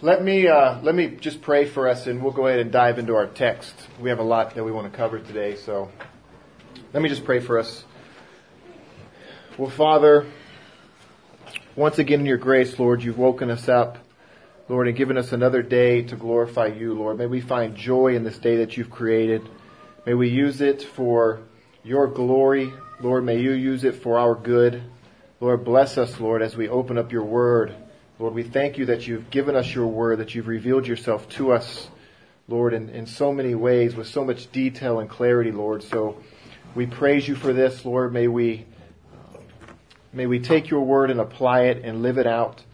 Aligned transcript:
let 0.00 0.22
me 0.22 0.46
uh, 0.46 0.80
let 0.82 0.94
me 0.94 1.16
just 1.16 1.42
pray 1.42 1.64
for 1.64 1.88
us, 1.88 2.06
and 2.06 2.22
we'll 2.22 2.32
go 2.32 2.46
ahead 2.46 2.60
and 2.60 2.70
dive 2.70 2.98
into 2.98 3.16
our 3.16 3.26
text. 3.26 3.74
We 4.00 4.10
have 4.10 4.20
a 4.20 4.24
lot 4.24 4.54
that 4.54 4.62
we 4.62 4.70
want 4.70 4.90
to 4.90 4.96
cover 4.96 5.18
today, 5.18 5.56
so 5.56 5.90
let 6.92 7.02
me 7.02 7.08
just 7.08 7.24
pray 7.24 7.40
for 7.40 7.58
us. 7.58 7.84
Well, 9.56 9.70
Father, 9.70 10.26
once 11.74 11.98
again 11.98 12.20
in 12.20 12.26
your 12.26 12.38
grace, 12.38 12.78
Lord, 12.78 13.02
you've 13.02 13.18
woken 13.18 13.50
us 13.50 13.68
up, 13.68 13.98
Lord, 14.68 14.86
and 14.86 14.96
given 14.96 15.18
us 15.18 15.32
another 15.32 15.62
day 15.62 16.02
to 16.02 16.14
glorify 16.14 16.66
you, 16.66 16.94
Lord. 16.94 17.18
May 17.18 17.26
we 17.26 17.40
find 17.40 17.74
joy 17.74 18.14
in 18.14 18.22
this 18.22 18.38
day 18.38 18.58
that 18.58 18.76
you've 18.76 18.90
created. 18.90 19.48
May 20.06 20.14
we 20.14 20.28
use 20.28 20.60
it 20.60 20.82
for 20.82 21.40
your 21.82 22.06
glory, 22.06 22.72
Lord. 23.00 23.24
May 23.24 23.40
you 23.40 23.50
use 23.50 23.82
it 23.82 23.96
for 23.96 24.16
our 24.16 24.36
good. 24.36 24.80
Lord, 25.40 25.64
bless 25.64 25.98
us, 25.98 26.20
Lord, 26.20 26.40
as 26.40 26.56
we 26.56 26.68
open 26.68 26.98
up 26.98 27.10
your 27.10 27.24
word. 27.24 27.74
Lord, 28.20 28.34
we 28.34 28.42
thank 28.42 28.78
you 28.78 28.86
that 28.86 29.06
you've 29.06 29.30
given 29.30 29.54
us 29.54 29.72
your 29.72 29.86
word, 29.86 30.18
that 30.18 30.34
you've 30.34 30.48
revealed 30.48 30.88
yourself 30.88 31.28
to 31.30 31.52
us, 31.52 31.86
Lord, 32.48 32.74
in, 32.74 32.88
in 32.88 33.06
so 33.06 33.32
many 33.32 33.54
ways, 33.54 33.94
with 33.94 34.08
so 34.08 34.24
much 34.24 34.50
detail 34.50 34.98
and 34.98 35.08
clarity, 35.08 35.52
Lord. 35.52 35.84
So 35.84 36.16
we 36.74 36.86
praise 36.86 37.28
you 37.28 37.36
for 37.36 37.52
this, 37.52 37.84
Lord. 37.84 38.12
May 38.12 38.26
we, 38.26 38.66
may 40.12 40.26
we 40.26 40.40
take 40.40 40.68
your 40.68 40.80
word 40.80 41.12
and 41.12 41.20
apply 41.20 41.66
it 41.66 41.84
and 41.84 42.02
live 42.02 42.18
it 42.18 42.26
out 42.26 42.64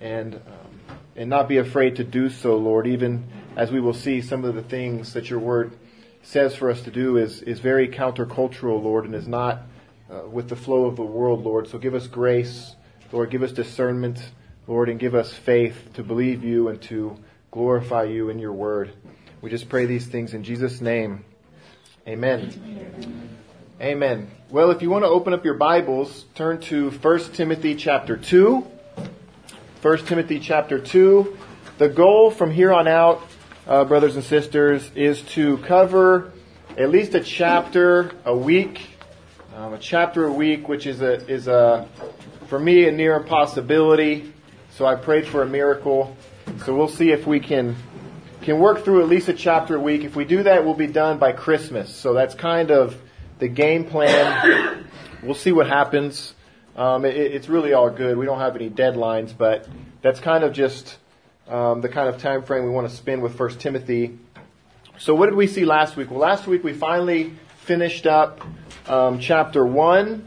and, 0.00 0.36
um, 0.36 0.96
and 1.16 1.28
not 1.28 1.48
be 1.48 1.56
afraid 1.56 1.96
to 1.96 2.04
do 2.04 2.30
so, 2.30 2.56
Lord, 2.56 2.86
even 2.86 3.24
as 3.56 3.72
we 3.72 3.80
will 3.80 3.94
see 3.94 4.20
some 4.20 4.44
of 4.44 4.54
the 4.54 4.62
things 4.62 5.14
that 5.14 5.28
your 5.28 5.40
word 5.40 5.72
says 6.22 6.54
for 6.54 6.70
us 6.70 6.80
to 6.82 6.92
do 6.92 7.16
is, 7.16 7.42
is 7.42 7.58
very 7.58 7.88
countercultural, 7.88 8.80
Lord, 8.80 9.04
and 9.04 9.16
is 9.16 9.26
not 9.26 9.62
uh, 10.08 10.28
with 10.28 10.48
the 10.48 10.54
flow 10.54 10.84
of 10.84 10.94
the 10.94 11.02
world, 11.02 11.42
Lord. 11.42 11.66
So 11.66 11.78
give 11.78 11.96
us 11.96 12.06
grace, 12.06 12.76
Lord, 13.10 13.32
give 13.32 13.42
us 13.42 13.50
discernment. 13.50 14.30
Lord, 14.72 14.88
and 14.88 14.98
give 14.98 15.14
us 15.14 15.30
faith 15.30 15.76
to 15.92 16.02
believe 16.02 16.42
you 16.42 16.68
and 16.68 16.80
to 16.80 17.14
glorify 17.50 18.04
you 18.04 18.30
in 18.30 18.38
your 18.38 18.54
word. 18.54 18.90
We 19.42 19.50
just 19.50 19.68
pray 19.68 19.84
these 19.84 20.06
things 20.06 20.32
in 20.32 20.44
Jesus' 20.44 20.80
name. 20.80 21.26
Amen. 22.08 23.28
Amen. 23.82 24.30
Well, 24.48 24.70
if 24.70 24.80
you 24.80 24.88
want 24.88 25.04
to 25.04 25.10
open 25.10 25.34
up 25.34 25.44
your 25.44 25.58
Bibles, 25.58 26.24
turn 26.34 26.58
to 26.62 26.90
1 26.90 27.18
Timothy 27.34 27.74
chapter 27.74 28.16
2. 28.16 28.66
1 29.82 29.98
Timothy 30.06 30.40
chapter 30.40 30.78
2. 30.78 31.36
The 31.76 31.90
goal 31.90 32.30
from 32.30 32.50
here 32.50 32.72
on 32.72 32.88
out, 32.88 33.20
uh, 33.66 33.84
brothers 33.84 34.16
and 34.16 34.24
sisters, 34.24 34.90
is 34.94 35.20
to 35.34 35.58
cover 35.58 36.32
at 36.78 36.88
least 36.88 37.14
a 37.14 37.20
chapter 37.20 38.12
a 38.24 38.34
week. 38.34 38.88
Um, 39.54 39.74
a 39.74 39.78
chapter 39.78 40.24
a 40.24 40.32
week, 40.32 40.66
which 40.66 40.86
is 40.86 41.02
a, 41.02 41.28
is 41.28 41.46
a, 41.46 41.86
for 42.46 42.58
me, 42.58 42.88
a 42.88 42.90
near 42.90 43.16
impossibility. 43.16 44.31
So 44.74 44.86
I 44.86 44.94
prayed 44.94 45.26
for 45.26 45.42
a 45.42 45.46
miracle. 45.46 46.16
So 46.64 46.74
we'll 46.74 46.88
see 46.88 47.10
if 47.10 47.26
we 47.26 47.40
can 47.40 47.76
can 48.40 48.58
work 48.58 48.84
through 48.84 49.02
at 49.02 49.08
least 49.08 49.28
a 49.28 49.34
chapter 49.34 49.76
a 49.76 49.80
week. 49.80 50.02
If 50.02 50.16
we 50.16 50.24
do 50.24 50.42
that, 50.44 50.64
we'll 50.64 50.74
be 50.74 50.86
done 50.86 51.18
by 51.18 51.32
Christmas. 51.32 51.94
So 51.94 52.14
that's 52.14 52.34
kind 52.34 52.70
of 52.70 52.96
the 53.38 53.48
game 53.48 53.84
plan. 53.84 54.86
We'll 55.22 55.34
see 55.34 55.52
what 55.52 55.68
happens. 55.68 56.34
Um, 56.74 57.04
it, 57.04 57.14
it's 57.16 57.48
really 57.50 57.74
all 57.74 57.90
good. 57.90 58.16
We 58.16 58.24
don't 58.24 58.38
have 58.38 58.56
any 58.56 58.70
deadlines, 58.70 59.36
but 59.36 59.68
that's 60.00 60.20
kind 60.20 60.42
of 60.42 60.54
just 60.54 60.96
um, 61.48 61.82
the 61.82 61.88
kind 61.90 62.08
of 62.08 62.20
time 62.20 62.42
frame 62.42 62.64
we 62.64 62.70
want 62.70 62.88
to 62.88 62.96
spend 62.96 63.22
with 63.22 63.36
First 63.36 63.60
Timothy. 63.60 64.18
So 64.98 65.14
what 65.14 65.26
did 65.26 65.34
we 65.34 65.46
see 65.46 65.66
last 65.66 65.96
week? 65.96 66.10
Well, 66.10 66.20
last 66.20 66.46
week 66.46 66.64
we 66.64 66.72
finally 66.72 67.34
finished 67.58 68.06
up 68.06 68.40
um, 68.88 69.20
chapter 69.20 69.66
one 69.66 70.26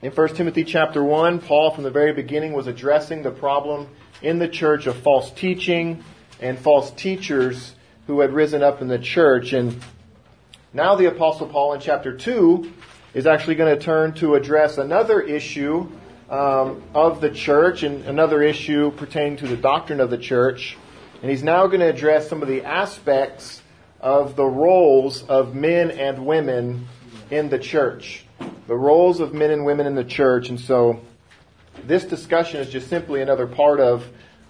in 0.00 0.12
1 0.12 0.28
Timothy 0.36 0.62
chapter 0.62 1.02
1, 1.02 1.40
Paul 1.40 1.72
from 1.72 1.82
the 1.82 1.90
very 1.90 2.12
beginning 2.12 2.52
was 2.52 2.68
addressing 2.68 3.24
the 3.24 3.32
problem 3.32 3.88
in 4.22 4.38
the 4.38 4.46
church 4.46 4.86
of 4.86 4.96
false 4.98 5.32
teaching 5.32 6.04
and 6.40 6.56
false 6.56 6.92
teachers 6.92 7.74
who 8.06 8.20
had 8.20 8.32
risen 8.32 8.62
up 8.62 8.80
in 8.80 8.86
the 8.86 8.98
church. 9.00 9.52
And 9.52 9.82
now 10.72 10.94
the 10.94 11.06
apostle 11.06 11.48
Paul 11.48 11.72
in 11.72 11.80
chapter 11.80 12.16
2 12.16 12.72
is 13.12 13.26
actually 13.26 13.56
going 13.56 13.76
to 13.76 13.84
turn 13.84 14.14
to 14.14 14.36
address 14.36 14.78
another 14.78 15.20
issue 15.20 15.88
um, 16.30 16.80
of 16.94 17.20
the 17.20 17.30
church 17.30 17.82
and 17.82 18.04
another 18.04 18.40
issue 18.40 18.92
pertaining 18.92 19.38
to 19.38 19.48
the 19.48 19.56
doctrine 19.56 19.98
of 19.98 20.10
the 20.10 20.18
church. 20.18 20.76
And 21.22 21.30
he's 21.30 21.42
now 21.42 21.66
going 21.66 21.80
to 21.80 21.88
address 21.88 22.28
some 22.28 22.40
of 22.40 22.46
the 22.46 22.64
aspects 22.64 23.62
of 24.00 24.36
the 24.36 24.46
roles 24.46 25.24
of 25.24 25.56
men 25.56 25.90
and 25.90 26.24
women 26.24 26.86
in 27.30 27.48
the 27.48 27.58
church 27.58 28.24
the 28.68 28.76
roles 28.76 29.18
of 29.18 29.32
men 29.32 29.50
and 29.50 29.64
women 29.64 29.86
in 29.86 29.94
the 29.94 30.04
church. 30.04 30.50
And 30.50 30.60
so 30.60 31.00
this 31.84 32.04
discussion 32.04 32.60
is 32.60 32.68
just 32.68 32.88
simply 32.88 33.22
another 33.22 33.46
part 33.46 33.80
of 33.80 34.06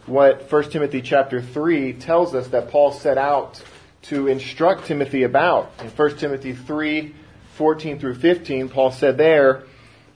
what 0.06 0.50
1 0.50 0.70
Timothy 0.70 1.00
chapter 1.00 1.40
3 1.40 1.94
tells 1.94 2.34
us 2.34 2.48
that 2.48 2.70
Paul 2.70 2.90
set 2.90 3.16
out 3.16 3.62
to 4.02 4.26
instruct 4.26 4.86
Timothy 4.86 5.22
about. 5.22 5.70
In 5.80 5.88
1 5.88 6.16
Timothy 6.16 6.52
3, 6.52 7.14
14 7.54 7.98
through 8.00 8.16
15, 8.16 8.68
Paul 8.68 8.90
said 8.90 9.16
there, 9.16 9.62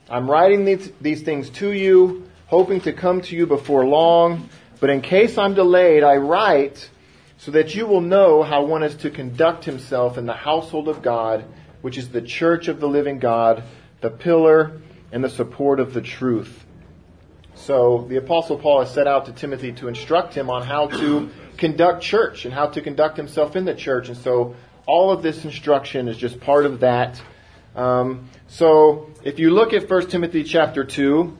I'm 0.09 0.29
writing 0.29 0.65
these, 0.65 0.91
these 0.99 1.21
things 1.21 1.49
to 1.51 1.71
you, 1.71 2.29
hoping 2.47 2.81
to 2.81 2.91
come 2.91 3.21
to 3.21 3.35
you 3.35 3.47
before 3.47 3.85
long, 3.85 4.49
but 4.81 4.89
in 4.89 4.99
case 4.99 5.37
I'm 5.37 5.53
delayed, 5.53 6.03
I 6.03 6.15
write 6.17 6.89
so 7.37 7.51
that 7.51 7.73
you 7.73 7.85
will 7.85 8.01
know 8.01 8.43
how 8.43 8.63
one 8.63 8.83
is 8.83 8.95
to 8.97 9.09
conduct 9.09 9.63
himself 9.63 10.17
in 10.17 10.25
the 10.25 10.33
household 10.33 10.89
of 10.89 11.01
God, 11.01 11.45
which 11.83 11.97
is 11.97 12.09
the 12.09 12.21
church 12.21 12.69
of 12.69 12.79
the 12.79 12.87
living 12.87 13.19
God, 13.19 13.61
the 13.99 14.09
pillar 14.09 14.81
and 15.11 15.21
the 15.21 15.29
support 15.29 15.81
of 15.81 15.93
the 15.93 16.01
truth. 16.01 16.65
So 17.55 18.05
the 18.09 18.15
apostle 18.15 18.57
Paul 18.57 18.79
has 18.79 18.91
set 18.91 19.05
out 19.05 19.25
to 19.25 19.33
Timothy 19.33 19.73
to 19.73 19.89
instruct 19.89 20.33
him 20.33 20.49
on 20.49 20.63
how 20.63 20.87
to 20.87 21.29
conduct 21.57 22.01
church 22.01 22.45
and 22.45 22.53
how 22.53 22.67
to 22.67 22.81
conduct 22.81 23.17
himself 23.17 23.57
in 23.57 23.65
the 23.65 23.75
church. 23.75 24.07
And 24.07 24.17
so 24.17 24.55
all 24.85 25.11
of 25.11 25.21
this 25.21 25.43
instruction 25.43 26.07
is 26.07 26.17
just 26.17 26.39
part 26.39 26.65
of 26.65 26.79
that. 26.79 27.21
Um, 27.75 28.29
so 28.47 29.11
if 29.21 29.37
you 29.37 29.51
look 29.51 29.73
at 29.73 29.89
1 29.89 30.09
Timothy 30.09 30.45
chapter 30.45 30.85
2, 30.85 31.37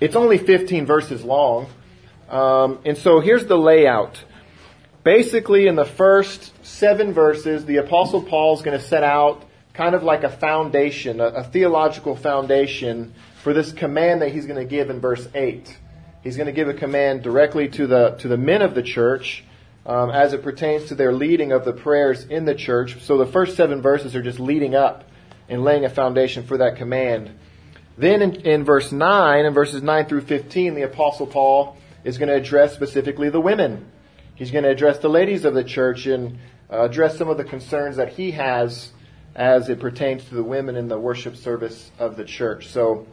it's 0.00 0.16
only 0.16 0.38
15 0.38 0.86
verses 0.86 1.22
long. 1.22 1.68
Um, 2.28 2.80
and 2.84 2.98
so 2.98 3.20
here's 3.20 3.46
the 3.46 3.56
layout. 3.56 4.24
Basically, 5.04 5.68
in 5.68 5.76
the 5.76 5.84
first 5.84 6.52
seven 6.64 7.12
verses, 7.12 7.64
the 7.64 7.76
apostle 7.76 8.22
Paul 8.22 8.56
is 8.56 8.62
going 8.62 8.76
to 8.76 8.84
set 8.84 9.04
out 9.04 9.44
kind 9.74 9.94
of 9.94 10.02
like 10.02 10.22
a 10.22 10.28
foundation, 10.28 11.20
a, 11.20 11.26
a 11.26 11.44
theological 11.44 12.16
foundation 12.16 13.14
for 13.42 13.52
this 13.52 13.72
command 13.72 14.22
that 14.22 14.32
he's 14.32 14.46
going 14.46 14.58
to 14.58 14.64
give 14.64 14.90
in 14.90 15.00
verse 15.00 15.26
8. 15.34 15.76
He's 16.22 16.36
going 16.36 16.46
to 16.46 16.52
give 16.52 16.68
a 16.68 16.74
command 16.74 17.22
directly 17.22 17.68
to 17.70 17.86
the, 17.86 18.10
to 18.20 18.28
the 18.28 18.36
men 18.36 18.62
of 18.62 18.74
the 18.74 18.82
church 18.82 19.44
um, 19.84 20.10
as 20.10 20.32
it 20.32 20.42
pertains 20.42 20.86
to 20.86 20.94
their 20.94 21.12
leading 21.12 21.52
of 21.52 21.64
the 21.64 21.72
prayers 21.72 22.24
in 22.24 22.44
the 22.44 22.54
church. 22.54 23.00
So 23.02 23.18
the 23.18 23.26
first 23.26 23.56
seven 23.56 23.82
verses 23.82 24.14
are 24.14 24.22
just 24.22 24.38
leading 24.38 24.74
up 24.74 25.04
and 25.48 25.64
laying 25.64 25.84
a 25.84 25.90
foundation 25.90 26.44
for 26.44 26.58
that 26.58 26.76
command. 26.76 27.30
Then 27.98 28.22
in, 28.22 28.34
in 28.36 28.64
verse 28.64 28.92
9 28.92 29.44
and 29.44 29.54
verses 29.54 29.82
9 29.82 30.06
through 30.06 30.22
15, 30.22 30.74
the 30.74 30.82
Apostle 30.82 31.26
Paul 31.26 31.76
is 32.04 32.18
going 32.18 32.28
to 32.28 32.34
address 32.34 32.74
specifically 32.74 33.28
the 33.28 33.40
women. 33.40 33.90
He's 34.34 34.50
going 34.50 34.64
to 34.64 34.70
address 34.70 34.98
the 34.98 35.08
ladies 35.08 35.44
of 35.44 35.54
the 35.54 35.64
church 35.64 36.06
and 36.06 36.38
uh, 36.70 36.84
address 36.84 37.18
some 37.18 37.28
of 37.28 37.36
the 37.36 37.44
concerns 37.44 37.96
that 37.96 38.10
he 38.10 38.30
has 38.32 38.92
as 39.34 39.68
it 39.68 39.80
pertains 39.80 40.24
to 40.24 40.34
the 40.34 40.42
women 40.42 40.76
in 40.76 40.88
the 40.88 40.98
worship 40.98 41.36
service 41.36 41.90
of 41.98 42.16
the 42.16 42.24
church. 42.24 42.68
So 42.68 43.06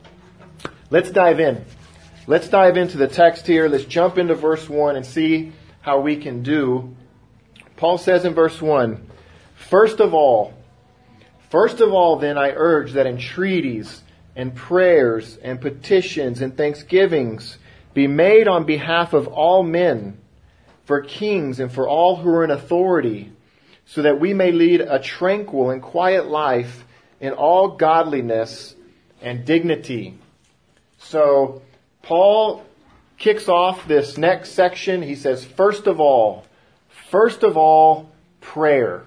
let's 0.89 1.11
dive 1.11 1.39
in. 1.39 1.63
Let's 2.27 2.49
dive 2.49 2.77
into 2.77 2.97
the 2.97 3.07
text 3.07 3.47
here. 3.47 3.67
Let's 3.67 3.85
jump 3.85 4.17
into 4.17 4.35
verse 4.35 4.69
1 4.69 4.95
and 4.95 5.05
see 5.05 5.51
how 5.81 6.01
we 6.01 6.17
can 6.17 6.43
do. 6.43 6.95
Paul 7.77 7.97
says 7.97 8.25
in 8.25 8.33
verse 8.33 8.61
1, 8.61 9.07
First 9.55 9.99
of 9.99 10.13
all, 10.13 10.53
first 11.49 11.79
of 11.79 11.93
all, 11.93 12.17
then 12.17 12.37
I 12.37 12.51
urge 12.51 12.93
that 12.93 13.07
entreaties 13.07 14.03
and 14.35 14.55
prayers 14.55 15.37
and 15.37 15.59
petitions 15.59 16.41
and 16.41 16.55
thanksgivings 16.55 17.57
be 17.93 18.07
made 18.07 18.47
on 18.47 18.65
behalf 18.65 19.13
of 19.13 19.27
all 19.27 19.63
men, 19.63 20.17
for 20.85 21.01
kings 21.01 21.59
and 21.59 21.71
for 21.71 21.87
all 21.87 22.17
who 22.17 22.29
are 22.29 22.43
in 22.43 22.51
authority 22.51 23.31
so 23.89 24.03
that 24.03 24.19
we 24.19 24.35
may 24.35 24.51
lead 24.51 24.81
a 24.81 24.99
tranquil 24.99 25.71
and 25.71 25.81
quiet 25.81 26.27
life 26.27 26.85
in 27.19 27.33
all 27.33 27.69
godliness 27.69 28.75
and 29.19 29.45
dignity. 29.45 30.15
So, 30.99 31.63
Paul 32.03 32.63
kicks 33.17 33.49
off 33.49 33.87
this 33.87 34.15
next 34.15 34.51
section. 34.51 35.01
He 35.01 35.15
says, 35.15 35.43
first 35.43 35.87
of 35.87 35.99
all, 35.99 36.45
first 37.09 37.41
of 37.41 37.57
all, 37.57 38.11
prayer. 38.41 39.05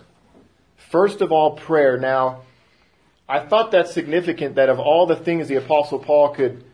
First 0.91 1.21
of 1.21 1.31
all, 1.31 1.53
prayer. 1.53 1.97
Now, 1.97 2.41
I 3.29 3.39
thought 3.39 3.71
that's 3.71 3.93
significant 3.93 4.57
that 4.57 4.69
of 4.69 4.81
all 4.81 5.07
the 5.07 5.15
things 5.15 5.47
the 5.47 5.57
Apostle 5.57 6.01
Paul 6.01 6.31
could 6.31 6.65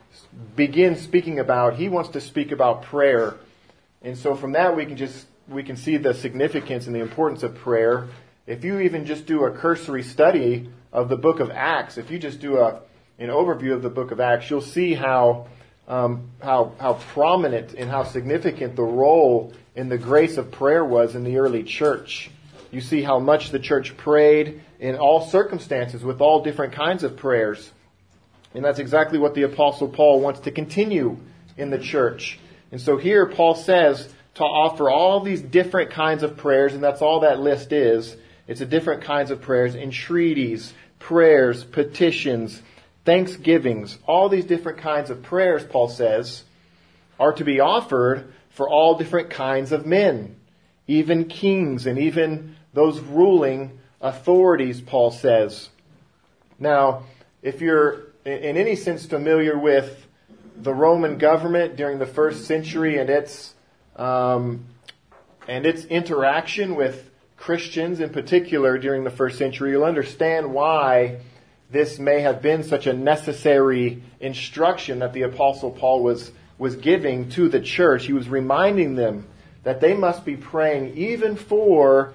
begin 0.57 0.97
speaking 0.97 1.39
about, 1.39 1.75
he 1.75 1.91
wants 1.91 2.09
to 2.11 2.23
speak 2.23 2.53
about 2.53 2.85
prayer. 2.85 3.35
And 4.01 4.17
so 4.17 4.35
from 4.35 4.53
that, 4.53 4.75
we 4.75 4.87
can 4.87 4.97
just 4.97 5.27
we 5.49 5.63
can 5.63 5.77
see 5.77 5.97
the 5.97 6.15
significance 6.15 6.87
and 6.87 6.95
the 6.95 7.01
importance 7.01 7.43
of 7.43 7.55
prayer. 7.55 8.09
If 8.47 8.65
you 8.65 8.81
even 8.81 9.07
just 9.07 9.27
do 9.27 9.45
a 9.45 9.51
cursory 9.51 10.03
study 10.03 10.71
of 10.93 11.09
the 11.09 11.17
book 11.17 11.41
of 11.41 11.51
Acts, 11.51 11.99
if 11.99 12.11
you 12.11 12.19
just 12.19 12.41
do 12.41 12.59
a, 12.59 12.81
an 13.19 13.29
overview 13.29 13.73
of 13.73 13.83
the 13.83 13.91
book 13.91 14.11
of 14.11 14.21
Acts, 14.21 14.51
you'll 14.51 14.61
see 14.61 14.95
how 14.95 15.47
um, 15.89 16.31
how, 16.43 16.75
how 16.79 16.95
prominent 16.95 17.73
and 17.73 17.91
how 17.91 18.05
significant 18.05 18.77
the 18.77 18.83
role 18.83 19.55
in 19.75 19.89
the 19.89 19.97
grace 19.97 20.37
of 20.37 20.53
prayer 20.53 20.85
was 20.85 21.15
in 21.15 21.25
the 21.25 21.39
early 21.39 21.65
church. 21.65 22.31
You 22.71 22.83
see 22.83 23.03
how 23.03 23.19
much 23.19 23.51
the 23.51 23.59
church 23.59 23.97
prayed 23.97 24.61
in 24.79 24.97
all 24.97 25.27
circumstances 25.27 26.05
with 26.05 26.21
all 26.21 26.43
different 26.43 26.75
kinds 26.75 27.03
of 27.05 27.17
prayers. 27.17 27.71
And 28.55 28.63
that's 28.63 28.79
exactly 28.79 29.19
what 29.19 29.35
the 29.35 29.45
apostle 29.45 29.89
Paul 29.89 30.21
wants 30.21 30.41
to 30.41 30.51
continue 30.51 31.17
in 31.57 31.71
the 31.71 31.79
church. 31.79 32.39
And 32.71 32.81
so 32.81 32.99
here 32.99 33.25
Paul 33.25 33.55
says 33.55 34.13
to 34.39 34.45
offer 34.45 34.89
all 34.89 35.21
these 35.21 35.43
different 35.43 35.91
kinds 35.91 36.23
of 36.23 36.37
prayers, 36.37 36.73
and 36.73 36.83
that's 36.83 37.03
all 37.03 37.21
that 37.21 37.41
list 37.41 37.73
is. 37.73 38.17
It's 38.47 38.61
a 38.61 38.67
different 38.67 39.03
kinds 39.03 39.33
of 39.33 39.43
prayers, 39.43 39.75
entreaties, 39.75 40.73
prayers, 41.01 41.65
petitions, 41.65 42.63
thanksgivings, 43.05 43.99
all 44.07 44.29
these 44.29 44.45
different 44.45 44.79
kinds 44.79 45.11
of 45.11 45.25
prayers, 45.25 45.65
Paul 45.65 45.89
says, 45.89 46.45
are 47.19 47.33
to 47.33 47.45
be 47.45 47.59
offered 47.59 48.33
for 48.51 48.69
all 48.69 48.97
different 48.97 49.31
kinds 49.31 49.73
of 49.73 49.87
men, 49.87 50.37
even 50.87 51.25
kings 51.25 51.87
and 51.87 51.99
even 51.99 52.55
those 52.75 53.01
ruling 53.01 53.81
authorities, 54.01 54.81
Paul 54.81 55.11
says. 55.11 55.69
Now, 56.61 57.03
if 57.43 57.61
you're 57.61 58.05
in 58.25 58.57
any 58.57 58.77
sense 58.77 59.05
familiar 59.05 59.59
with 59.59 60.07
the 60.57 60.75
Roman 60.75 61.19
government 61.19 61.75
during 61.75 61.99
the 61.99 62.07
first 62.07 62.45
century 62.45 62.99
and 62.99 63.11
its 63.11 63.55
um, 63.99 64.65
and 65.47 65.67
its 65.67 65.85
interaction 65.85 66.77
with 66.77 67.11
Christians 67.37 68.01
in 68.01 68.11
particular 68.11 68.79
during 68.79 69.05
the 69.05 69.11
first 69.11 69.39
century, 69.39 69.71
you'll 69.71 69.85
understand 69.85 70.53
why 70.53 71.21
this 71.71 71.99
may 71.99 72.21
have 72.21 72.41
been 72.41 72.63
such 72.63 72.87
a 72.87 72.93
necessary 72.93 74.03
instruction 74.21 75.01
that 75.01 75.13
the 75.13 75.23
apostle 75.23 75.71
Paul 75.71 76.03
was 76.03 76.33
was 76.59 76.75
giving 76.77 77.31
to 77.31 77.49
the 77.49 77.61
church. 77.61 78.07
He 78.07 78.13
was 78.13 78.29
reminding 78.29 78.97
them 78.97 79.27
that 79.63 79.81
they 79.81 79.95
must 79.95 80.25
be 80.25 80.37
praying 80.37 80.97
even 80.97 81.37
for 81.37 82.13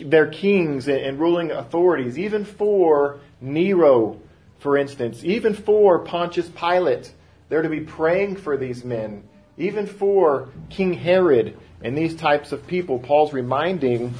their 0.00 0.28
kings 0.28 0.88
and 0.88 1.18
ruling 1.18 1.50
authorities, 1.50 2.18
even 2.18 2.44
for 2.44 3.18
Nero, 3.40 4.20
for 4.60 4.76
instance, 4.76 5.24
even 5.24 5.54
for 5.54 5.98
Pontius 5.98 6.48
Pilate. 6.48 7.12
They're 7.48 7.62
to 7.62 7.68
be 7.68 7.80
praying 7.80 8.36
for 8.36 8.56
these 8.56 8.84
men, 8.84 9.24
even 9.56 9.86
for 9.86 10.48
King 10.70 10.94
Herod 10.94 11.58
and 11.82 11.96
these 11.96 12.14
types 12.14 12.52
of 12.52 12.66
people. 12.66 12.98
Paul's 12.98 13.32
reminding 13.32 14.14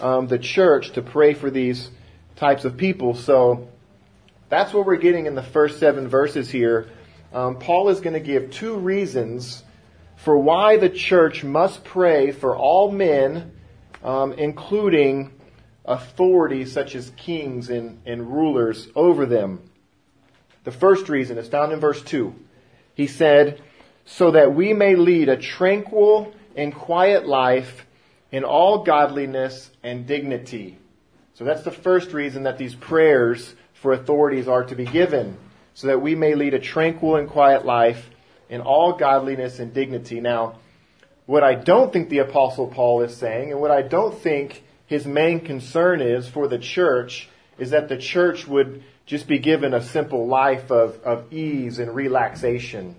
um, 0.00 0.26
the 0.26 0.38
church 0.38 0.92
to 0.92 1.02
pray 1.02 1.34
for 1.34 1.50
these 1.50 1.90
types 2.36 2.64
of 2.64 2.76
people. 2.76 3.14
So 3.14 3.68
that's 4.48 4.72
what 4.72 4.86
we're 4.86 4.96
getting 4.96 5.26
in 5.26 5.34
the 5.34 5.42
first 5.42 5.78
seven 5.78 6.08
verses 6.08 6.50
here. 6.50 6.88
Um, 7.32 7.58
Paul 7.58 7.88
is 7.88 8.00
going 8.00 8.14
to 8.14 8.20
give 8.20 8.50
two 8.50 8.76
reasons 8.76 9.62
for 10.16 10.36
why 10.36 10.76
the 10.76 10.90
church 10.90 11.44
must 11.44 11.84
pray 11.84 12.32
for 12.32 12.56
all 12.56 12.90
men 12.90 13.52
um, 14.02 14.32
including 14.32 15.32
authorities 15.84 16.72
such 16.72 16.94
as 16.94 17.10
kings 17.16 17.70
and, 17.70 18.00
and 18.06 18.32
rulers 18.32 18.88
over 18.94 19.26
them. 19.26 19.70
The 20.64 20.70
first 20.70 21.08
reason 21.08 21.38
is 21.38 21.48
found 21.48 21.72
in 21.72 21.80
verse 21.80 22.02
2. 22.02 22.34
He 22.94 23.06
said, 23.06 23.60
So 24.04 24.32
that 24.32 24.54
we 24.54 24.72
may 24.72 24.96
lead 24.96 25.28
a 25.28 25.36
tranquil 25.36 26.32
and 26.56 26.74
quiet 26.74 27.26
life 27.26 27.86
in 28.30 28.44
all 28.44 28.84
godliness 28.84 29.70
and 29.82 30.06
dignity. 30.06 30.78
So 31.34 31.44
that's 31.44 31.62
the 31.62 31.70
first 31.70 32.12
reason 32.12 32.44
that 32.44 32.58
these 32.58 32.74
prayers 32.74 33.54
for 33.74 33.92
authorities 33.92 34.48
are 34.48 34.64
to 34.64 34.74
be 34.74 34.84
given, 34.84 35.36
so 35.74 35.88
that 35.88 36.00
we 36.00 36.14
may 36.14 36.34
lead 36.34 36.54
a 36.54 36.60
tranquil 36.60 37.16
and 37.16 37.28
quiet 37.28 37.64
life 37.64 38.10
in 38.48 38.60
all 38.60 38.92
godliness 38.92 39.58
and 39.58 39.72
dignity. 39.72 40.20
Now, 40.20 40.58
what 41.26 41.42
I 41.42 41.54
don't 41.54 41.92
think 41.92 42.08
the 42.08 42.18
Apostle 42.18 42.66
Paul 42.66 43.02
is 43.02 43.16
saying, 43.16 43.50
and 43.50 43.60
what 43.60 43.70
I 43.70 43.82
don't 43.82 44.18
think 44.18 44.62
his 44.86 45.06
main 45.06 45.40
concern 45.40 46.00
is 46.00 46.28
for 46.28 46.48
the 46.48 46.58
church, 46.58 47.28
is 47.58 47.70
that 47.70 47.88
the 47.88 47.96
church 47.96 48.46
would 48.46 48.84
just 49.06 49.26
be 49.26 49.38
given 49.38 49.74
a 49.74 49.82
simple 49.82 50.26
life 50.26 50.70
of, 50.70 51.00
of 51.02 51.32
ease 51.32 51.78
and 51.78 51.94
relaxation. 51.94 52.96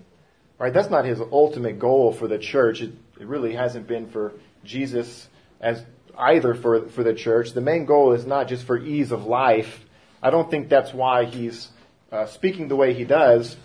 Right? 0.58 0.72
That's 0.72 0.90
not 0.90 1.04
his 1.04 1.20
ultimate 1.20 1.78
goal 1.78 2.12
for 2.12 2.28
the 2.28 2.38
church. 2.38 2.80
It, 2.80 2.92
it 3.20 3.26
really 3.26 3.54
hasn't 3.54 3.86
been 3.86 4.08
for 4.08 4.32
Jesus 4.64 5.28
as 5.60 5.84
either 6.16 6.54
for, 6.54 6.88
for 6.88 7.02
the 7.02 7.14
church. 7.14 7.52
The 7.52 7.60
main 7.60 7.86
goal 7.86 8.12
is 8.12 8.24
not 8.24 8.48
just 8.48 8.64
for 8.64 8.78
ease 8.78 9.12
of 9.12 9.26
life. 9.26 9.84
I 10.22 10.30
don't 10.30 10.50
think 10.50 10.68
that's 10.68 10.94
why 10.94 11.24
he's 11.24 11.68
uh, 12.12 12.26
speaking 12.26 12.68
the 12.68 12.76
way 12.76 12.94
he 12.94 13.04
does. 13.04 13.56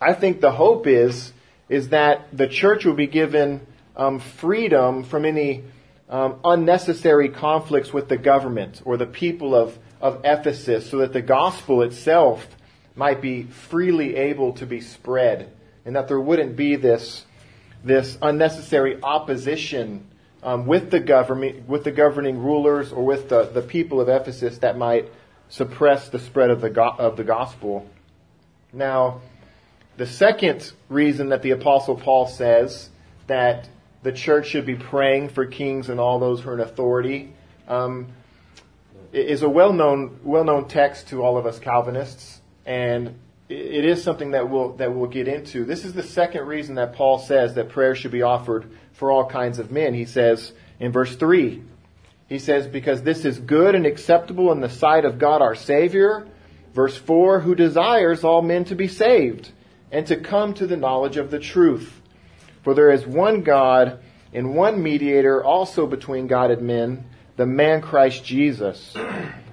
I 0.00 0.14
think 0.14 0.40
the 0.40 0.52
hope 0.52 0.86
is 0.86 1.32
is 1.68 1.88
that 1.88 2.26
the 2.32 2.46
church 2.46 2.84
will 2.84 2.94
be 2.94 3.06
given 3.06 3.66
um, 3.96 4.20
freedom 4.20 5.02
from 5.02 5.24
any 5.24 5.64
um, 6.08 6.40
unnecessary 6.44 7.28
conflicts 7.28 7.92
with 7.92 8.08
the 8.08 8.18
government 8.18 8.82
or 8.84 8.96
the 8.96 9.06
people 9.06 9.54
of, 9.54 9.78
of 10.00 10.20
Ephesus 10.24 10.88
so 10.90 10.98
that 10.98 11.12
the 11.12 11.22
gospel 11.22 11.82
itself 11.82 12.46
might 12.94 13.20
be 13.22 13.44
freely 13.44 14.14
able 14.14 14.52
to 14.52 14.66
be 14.66 14.80
spread 14.80 15.50
and 15.84 15.96
that 15.96 16.08
there 16.08 16.20
wouldn't 16.20 16.56
be 16.56 16.76
this, 16.76 17.24
this 17.82 18.16
unnecessary 18.22 19.02
opposition 19.02 20.06
um, 20.42 20.66
with 20.66 20.90
the 20.90 21.00
government, 21.00 21.68
with 21.68 21.84
the 21.84 21.90
governing 21.90 22.38
rulers 22.38 22.92
or 22.92 23.04
with 23.04 23.28
the, 23.28 23.44
the 23.44 23.62
people 23.62 24.00
of 24.00 24.08
Ephesus 24.08 24.58
that 24.58 24.76
might 24.76 25.10
suppress 25.48 26.08
the 26.08 26.18
spread 26.18 26.50
of 26.50 26.60
the, 26.60 26.70
go- 26.70 26.94
of 26.98 27.16
the 27.16 27.24
gospel. 27.24 27.88
Now, 28.72 29.20
the 29.96 30.06
second 30.06 30.72
reason 30.88 31.28
that 31.28 31.42
the 31.42 31.52
apostle 31.52 31.96
Paul 31.96 32.26
says 32.26 32.90
that 33.26 33.68
the 34.02 34.12
church 34.12 34.48
should 34.48 34.66
be 34.66 34.74
praying 34.74 35.30
for 35.30 35.46
kings 35.46 35.88
and 35.88 35.98
all 35.98 36.18
those 36.18 36.40
who 36.40 36.50
are 36.50 36.54
in 36.54 36.60
authority 36.60 37.32
um, 37.68 38.08
is 39.12 39.42
a 39.42 39.48
well-known 39.48 40.18
well-known 40.24 40.68
text 40.68 41.08
to 41.08 41.22
all 41.22 41.38
of 41.38 41.46
us 41.46 41.58
Calvinists, 41.58 42.40
and 42.66 43.14
it 43.48 43.84
is 43.84 44.02
something 44.02 44.30
that 44.30 44.48
we'll 44.48 44.72
that 44.76 44.94
we'll 44.94 45.08
get 45.08 45.28
into. 45.28 45.64
This 45.64 45.84
is 45.84 45.92
the 45.92 46.02
second 46.02 46.46
reason 46.46 46.76
that 46.76 46.94
Paul 46.94 47.18
says 47.18 47.54
that 47.54 47.68
prayer 47.68 47.94
should 47.94 48.10
be 48.10 48.22
offered 48.22 48.70
for 48.92 49.10
all 49.10 49.28
kinds 49.28 49.58
of 49.58 49.70
men. 49.70 49.94
He 49.94 50.06
says 50.06 50.52
in 50.80 50.92
verse 50.92 51.16
three, 51.16 51.62
he 52.28 52.38
says 52.38 52.66
because 52.66 53.02
this 53.02 53.24
is 53.24 53.38
good 53.38 53.74
and 53.74 53.86
acceptable 53.86 54.50
in 54.52 54.60
the 54.60 54.70
sight 54.70 55.04
of 55.04 55.18
God 55.18 55.42
our 55.42 55.54
Savior. 55.54 56.26
Verse 56.72 56.96
four, 56.96 57.40
who 57.40 57.54
desires 57.54 58.24
all 58.24 58.42
men 58.42 58.64
to 58.64 58.74
be 58.74 58.88
saved 58.88 59.52
and 59.92 60.06
to 60.08 60.16
come 60.16 60.54
to 60.54 60.66
the 60.66 60.76
knowledge 60.76 61.16
of 61.16 61.30
the 61.30 61.38
truth. 61.38 62.00
For 62.62 62.74
there 62.74 62.90
is 62.90 63.06
one 63.06 63.42
God 63.42 64.00
and 64.32 64.56
one 64.56 64.82
mediator 64.82 65.44
also 65.44 65.86
between 65.86 66.26
God 66.26 66.50
and 66.50 66.62
men, 66.62 67.04
the 67.36 67.46
man 67.46 67.80
Christ 67.80 68.24
Jesus, 68.24 68.96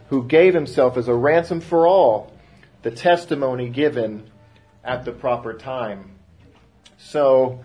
who 0.10 0.24
gave 0.24 0.56
himself 0.56 0.98
as 0.98 1.08
a 1.08 1.14
ransom 1.14 1.62
for 1.62 1.86
all, 1.86 2.31
the 2.82 2.92
testimony 2.92 3.70
given 3.70 4.30
at 4.84 5.06
the 5.06 5.12
proper 5.12 5.54
time. 5.54 6.12
So, 6.98 7.64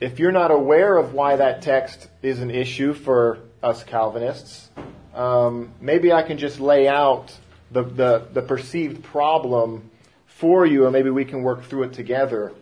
if 0.00 0.18
you're 0.18 0.32
not 0.32 0.50
aware 0.50 0.96
of 0.96 1.14
why 1.14 1.36
that 1.36 1.62
text 1.62 2.08
is 2.22 2.40
an 2.40 2.50
issue 2.50 2.92
for 2.92 3.38
us 3.62 3.84
Calvinists, 3.84 4.70
um, 5.14 5.72
maybe 5.80 6.12
I 6.12 6.22
can 6.22 6.38
just 6.38 6.58
lay 6.58 6.88
out 6.88 7.36
the, 7.70 7.82
the, 7.82 8.26
the 8.32 8.42
perceived 8.42 9.04
problem 9.04 9.90
for 10.26 10.66
you, 10.66 10.84
and 10.84 10.92
maybe 10.92 11.10
we 11.10 11.24
can 11.24 11.42
work 11.42 11.64
through 11.64 11.84
it 11.84 11.92
together. 11.92 12.52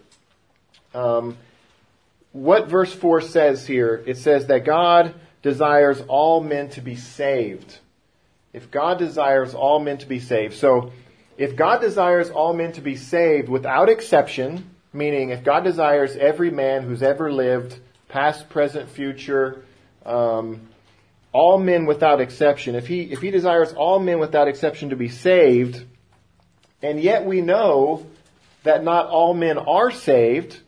Um, 0.94 1.36
what 2.32 2.68
verse 2.68 2.92
4 2.92 3.22
says 3.22 3.66
here, 3.66 4.02
it 4.06 4.18
says 4.18 4.46
that 4.46 4.64
God 4.64 5.14
desires 5.42 6.02
all 6.08 6.42
men 6.42 6.68
to 6.70 6.80
be 6.80 6.96
saved. 6.96 7.78
If 8.52 8.70
God 8.70 8.98
desires 8.98 9.54
all 9.54 9.78
men 9.80 9.98
to 9.98 10.06
be 10.06 10.20
saved. 10.20 10.54
So, 10.54 10.92
if 11.40 11.56
God 11.56 11.80
desires 11.80 12.28
all 12.28 12.52
men 12.52 12.72
to 12.72 12.82
be 12.82 12.96
saved 12.96 13.48
without 13.48 13.88
exception, 13.88 14.68
meaning 14.92 15.30
if 15.30 15.42
God 15.42 15.64
desires 15.64 16.14
every 16.14 16.50
man 16.50 16.82
who's 16.82 17.02
ever 17.02 17.32
lived, 17.32 17.80
past, 18.10 18.50
present, 18.50 18.90
future, 18.90 19.64
um, 20.04 20.68
all 21.32 21.56
men 21.56 21.86
without 21.86 22.20
exception, 22.20 22.74
if 22.74 22.86
he, 22.86 23.04
if 23.04 23.22
he 23.22 23.30
desires 23.30 23.72
all 23.72 23.98
men 23.98 24.18
without 24.18 24.48
exception 24.48 24.90
to 24.90 24.96
be 24.96 25.08
saved, 25.08 25.82
and 26.82 27.00
yet 27.00 27.24
we 27.24 27.40
know 27.40 28.04
that 28.64 28.84
not 28.84 29.06
all 29.06 29.32
men 29.32 29.56
are 29.56 29.90
saved, 29.90 30.60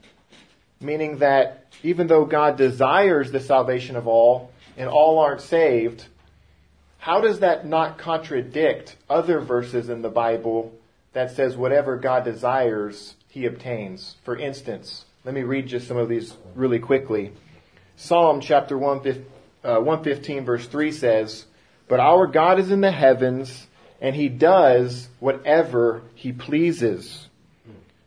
meaning 0.80 1.18
that 1.18 1.66
even 1.82 2.06
though 2.06 2.24
God 2.24 2.56
desires 2.56 3.30
the 3.30 3.40
salvation 3.40 3.94
of 3.94 4.06
all 4.06 4.50
and 4.78 4.88
all 4.88 5.18
aren't 5.18 5.42
saved, 5.42 6.06
how 7.02 7.20
does 7.20 7.40
that 7.40 7.66
not 7.66 7.98
contradict 7.98 8.94
other 9.10 9.40
verses 9.40 9.88
in 9.88 10.02
the 10.02 10.08
Bible 10.08 10.72
that 11.14 11.32
says 11.32 11.56
whatever 11.56 11.96
God 11.96 12.22
desires, 12.22 13.16
he 13.26 13.44
obtains? 13.44 14.14
For 14.24 14.36
instance, 14.36 15.04
let 15.24 15.34
me 15.34 15.42
read 15.42 15.66
just 15.66 15.88
some 15.88 15.96
of 15.96 16.08
these 16.08 16.36
really 16.54 16.78
quickly. 16.78 17.32
Psalm 17.96 18.40
chapter 18.40 18.78
115 18.78 20.38
uh, 20.38 20.42
verse 20.42 20.68
3 20.68 20.92
says, 20.92 21.44
But 21.88 21.98
our 21.98 22.28
God 22.28 22.60
is 22.60 22.70
in 22.70 22.82
the 22.82 22.92
heavens, 22.92 23.66
and 24.00 24.14
he 24.14 24.28
does 24.28 25.08
whatever 25.18 26.02
he 26.14 26.30
pleases. 26.30 27.26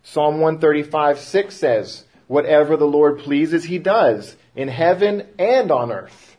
Psalm 0.03 0.39
135, 0.39 1.19
6 1.19 1.53
says, 1.53 2.05
Whatever 2.27 2.77
the 2.77 2.87
Lord 2.87 3.19
pleases, 3.19 3.65
he 3.65 3.77
does, 3.77 4.37
in 4.55 4.69
heaven 4.69 5.27
and 5.37 5.69
on 5.69 5.91
earth. 5.91 6.34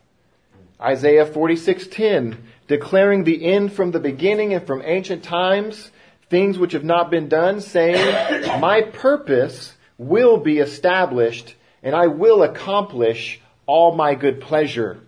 Isaiah 0.81 1.25
46:10, 1.25 2.37
declaring 2.69 3.25
the 3.25 3.45
end 3.45 3.73
from 3.73 3.93
the 3.93 4.01
beginning 4.01 4.53
and 4.53 4.67
from 4.67 4.83
ancient 4.85 5.23
times, 5.23 5.91
things 6.29 6.59
which 6.59 6.73
have 6.73 6.85
not 6.85 7.11
been 7.11 7.29
done, 7.29 7.61
saying, 7.61 8.61
My 8.61 8.83
purpose 8.83 9.75
will 9.99 10.37
be 10.37 10.59
established, 10.59 11.55
and 11.83 11.95
I 11.95 12.09
will 12.09 12.43
accomplish 12.43 13.41
all 13.67 13.95
my 13.95 14.15
good 14.15 14.41
pleasure. 14.41 14.99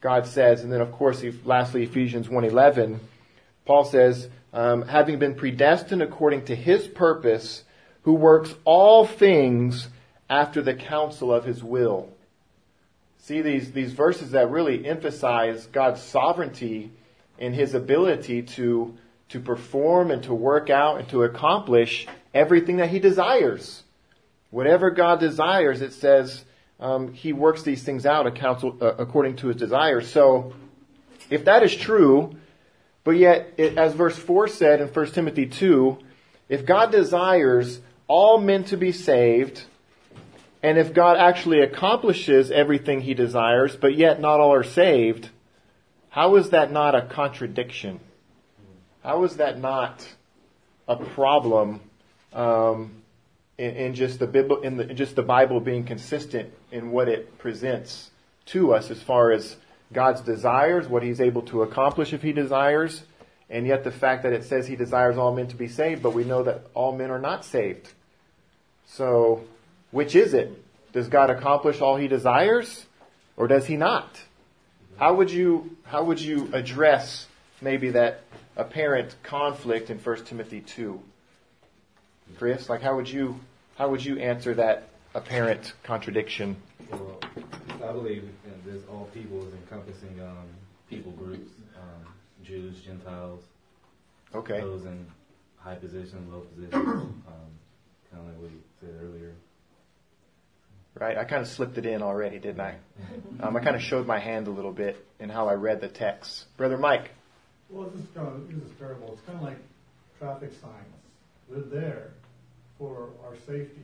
God 0.00 0.26
says, 0.26 0.62
and 0.62 0.72
then 0.72 0.80
of 0.80 0.92
course, 0.92 1.24
lastly, 1.44 1.84
Ephesians 1.84 2.28
1:11, 2.28 2.98
Paul 3.64 3.84
says, 3.84 4.28
um, 4.52 4.82
having 4.82 5.18
been 5.18 5.34
predestined 5.34 6.02
according 6.02 6.46
to 6.46 6.56
His 6.56 6.86
purpose, 6.86 7.62
who 8.02 8.14
works 8.14 8.54
all 8.64 9.04
things 9.04 9.88
after 10.30 10.62
the 10.62 10.74
counsel 10.74 11.32
of 11.32 11.44
His 11.44 11.62
will. 11.62 12.08
See 13.26 13.42
these 13.42 13.72
these 13.72 13.92
verses 13.92 14.30
that 14.30 14.52
really 14.52 14.86
emphasize 14.86 15.66
God's 15.66 16.00
sovereignty 16.00 16.92
and 17.40 17.52
His 17.52 17.74
ability 17.74 18.42
to 18.42 18.94
to 19.30 19.40
perform 19.40 20.12
and 20.12 20.22
to 20.22 20.32
work 20.32 20.70
out 20.70 21.00
and 21.00 21.08
to 21.08 21.24
accomplish 21.24 22.06
everything 22.32 22.76
that 22.76 22.88
He 22.88 23.00
desires. 23.00 23.82
Whatever 24.50 24.92
God 24.92 25.18
desires, 25.18 25.82
it 25.82 25.92
says 25.92 26.44
um, 26.78 27.14
He 27.14 27.32
works 27.32 27.64
these 27.64 27.82
things 27.82 28.06
out 28.06 28.28
uh, 28.40 28.94
according 28.96 29.34
to 29.38 29.48
His 29.48 29.56
desires. 29.56 30.08
So, 30.08 30.54
if 31.28 31.46
that 31.46 31.64
is 31.64 31.74
true, 31.74 32.36
but 33.02 33.16
yet, 33.16 33.54
it, 33.56 33.76
as 33.76 33.92
verse 33.92 34.16
4 34.16 34.46
said 34.46 34.80
in 34.80 34.86
1 34.86 35.06
Timothy 35.10 35.46
2, 35.46 35.98
if 36.48 36.64
God 36.64 36.92
desires 36.92 37.80
all 38.06 38.38
men 38.38 38.62
to 38.66 38.76
be 38.76 38.92
saved, 38.92 39.64
and 40.66 40.78
if 40.78 40.92
God 40.92 41.16
actually 41.16 41.60
accomplishes 41.60 42.50
everything 42.50 43.00
He 43.00 43.14
desires, 43.14 43.76
but 43.76 43.96
yet 43.96 44.20
not 44.20 44.40
all 44.40 44.52
are 44.52 44.64
saved, 44.64 45.28
how 46.08 46.34
is 46.34 46.50
that 46.50 46.72
not 46.72 46.96
a 46.96 47.02
contradiction? 47.02 48.00
How 49.04 49.22
is 49.22 49.36
that 49.36 49.60
not 49.60 50.04
a 50.88 50.96
problem 50.96 51.82
um, 52.32 53.00
in, 53.56 53.76
in, 53.76 53.94
just 53.94 54.18
the 54.18 54.26
Bible, 54.26 54.60
in, 54.62 54.76
the, 54.76 54.90
in 54.90 54.96
just 54.96 55.14
the 55.14 55.22
Bible 55.22 55.60
being 55.60 55.84
consistent 55.84 56.52
in 56.72 56.90
what 56.90 57.08
it 57.08 57.38
presents 57.38 58.10
to 58.46 58.74
us 58.74 58.90
as 58.90 59.00
far 59.00 59.30
as 59.30 59.54
God's 59.92 60.20
desires, 60.22 60.88
what 60.88 61.04
He's 61.04 61.20
able 61.20 61.42
to 61.42 61.62
accomplish 61.62 62.12
if 62.12 62.22
He 62.22 62.32
desires, 62.32 63.04
and 63.48 63.68
yet 63.68 63.84
the 63.84 63.92
fact 63.92 64.24
that 64.24 64.32
it 64.32 64.42
says 64.42 64.66
He 64.66 64.74
desires 64.74 65.16
all 65.16 65.32
men 65.32 65.46
to 65.46 65.56
be 65.56 65.68
saved, 65.68 66.02
but 66.02 66.12
we 66.12 66.24
know 66.24 66.42
that 66.42 66.66
all 66.74 66.90
men 66.90 67.12
are 67.12 67.20
not 67.20 67.44
saved. 67.44 67.92
So, 68.84 69.44
which 69.90 70.14
is 70.14 70.34
it? 70.34 70.62
Does 70.92 71.08
God 71.08 71.30
accomplish 71.30 71.80
all 71.80 71.96
He 71.96 72.08
desires, 72.08 72.86
or 73.36 73.48
does 73.48 73.66
He 73.66 73.76
not? 73.76 74.20
How 74.98 75.14
would 75.14 75.30
you 75.30 75.76
how 75.84 76.04
would 76.04 76.20
you 76.20 76.48
address 76.52 77.26
maybe 77.60 77.90
that 77.90 78.22
apparent 78.56 79.14
conflict 79.22 79.90
in 79.90 79.98
1 79.98 80.24
Timothy 80.24 80.60
2. 80.60 81.00
Chris, 82.38 82.68
like 82.68 82.82
how 82.82 82.96
would 82.96 83.08
you 83.08 83.38
how 83.76 83.88
would 83.90 84.04
you 84.04 84.18
answer 84.18 84.54
that 84.54 84.88
apparent 85.14 85.74
contradiction? 85.84 86.56
Well, 86.90 87.20
I 87.84 87.92
believe 87.92 88.28
this 88.64 88.82
all 88.90 89.08
people 89.14 89.46
is 89.46 89.54
encompassing 89.54 90.20
um, 90.20 90.46
people 90.90 91.12
groups, 91.12 91.50
um, 91.76 92.12
Jews, 92.42 92.80
Gentiles, 92.80 93.42
okay. 94.34 94.60
those 94.60 94.84
in 94.86 95.06
high 95.58 95.76
position, 95.76 96.26
low 96.32 96.40
position, 96.40 96.80
um, 96.80 97.22
kind 98.10 98.22
of 98.22 98.26
like 98.26 98.38
what 98.40 98.50
you 98.50 98.60
said 98.80 98.90
earlier. 99.02 99.34
Right, 100.98 101.18
I 101.18 101.24
kind 101.24 101.42
of 101.42 101.48
slipped 101.48 101.76
it 101.76 101.84
in 101.84 102.02
already, 102.02 102.38
didn't 102.38 102.60
I? 102.60 102.76
Um, 103.40 103.54
I 103.54 103.60
kind 103.60 103.76
of 103.76 103.82
showed 103.82 104.06
my 104.06 104.18
hand 104.18 104.46
a 104.46 104.50
little 104.50 104.72
bit 104.72 104.96
in 105.20 105.28
how 105.28 105.46
I 105.46 105.52
read 105.52 105.82
the 105.82 105.88
text. 105.88 106.46
Brother 106.56 106.78
Mike. 106.78 107.10
Well, 107.68 107.90
this 107.90 108.00
is 108.00 108.08
kind 108.14 108.28
of 108.28 108.48
this 108.48 108.62
is 108.62 108.72
parable. 108.78 109.12
It's 109.12 109.20
kind 109.26 109.36
of 109.38 109.44
like 109.44 109.58
traffic 110.18 110.52
signs. 110.62 110.94
They're 111.50 111.80
there 111.80 112.10
for 112.78 113.10
our 113.24 113.36
safety. 113.46 113.82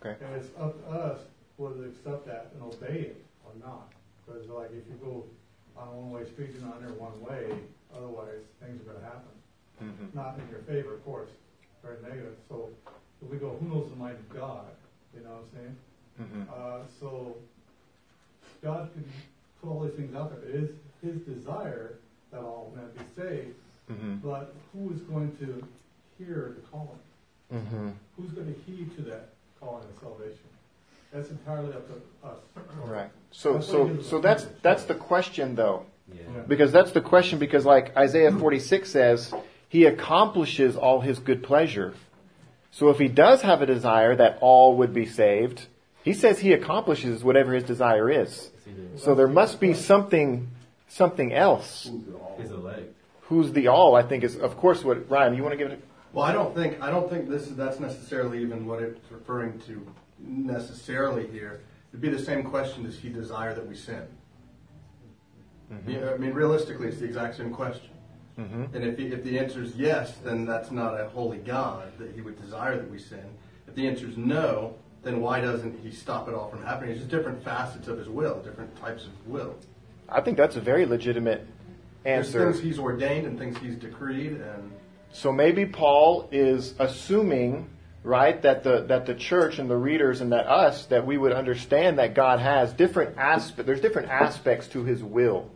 Okay. 0.00 0.16
And 0.24 0.36
it's 0.36 0.48
up 0.58 0.80
to 0.80 0.90
us 0.90 1.20
whether 1.58 1.74
to 1.74 1.84
accept 1.88 2.26
that 2.26 2.52
and 2.54 2.62
obey 2.62 3.12
it 3.12 3.24
or 3.44 3.52
not. 3.60 3.92
Because 4.24 4.48
like 4.48 4.70
if 4.70 4.86
you 4.88 4.96
go 5.04 5.24
on 5.76 5.88
a 5.88 5.90
one-way 5.90 6.24
street, 6.32 6.50
you're 6.54 6.66
not 6.66 6.78
in 6.78 6.86
there 6.86 6.94
one 6.94 7.20
way. 7.20 7.58
Otherwise, 7.94 8.40
things 8.60 8.80
are 8.80 8.92
going 8.92 9.00
to 9.00 9.04
happen. 9.04 9.34
Mm-hmm. 9.82 10.16
Not 10.16 10.38
in 10.38 10.48
your 10.50 10.60
favor, 10.60 10.94
of 10.94 11.04
course. 11.04 11.30
Very 11.82 11.96
negative. 12.02 12.36
So 12.48 12.70
if 13.22 13.30
we 13.30 13.36
go, 13.36 13.56
who 13.60 13.68
knows 13.68 13.90
the 13.90 13.96
mind 13.96 14.16
of 14.16 14.28
God? 14.34 14.64
You 15.14 15.24
know 15.24 15.30
what 15.30 15.44
I'm 15.52 15.58
saying? 15.58 15.76
Mm-hmm. 16.20 16.42
Uh, 16.52 16.78
so 17.00 17.36
God 18.62 18.90
can 18.92 19.04
put 19.60 19.70
all 19.70 19.80
these 19.80 19.94
things 19.94 20.14
out 20.14 20.30
there. 20.30 20.50
It 20.50 20.54
is 20.54 20.70
His 21.02 21.20
desire 21.22 21.94
that 22.32 22.40
all 22.40 22.72
men 22.74 22.86
be 22.96 23.04
saved. 23.20 23.54
Mm-hmm. 23.90 24.16
But 24.28 24.54
who 24.72 24.92
is 24.92 25.00
going 25.02 25.36
to 25.38 25.64
hear 26.18 26.54
the 26.56 26.62
calling? 26.70 26.98
Mm-hmm. 27.52 27.90
Who's 28.16 28.30
going 28.32 28.52
to 28.52 28.60
heed 28.66 28.94
to 28.96 29.02
that 29.02 29.30
calling 29.60 29.84
of 29.84 30.00
salvation? 30.00 30.38
That's 31.12 31.30
entirely 31.30 31.72
up 31.72 31.86
to 31.88 32.28
us. 32.28 32.38
Right. 32.84 33.10
So, 33.30 33.54
that's 33.54 33.66
so, 33.66 34.02
so 34.02 34.20
that's 34.20 34.46
that's 34.62 34.84
the 34.84 34.94
question, 34.94 35.54
though. 35.54 35.86
Yeah. 36.12 36.42
Because 36.46 36.70
that's 36.70 36.92
the 36.92 37.00
question. 37.00 37.38
Because, 37.38 37.64
like 37.64 37.96
Isaiah 37.96 38.32
46 38.32 38.90
says, 38.90 39.32
He 39.68 39.86
accomplishes 39.86 40.76
all 40.76 41.00
His 41.00 41.18
good 41.18 41.42
pleasure. 41.42 41.94
So, 42.72 42.90
if 42.90 42.98
He 42.98 43.08
does 43.08 43.40
have 43.40 43.62
a 43.62 43.66
desire 43.66 44.16
that 44.16 44.38
all 44.42 44.76
would 44.76 44.92
be 44.92 45.06
saved, 45.06 45.66
He 46.08 46.14
says 46.14 46.38
He 46.38 46.54
accomplishes 46.54 47.22
whatever 47.22 47.52
His 47.52 47.64
desire 47.64 48.10
is. 48.10 48.50
So, 48.96 49.14
there 49.14 49.28
must 49.28 49.60
be 49.60 49.74
something 49.74 50.48
something 50.88 51.34
else. 51.34 51.90
His 52.38 52.50
elect. 52.50 52.94
Who's 53.24 53.52
the 53.52 53.68
all? 53.68 53.94
I 53.94 54.02
think 54.02 54.24
is 54.24 54.36
of 54.36 54.56
course 54.56 54.82
what 54.82 55.10
Ryan. 55.10 55.34
You 55.34 55.42
want 55.42 55.52
to 55.52 55.58
give 55.58 55.70
it? 55.70 55.84
Well, 56.14 56.24
I 56.24 56.32
don't 56.32 56.54
think 56.54 56.80
I 56.80 56.90
don't 56.90 57.10
think 57.10 57.28
this 57.28 57.42
is 57.42 57.56
that's 57.56 57.78
necessarily 57.78 58.40
even 58.40 58.66
what 58.66 58.82
it's 58.82 59.12
referring 59.12 59.60
to 59.66 59.86
necessarily 60.18 61.26
here. 61.26 61.60
It'd 61.90 62.00
be 62.00 62.08
the 62.08 62.24
same 62.24 62.42
question: 62.42 62.84
Does 62.84 62.98
He 62.98 63.10
desire 63.10 63.54
that 63.54 63.68
we 63.68 63.76
sin? 63.76 64.04
Mm-hmm. 65.70 65.90
Yeah, 65.90 66.12
I 66.14 66.16
mean, 66.16 66.32
realistically, 66.32 66.88
it's 66.88 67.00
the 67.00 67.04
exact 67.04 67.36
same 67.36 67.52
question. 67.52 67.90
Mm-hmm. 68.40 68.74
And 68.74 68.82
if, 68.82 68.96
he, 68.96 69.08
if 69.08 69.22
the 69.24 69.38
answer 69.38 69.62
is 69.62 69.76
yes, 69.76 70.16
then 70.24 70.46
that's 70.46 70.70
not 70.70 70.98
a 70.98 71.10
holy 71.10 71.36
God 71.36 71.92
that 71.98 72.14
He 72.14 72.22
would 72.22 72.40
desire 72.40 72.78
that 72.78 72.90
we 72.90 72.98
sin. 72.98 73.28
If 73.66 73.74
the 73.74 73.86
answer 73.86 74.08
is 74.08 74.16
no, 74.16 74.76
then 75.08 75.20
why 75.22 75.40
doesn't 75.40 75.80
He 75.82 75.90
stop 75.90 76.28
it 76.28 76.34
all 76.34 76.50
from 76.50 76.62
happening? 76.62 76.90
It's 76.90 77.00
just 77.00 77.10
different 77.10 77.42
facets 77.42 77.88
of 77.88 77.98
His 77.98 78.08
will, 78.08 78.42
different 78.42 78.76
types 78.78 79.04
of 79.06 79.12
will. 79.26 79.54
I 80.08 80.20
think 80.20 80.36
that's 80.36 80.56
a 80.56 80.60
very 80.60 80.84
legitimate 80.84 81.46
answer. 82.04 82.38
There's 82.38 82.56
things 82.56 82.64
he's 82.64 82.78
ordained 82.78 83.26
and 83.26 83.38
things 83.38 83.56
he's 83.58 83.76
decreed, 83.76 84.32
and 84.32 84.72
so 85.10 85.32
maybe 85.32 85.66
Paul 85.66 86.28
is 86.30 86.74
assuming, 86.78 87.68
right, 88.02 88.40
that 88.42 88.62
the 88.62 88.82
that 88.88 89.06
the 89.06 89.14
church 89.14 89.58
and 89.58 89.70
the 89.70 89.76
readers 89.76 90.20
and 90.20 90.32
that 90.32 90.46
us 90.46 90.86
that 90.86 91.06
we 91.06 91.16
would 91.16 91.32
understand 91.32 91.98
that 91.98 92.14
God 92.14 92.40
has 92.40 92.72
different 92.72 93.16
aspects. 93.18 93.66
There's 93.66 93.80
different 93.80 94.08
aspects 94.08 94.68
to 94.68 94.84
His 94.84 95.02
will, 95.02 95.50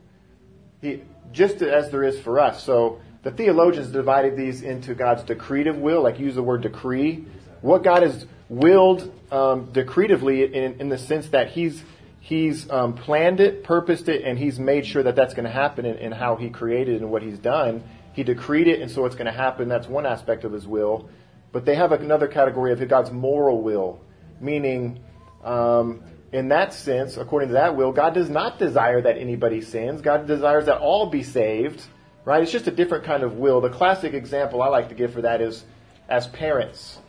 he, 0.81 1.03
just 1.33 1.63
as 1.63 1.91
there 1.91 2.05
is 2.05 2.19
for 2.21 2.41
us. 2.41 2.63
So 2.63 3.01
the 3.23 3.31
theologians 3.31 3.89
divided 3.89 4.37
these 4.37 4.63
into 4.63 4.95
God's 4.95 5.23
decretive 5.23 5.79
will, 5.79 6.03
like 6.03 6.19
use 6.19 6.35
the 6.35 6.43
word 6.43 6.63
decree. 6.63 7.25
What 7.61 7.85
God 7.85 8.03
has 8.03 8.27
willed 8.49 9.13
um, 9.33 9.69
decretively 9.69 10.53
in, 10.53 10.81
in 10.81 10.89
the 10.89 10.99
sense 10.99 11.29
that 11.31 11.51
He's 11.51 11.83
He's 12.23 12.71
um, 12.71 12.95
planned 12.95 13.41
it, 13.41 13.65
purposed 13.65 14.09
it, 14.09 14.23
and 14.23 14.39
he's 14.39 14.57
made 14.57 14.87
sure 14.87 15.03
that 15.03 15.17
that's 15.17 15.35
going 15.35 15.45
to 15.45 15.51
happen 15.51 15.85
in, 15.85 15.97
in, 15.97 16.13
how 16.13 16.37
he 16.37 16.51
created 16.51 17.03
and 17.03 17.11
what 17.11 17.21
he's 17.21 17.37
done. 17.37 17.83
He 18.13 18.23
decreed 18.23 18.69
it, 18.69 18.81
and 18.81 18.89
so 18.89 19.07
it's 19.07 19.17
going 19.17 19.27
to 19.27 19.33
happen. 19.33 19.69
That's 19.69 19.89
one 19.89 20.07
aspect 20.07 20.45
of 20.45 20.53
his 20.53 20.65
will. 20.65 21.11
But 21.51 21.65
they 21.65 21.75
have 21.75 21.91
another 21.91 22.29
category 22.29 22.73
of 22.73 22.89
God's 22.89 23.11
moral 23.11 23.61
will, 23.61 24.01
meaning, 24.41 25.01
um, 25.43 26.05
in 26.31 26.49
that 26.51 26.75
sense, 26.75 27.17
according 27.17 27.49
to 27.49 27.55
that 27.55 27.77
will, 27.77 27.91
God 27.91 28.15
does 28.15 28.31
not 28.31 28.57
desire 28.57 29.03
that 29.03 29.19
anybody 29.19 29.61
sins. 29.61 30.01
God 30.01 30.29
desires 30.29 30.67
that 30.67 30.79
all 30.79 31.07
be 31.07 31.25
saved. 31.25 31.85
Right? 32.25 32.41
It's 32.41 32.53
just 32.53 32.69
a 32.69 32.71
different 32.71 33.03
kind 33.03 33.25
of 33.25 33.35
will. 33.35 33.61
The 33.61 33.69
classic 33.69 34.15
example 34.15 34.63
I 34.63 34.69
like 34.69 34.91
to 34.91 34.95
give 34.95 35.13
for 35.13 35.23
that 35.23 35.41
is 35.41 35.65
as 36.09 36.29
parents. 36.29 37.01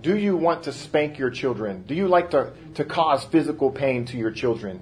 Do 0.00 0.16
you 0.16 0.36
want 0.36 0.64
to 0.64 0.72
spank 0.72 1.18
your 1.18 1.30
children? 1.30 1.82
Do 1.82 1.94
you 1.94 2.08
like 2.08 2.30
to, 2.30 2.52
to 2.74 2.84
cause 2.84 3.24
physical 3.24 3.70
pain 3.70 4.06
to 4.06 4.16
your 4.16 4.30
children? 4.30 4.80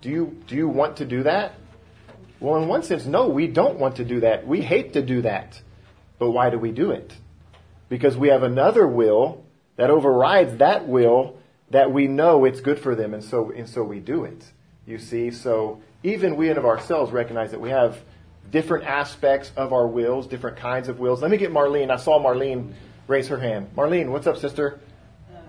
Do 0.00 0.10
you, 0.10 0.36
do 0.46 0.54
you 0.54 0.68
want 0.68 0.98
to 0.98 1.04
do 1.04 1.24
that? 1.24 1.54
Well, 2.38 2.62
in 2.62 2.68
one 2.68 2.82
sense, 2.82 3.04
no, 3.04 3.28
we 3.28 3.48
don't 3.48 3.78
want 3.78 3.96
to 3.96 4.04
do 4.04 4.20
that. 4.20 4.46
We 4.46 4.62
hate 4.62 4.94
to 4.94 5.02
do 5.02 5.22
that. 5.22 5.60
But 6.18 6.30
why 6.30 6.50
do 6.50 6.58
we 6.58 6.70
do 6.70 6.90
it? 6.90 7.12
Because 7.88 8.16
we 8.16 8.28
have 8.28 8.42
another 8.42 8.86
will 8.86 9.44
that 9.76 9.90
overrides 9.90 10.58
that 10.58 10.86
will 10.86 11.36
that 11.70 11.92
we 11.92 12.08
know 12.08 12.44
it's 12.44 12.60
good 12.60 12.80
for 12.80 12.94
them, 12.94 13.14
and 13.14 13.22
so, 13.22 13.50
and 13.50 13.68
so 13.68 13.82
we 13.82 14.00
do 14.00 14.24
it. 14.24 14.44
You 14.86 14.98
see, 14.98 15.30
so 15.30 15.80
even 16.02 16.36
we 16.36 16.50
in 16.50 16.58
of 16.58 16.64
ourselves 16.64 17.12
recognize 17.12 17.52
that 17.52 17.60
we 17.60 17.70
have 17.70 17.98
different 18.50 18.84
aspects 18.86 19.52
of 19.56 19.72
our 19.72 19.86
wills, 19.86 20.26
different 20.26 20.56
kinds 20.56 20.88
of 20.88 20.98
wills. 20.98 21.22
Let 21.22 21.30
me 21.30 21.36
get 21.36 21.52
Marlene. 21.52 21.90
I 21.90 21.96
saw 21.96 22.20
Marlene 22.20 22.72
raise 23.10 23.26
her 23.26 23.38
hand. 23.38 23.68
Marlene, 23.76 24.08
what's 24.10 24.28
up, 24.28 24.36
sister? 24.38 24.78
Uh, 25.28 25.40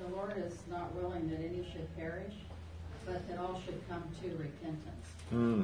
The 0.00 0.14
Lord 0.14 0.34
is 0.38 0.54
not 0.70 0.94
willing 0.94 1.28
that 1.30 1.40
any 1.40 1.66
should 1.72 1.94
perish, 1.96 2.32
but 3.04 3.28
that 3.28 3.38
all 3.40 3.60
should 3.66 3.80
come 3.88 4.04
to 4.22 4.28
repentance. 4.28 5.06
Hmm. 5.30 5.62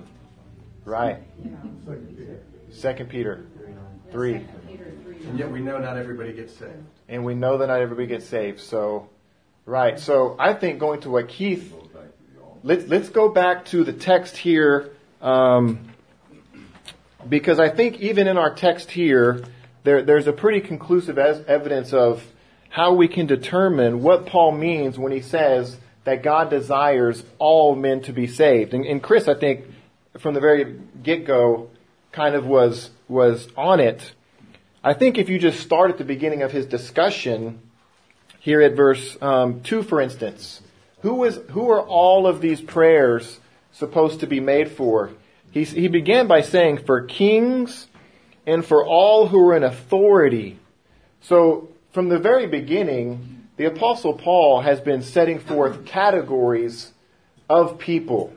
Right. 0.85 1.19
You 1.45 1.51
know, 1.53 1.59
Second 1.87 2.17
Peter. 2.17 2.41
Second 2.71 3.09
Peter 3.11 3.47
that's 3.57 4.13
Three. 4.13 4.33
Second 4.33 4.69
Peter 4.69 4.93
three. 5.05 5.17
And 5.29 5.39
yet 5.39 5.51
we 5.53 5.61
know 5.61 5.79
not 5.79 5.97
everybody 5.97 6.33
gets 6.33 6.55
saved. 6.57 6.73
and 7.09 7.25
we 7.25 7.35
know 7.35 7.59
that 7.59 7.69
not 7.69 7.81
everybody 7.81 8.09
gets 8.09 8.27
saved. 8.27 8.59
So, 8.61 9.09
right. 9.65 10.01
So 10.01 10.35
I 10.41 10.55
think 10.55 10.81
going 10.81 11.03
to 11.03 11.11
what 11.11 11.29
Keith, 11.29 11.73
let's 12.65 12.89
let's 12.89 13.11
go 13.11 13.29
back 13.29 13.67
to 13.67 13.85
the 13.85 13.93
text 13.93 14.37
here, 14.37 14.91
um, 15.23 15.89
because 17.29 17.61
I 17.61 17.69
think 17.69 18.01
even 18.01 18.27
in 18.27 18.39
our 18.39 18.55
text 18.55 18.91
here, 18.91 19.45
there 19.89 20.03
there's 20.03 20.27
a 20.27 20.35
pretty 20.35 20.61
conclusive 20.61 21.17
evidence 21.17 21.95
of 21.95 22.23
how 22.69 22.93
we 22.93 23.09
can 23.09 23.27
determine 23.27 24.03
what 24.03 24.27
Paul 24.27 24.53
means 24.53 24.99
when 24.99 25.13
he 25.13 25.23
says 25.23 25.79
that 26.05 26.23
God 26.23 26.51
desires 26.51 27.25
all 27.39 27.75
men 27.75 28.03
to 28.03 28.13
be 28.13 28.27
saved. 28.27 28.75
And, 28.75 28.85
and 28.85 29.03
Chris, 29.03 29.29
I 29.29 29.35
think 29.35 29.65
from 30.19 30.35
the 30.35 30.41
very 30.41 30.79
get 31.03 31.25
go, 31.25 31.71
kind 32.13 32.35
of 32.35 32.45
was 32.45 32.91
was 33.09 33.49
on 33.57 33.81
it. 33.81 34.13
I 34.85 34.93
think 34.93 35.17
if 35.17 35.31
you 35.31 35.39
just 35.39 35.61
start 35.61 35.91
at 35.91 35.97
the 35.97 36.05
beginning 36.05 36.43
of 36.43 36.53
his 36.53 36.67
discussion, 36.67 37.59
here 38.41 38.61
at 38.61 38.77
verse 38.77 39.17
um, 39.23 39.63
two, 39.63 39.83
for 39.83 40.03
instance, 40.03 40.61
who 41.01 41.25
is 41.25 41.41
who 41.53 41.71
are 41.71 41.81
all 41.81 42.27
of 42.27 42.43
these 42.43 42.61
prayers 42.61 43.41
supposed 43.73 44.21
to 44.21 44.27
be 44.27 44.41
made 44.41 44.71
for? 44.71 45.13
He, 45.51 45.65
he 45.65 45.89
began 45.89 46.27
by 46.27 46.43
saying 46.43 46.85
for 46.85 47.01
kings 47.01 47.87
and 48.49 48.65
for 48.65 48.85
all 48.85 49.27
who 49.27 49.51
are 49.51 49.57
in 49.57 49.63
authority. 49.63 50.59
So 51.21 51.69
from 51.93 52.09
the 52.09 52.19
very 52.19 52.47
beginning, 52.47 53.47
the 53.59 53.67
apostle 53.67 54.15
Paul 54.15 54.63
has 54.63 54.81
been 54.81 55.03
setting 55.03 55.39
forth 55.39 55.85
categories 55.85 56.91
of 57.51 57.79
people. 57.79 58.33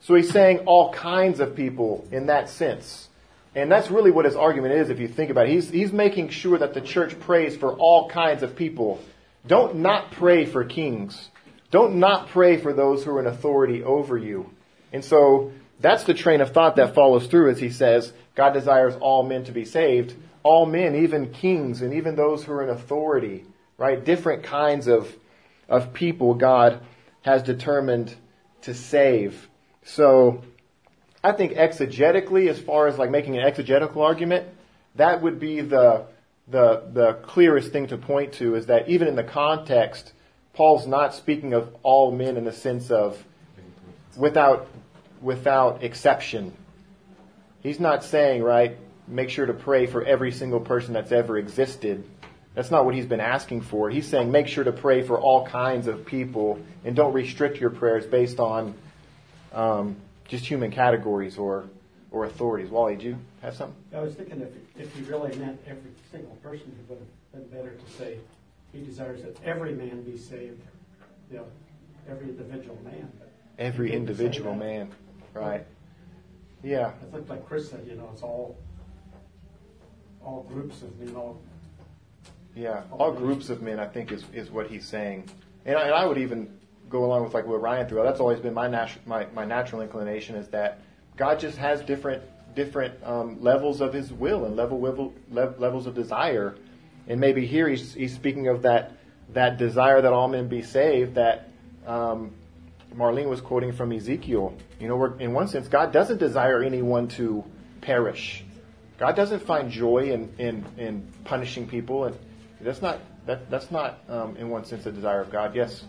So 0.00 0.14
he's 0.14 0.30
saying 0.30 0.60
all 0.60 0.94
kinds 0.94 1.40
of 1.40 1.54
people 1.54 2.08
in 2.10 2.26
that 2.26 2.48
sense. 2.48 3.08
And 3.54 3.70
that's 3.70 3.90
really 3.90 4.10
what 4.10 4.24
his 4.24 4.34
argument 4.34 4.74
is 4.74 4.88
if 4.88 4.98
you 4.98 5.08
think 5.08 5.30
about 5.30 5.46
it. 5.46 5.52
He's, 5.52 5.68
he's 5.68 5.92
making 5.92 6.30
sure 6.30 6.56
that 6.56 6.72
the 6.72 6.80
church 6.80 7.20
prays 7.20 7.54
for 7.54 7.74
all 7.74 8.08
kinds 8.08 8.42
of 8.42 8.56
people. 8.56 8.98
Don't 9.46 9.76
not 9.76 10.10
pray 10.12 10.46
for 10.46 10.64
kings. 10.64 11.28
Don't 11.70 11.96
not 11.96 12.28
pray 12.28 12.56
for 12.56 12.72
those 12.72 13.04
who 13.04 13.10
are 13.10 13.20
in 13.20 13.26
authority 13.26 13.84
over 13.84 14.16
you. 14.16 14.50
And 14.90 15.04
so 15.04 15.52
that's 15.84 16.04
the 16.04 16.14
train 16.14 16.40
of 16.40 16.52
thought 16.52 16.76
that 16.76 16.94
follows 16.94 17.26
through 17.26 17.50
as 17.50 17.60
he 17.60 17.68
says, 17.68 18.10
God 18.34 18.54
desires 18.54 18.94
all 19.00 19.22
men 19.22 19.44
to 19.44 19.52
be 19.52 19.66
saved. 19.66 20.14
All 20.42 20.64
men, 20.64 20.94
even 20.94 21.30
kings 21.30 21.82
and 21.82 21.92
even 21.92 22.16
those 22.16 22.42
who 22.42 22.52
are 22.52 22.62
in 22.62 22.70
authority, 22.70 23.44
right? 23.76 24.02
Different 24.02 24.44
kinds 24.44 24.88
of, 24.88 25.14
of 25.68 25.92
people 25.92 26.32
God 26.32 26.80
has 27.20 27.42
determined 27.42 28.14
to 28.62 28.72
save. 28.72 29.46
So, 29.82 30.42
I 31.22 31.32
think 31.32 31.52
exegetically, 31.52 32.48
as 32.48 32.58
far 32.58 32.86
as 32.86 32.96
like 32.96 33.10
making 33.10 33.36
an 33.36 33.44
exegetical 33.44 34.00
argument, 34.00 34.48
that 34.94 35.20
would 35.20 35.38
be 35.38 35.60
the, 35.60 36.06
the, 36.48 36.82
the 36.94 37.12
clearest 37.24 37.72
thing 37.72 37.88
to 37.88 37.98
point 37.98 38.32
to 38.34 38.54
is 38.54 38.66
that 38.66 38.88
even 38.88 39.06
in 39.06 39.16
the 39.16 39.24
context, 39.24 40.14
Paul's 40.54 40.86
not 40.86 41.14
speaking 41.14 41.52
of 41.52 41.74
all 41.82 42.10
men 42.10 42.38
in 42.38 42.44
the 42.44 42.52
sense 42.52 42.90
of 42.90 43.22
without, 44.16 44.68
without 45.24 45.82
exception. 45.82 46.52
He's 47.62 47.80
not 47.80 48.04
saying, 48.04 48.42
right, 48.42 48.76
make 49.08 49.30
sure 49.30 49.46
to 49.46 49.54
pray 49.54 49.86
for 49.86 50.04
every 50.04 50.30
single 50.30 50.60
person 50.60 50.92
that's 50.92 51.12
ever 51.12 51.38
existed. 51.38 52.04
That's 52.54 52.70
not 52.70 52.84
what 52.84 52.94
he's 52.94 53.06
been 53.06 53.20
asking 53.20 53.62
for. 53.62 53.88
He's 53.88 54.06
saying 54.06 54.30
make 54.30 54.46
sure 54.46 54.62
to 54.62 54.72
pray 54.72 55.02
for 55.02 55.18
all 55.18 55.46
kinds 55.46 55.86
of 55.86 56.04
people 56.04 56.60
and 56.84 56.94
don't 56.94 57.14
restrict 57.14 57.58
your 57.58 57.70
prayers 57.70 58.04
based 58.04 58.38
on 58.38 58.74
um, 59.52 59.96
just 60.28 60.44
human 60.44 60.70
categories 60.70 61.38
or, 61.38 61.64
or 62.10 62.26
authorities. 62.26 62.68
Wally, 62.68 62.96
do 62.96 63.06
you 63.06 63.18
have 63.40 63.56
something? 63.56 63.76
I 63.96 64.00
was 64.00 64.14
thinking 64.14 64.42
if, 64.42 64.50
if 64.78 64.94
he 64.94 65.02
really 65.04 65.34
meant 65.36 65.58
every 65.66 65.90
single 66.12 66.36
person, 66.42 66.66
it 66.78 66.90
would 66.90 66.98
have 66.98 67.50
been 67.50 67.58
better 67.58 67.74
to 67.74 67.92
say 67.92 68.18
he 68.72 68.82
desires 68.82 69.22
that 69.22 69.36
every 69.42 69.72
man 69.72 70.02
be 70.02 70.18
saved, 70.18 70.60
you 71.30 71.38
know, 71.38 71.46
every 72.10 72.28
individual 72.28 72.78
man. 72.84 73.10
Every 73.58 73.92
individual 73.92 74.54
man. 74.54 74.90
Right. 75.34 75.66
Yeah. 76.62 76.92
I 77.02 77.12
think 77.14 77.28
like 77.28 77.46
Chris 77.46 77.70
said, 77.70 77.86
you 77.86 77.96
know, 77.96 78.08
it's 78.12 78.22
all, 78.22 78.56
all 80.24 80.46
groups 80.48 80.82
of, 80.82 80.90
you 81.00 81.12
know, 81.12 81.36
Yeah, 82.54 82.84
all 82.92 83.12
groups 83.12 83.50
of 83.50 83.60
men, 83.60 83.78
I 83.78 83.86
think, 83.86 84.12
is, 84.12 84.24
is 84.32 84.50
what 84.50 84.68
he's 84.68 84.86
saying. 84.86 85.28
And 85.66 85.76
I, 85.76 85.82
and 85.82 85.94
I 85.94 86.06
would 86.06 86.18
even 86.18 86.58
go 86.88 87.04
along 87.04 87.24
with 87.24 87.34
like 87.34 87.46
what 87.46 87.60
Ryan 87.60 87.88
threw 87.88 88.00
out. 88.00 88.04
That's 88.04 88.20
always 88.20 88.40
been 88.40 88.54
my, 88.54 88.68
natu- 88.68 89.04
my, 89.06 89.26
my 89.34 89.44
natural 89.44 89.82
inclination 89.82 90.36
is 90.36 90.48
that 90.48 90.80
God 91.16 91.40
just 91.40 91.58
has 91.58 91.82
different 91.82 92.22
different 92.54 92.94
um, 93.02 93.42
levels 93.42 93.80
of 93.80 93.92
His 93.92 94.12
will 94.12 94.44
and 94.44 94.54
level, 94.54 94.80
level 94.80 95.12
lev- 95.30 95.58
levels 95.58 95.86
of 95.88 95.94
desire. 95.96 96.54
And 97.08 97.20
maybe 97.20 97.46
here 97.46 97.68
he's, 97.68 97.94
he's 97.94 98.14
speaking 98.14 98.46
of 98.46 98.62
that 98.62 98.92
that 99.30 99.58
desire 99.58 100.00
that 100.00 100.12
all 100.12 100.28
men 100.28 100.46
be 100.46 100.62
saved 100.62 101.16
that 101.16 101.48
um, 101.86 102.30
Marlene 102.96 103.28
was 103.28 103.40
quoting 103.40 103.72
from 103.72 103.92
Ezekiel. 103.92 104.54
You 104.78 104.88
know, 104.88 105.04
in 105.18 105.32
one 105.32 105.48
sense, 105.48 105.68
God 105.68 105.92
doesn't 105.92 106.18
desire 106.18 106.62
anyone 106.62 107.08
to 107.08 107.44
perish. 107.80 108.44
God 108.98 109.16
doesn't 109.16 109.40
find 109.40 109.70
joy 109.70 110.10
in, 110.12 110.32
in, 110.38 110.64
in 110.78 111.08
punishing 111.24 111.66
people, 111.66 112.04
and 112.04 112.16
that's 112.60 112.80
not 112.80 113.00
that, 113.26 113.50
that's 113.50 113.70
not 113.70 113.98
um, 114.08 114.36
in 114.36 114.50
one 114.50 114.64
sense 114.64 114.86
a 114.86 114.92
desire 114.92 115.20
of 115.20 115.30
God. 115.30 115.54
Yes, 115.54 115.84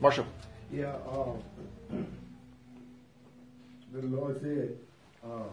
Marshall. 0.00 0.26
Yeah, 0.72 0.94
um, 1.10 1.42
the 3.92 4.02
Lord 4.02 4.40
said, 4.42 4.76
uh, 5.24 5.44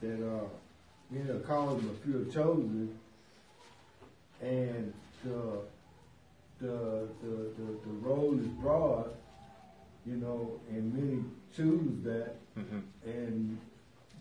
that, 0.00 0.22
uh, 0.22 1.32
are 1.32 1.40
called 1.40 1.80
and 1.82 1.90
a 1.90 1.94
few 2.04 2.30
chosen, 2.32 2.96
and 4.40 4.94
the, 6.60 7.08
the, 7.22 7.36
the, 7.56 7.66
the 7.86 7.92
road 8.00 8.40
is 8.40 8.46
broad, 8.48 9.10
you 10.06 10.16
know, 10.16 10.60
and 10.70 10.92
many 10.94 11.24
choose 11.56 12.02
that, 12.04 12.36
and 13.04 13.58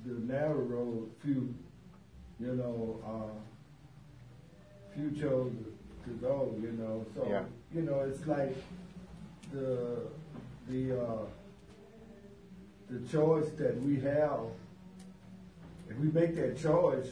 the 0.06 0.14
narrow 0.34 0.54
road, 0.56 1.10
few, 1.22 1.54
you 2.40 2.54
know, 2.56 3.00
uh, 3.06 4.94
few 4.96 5.12
chose 5.12 5.52
to 6.06 6.10
go, 6.22 6.54
you 6.62 6.72
know, 6.72 7.06
so, 7.16 7.28
Yeah. 7.30 7.44
you 7.74 7.82
know, 7.82 8.00
it's 8.02 8.26
like 8.26 8.56
the, 9.52 10.00
the, 10.70 11.00
uh, 11.02 11.26
the 12.90 13.08
choice 13.10 13.50
that 13.58 13.82
we 13.84 14.00
have, 14.00 14.40
if 15.90 15.98
we 15.98 16.08
make 16.12 16.36
that 16.38 16.58
choice, 16.58 17.08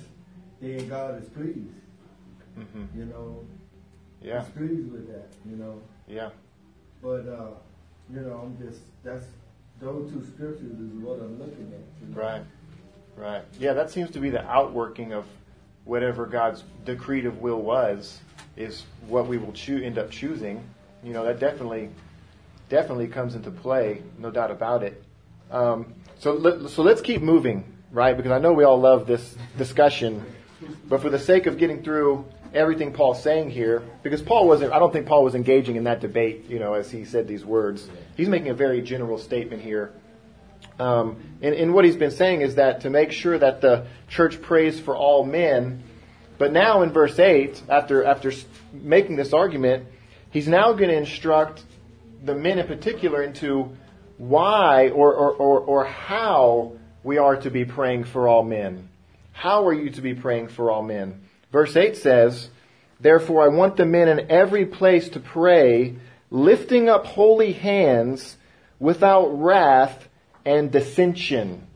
then 0.61 0.87
God 0.87 1.21
is 1.21 1.29
pleased, 1.29 1.73
Mm-hmm. 2.57 2.97
you 2.97 3.05
know, 3.05 3.45
Yeah, 4.21 4.43
He's 4.43 4.49
pleased 4.49 4.91
with 4.91 5.08
that, 5.08 5.27
you 5.49 5.56
know, 5.56 5.82
yeah, 6.08 6.30
but, 7.01 7.27
uh, 7.27 7.49
you 8.13 8.21
know, 8.21 8.41
I'm 8.43 8.58
just, 8.65 8.82
that's, 9.03 9.25
those 9.80 10.12
two 10.12 10.25
scriptures 10.25 10.71
is 10.71 10.93
what 11.03 11.19
I'm 11.19 11.38
looking 11.38 11.71
at. 11.73 12.08
you 12.08 12.15
know. 12.15 12.21
right, 12.21 12.41
right. 13.15 13.43
Yeah, 13.60 13.73
that 13.73 13.91
seems 13.91 14.10
to 14.12 14.19
be 14.19 14.30
the 14.30 14.43
outworking 14.45 15.13
of 15.13 15.25
whatever 15.86 16.25
God's 16.25 16.63
decretive 16.86 17.38
will 17.39 17.62
was, 17.62 18.19
is 18.56 18.84
what 19.08 19.27
we 19.27 19.38
will 19.38 19.53
choo- 19.53 19.82
end 19.84 19.97
up 19.97 20.10
choosing. 20.10 20.63
You 21.03 21.13
know, 21.13 21.23
that 21.25 21.39
definitely, 21.39 21.89
definitely 22.69 23.08
comes 23.08 23.36
into 23.36 23.51
play, 23.51 24.01
no 24.17 24.32
doubt 24.32 24.49
about 24.51 24.84
it. 24.84 25.03
Um, 25.51 25.93
so, 26.19 26.34
let, 26.34 26.69
so 26.71 26.82
let's 26.82 27.01
keep 27.01 27.21
moving, 27.21 27.63
right? 27.91 28.17
Because 28.17 28.32
I 28.32 28.39
know 28.39 28.53
we 28.53 28.63
all 28.63 28.80
love 28.80 29.06
this 29.06 29.36
discussion, 29.58 30.25
but 30.89 31.01
for 31.01 31.10
the 31.10 31.19
sake 31.19 31.45
of 31.45 31.58
getting 31.58 31.84
through 31.84 32.25
everything 32.58 32.93
Paul's 32.93 33.22
saying 33.22 33.52
here, 33.52 33.84
because 34.04 34.22
Paul 34.22 34.48
wasn't, 34.48 34.74
I 34.74 34.80
don't 34.80 34.91
think 34.91 35.06
Paul 35.06 35.24
was 35.24 35.36
engaging 35.36 35.76
in 35.76 35.86
that 35.86 36.02
debate, 36.02 36.46
you 36.50 36.60
know, 36.60 36.74
as 36.74 36.91
he 36.91 37.06
said 37.06 37.28
these 37.28 37.46
words. 37.46 37.89
He's 38.15 38.28
making 38.28 38.50
a 38.50 38.54
very 38.54 38.82
general 38.82 39.17
statement 39.17 39.62
here. 39.62 39.93
Um, 40.80 41.17
and, 41.41 41.56
and 41.56 41.74
what 41.74 41.86
he's 41.86 41.96
been 41.96 42.12
saying 42.12 42.41
is 42.41 42.56
that 42.56 42.82
to 42.82 42.89
make 42.89 43.12
sure 43.12 43.38
that 43.38 43.62
the 43.62 43.88
church 44.10 44.41
prays 44.41 44.80
for 44.80 44.96
all 44.96 45.24
men, 45.24 45.84
but 46.38 46.52
now 46.52 46.82
in 46.82 46.91
verse 46.91 47.17
8, 47.17 47.63
after, 47.70 48.04
after 48.04 48.32
making 48.74 49.15
this 49.15 49.34
argument, 49.34 49.88
he's 50.32 50.48
now 50.48 50.74
going 50.74 50.89
to 50.89 50.98
instruct 50.98 51.63
the 52.24 52.36
men 52.36 52.60
in 52.60 52.67
particular 52.67 53.24
into 53.24 53.76
why 54.17 54.89
or, 54.89 55.13
or, 55.13 55.32
or, 55.32 55.60
or 55.60 55.86
how 55.86 56.74
we 57.04 57.17
are 57.17 57.38
to 57.38 57.50
be 57.50 57.65
praying 57.65 58.04
for 58.04 58.28
all 58.28 58.43
men. 58.43 58.89
How 59.32 59.67
are 59.67 59.74
you 59.74 59.91
to 59.91 60.02
be 60.02 60.13
praying 60.13 60.50
for 60.50 60.72
all 60.72 60.82
men? 60.82 61.22
Verse 61.51 61.75
8 61.75 61.95
says, 61.95 62.49
Therefore 62.99 63.43
I 63.43 63.47
want 63.47 63.77
the 63.77 63.86
men 63.86 64.07
in 64.07 64.31
every 64.31 64.65
place 64.65 65.10
to 65.10 65.19
pray, 65.19 65.95
lifting 66.29 66.89
up 66.89 67.05
holy 67.05 67.53
hands 67.53 68.38
without 68.79 69.27
wrath 69.27 70.07
and 70.45 70.71
dissension. 70.71 71.67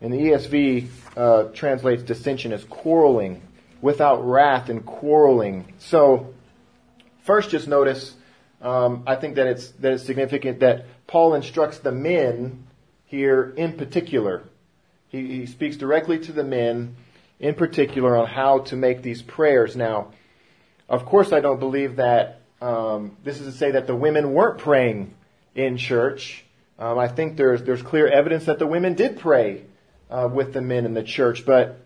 And 0.00 0.12
the 0.12 0.18
ESV 0.18 0.88
uh, 1.16 1.44
translates 1.54 2.02
dissension 2.02 2.52
as 2.52 2.64
quarreling. 2.64 3.42
without 3.80 4.26
wrath 4.26 4.68
and 4.68 4.84
quarreling. 4.84 5.72
So, 5.78 6.34
first, 7.24 7.50
just 7.50 7.68
notice. 7.68 8.14
Um, 8.62 9.04
I 9.06 9.16
think 9.16 9.36
that 9.36 9.46
it's 9.46 9.70
that 9.82 9.92
it's 9.92 10.04
significant 10.04 10.60
that 10.60 10.86
Paul 11.06 11.34
instructs 11.34 11.78
the 11.78 11.92
men 11.92 12.66
here 13.04 13.52
in 13.56 13.74
particular. 13.74 14.42
He, 15.08 15.26
he 15.40 15.46
speaks 15.46 15.76
directly 15.76 16.18
to 16.20 16.32
the 16.32 16.42
men 16.42 16.96
in 17.38 17.54
particular 17.54 18.16
on 18.16 18.26
how 18.26 18.60
to 18.60 18.76
make 18.76 19.02
these 19.02 19.22
prayers. 19.22 19.76
Now, 19.76 20.12
of 20.88 21.04
course, 21.04 21.32
I 21.32 21.40
don't 21.40 21.58
believe 21.58 21.96
that 21.96 22.40
um, 22.60 23.16
this 23.24 23.40
is 23.40 23.52
to 23.52 23.58
say 23.58 23.72
that 23.72 23.86
the 23.86 23.96
women 23.96 24.32
weren't 24.32 24.58
praying 24.58 25.14
in 25.54 25.76
church. 25.76 26.44
Um, 26.78 26.98
I 26.98 27.08
think 27.08 27.36
there's 27.36 27.62
there's 27.62 27.82
clear 27.82 28.06
evidence 28.06 28.46
that 28.46 28.58
the 28.58 28.66
women 28.66 28.94
did 28.94 29.18
pray 29.18 29.64
uh, 30.10 30.28
with 30.32 30.52
the 30.52 30.60
men 30.60 30.84
in 30.84 30.94
the 30.94 31.02
church, 31.02 31.44
but 31.44 31.80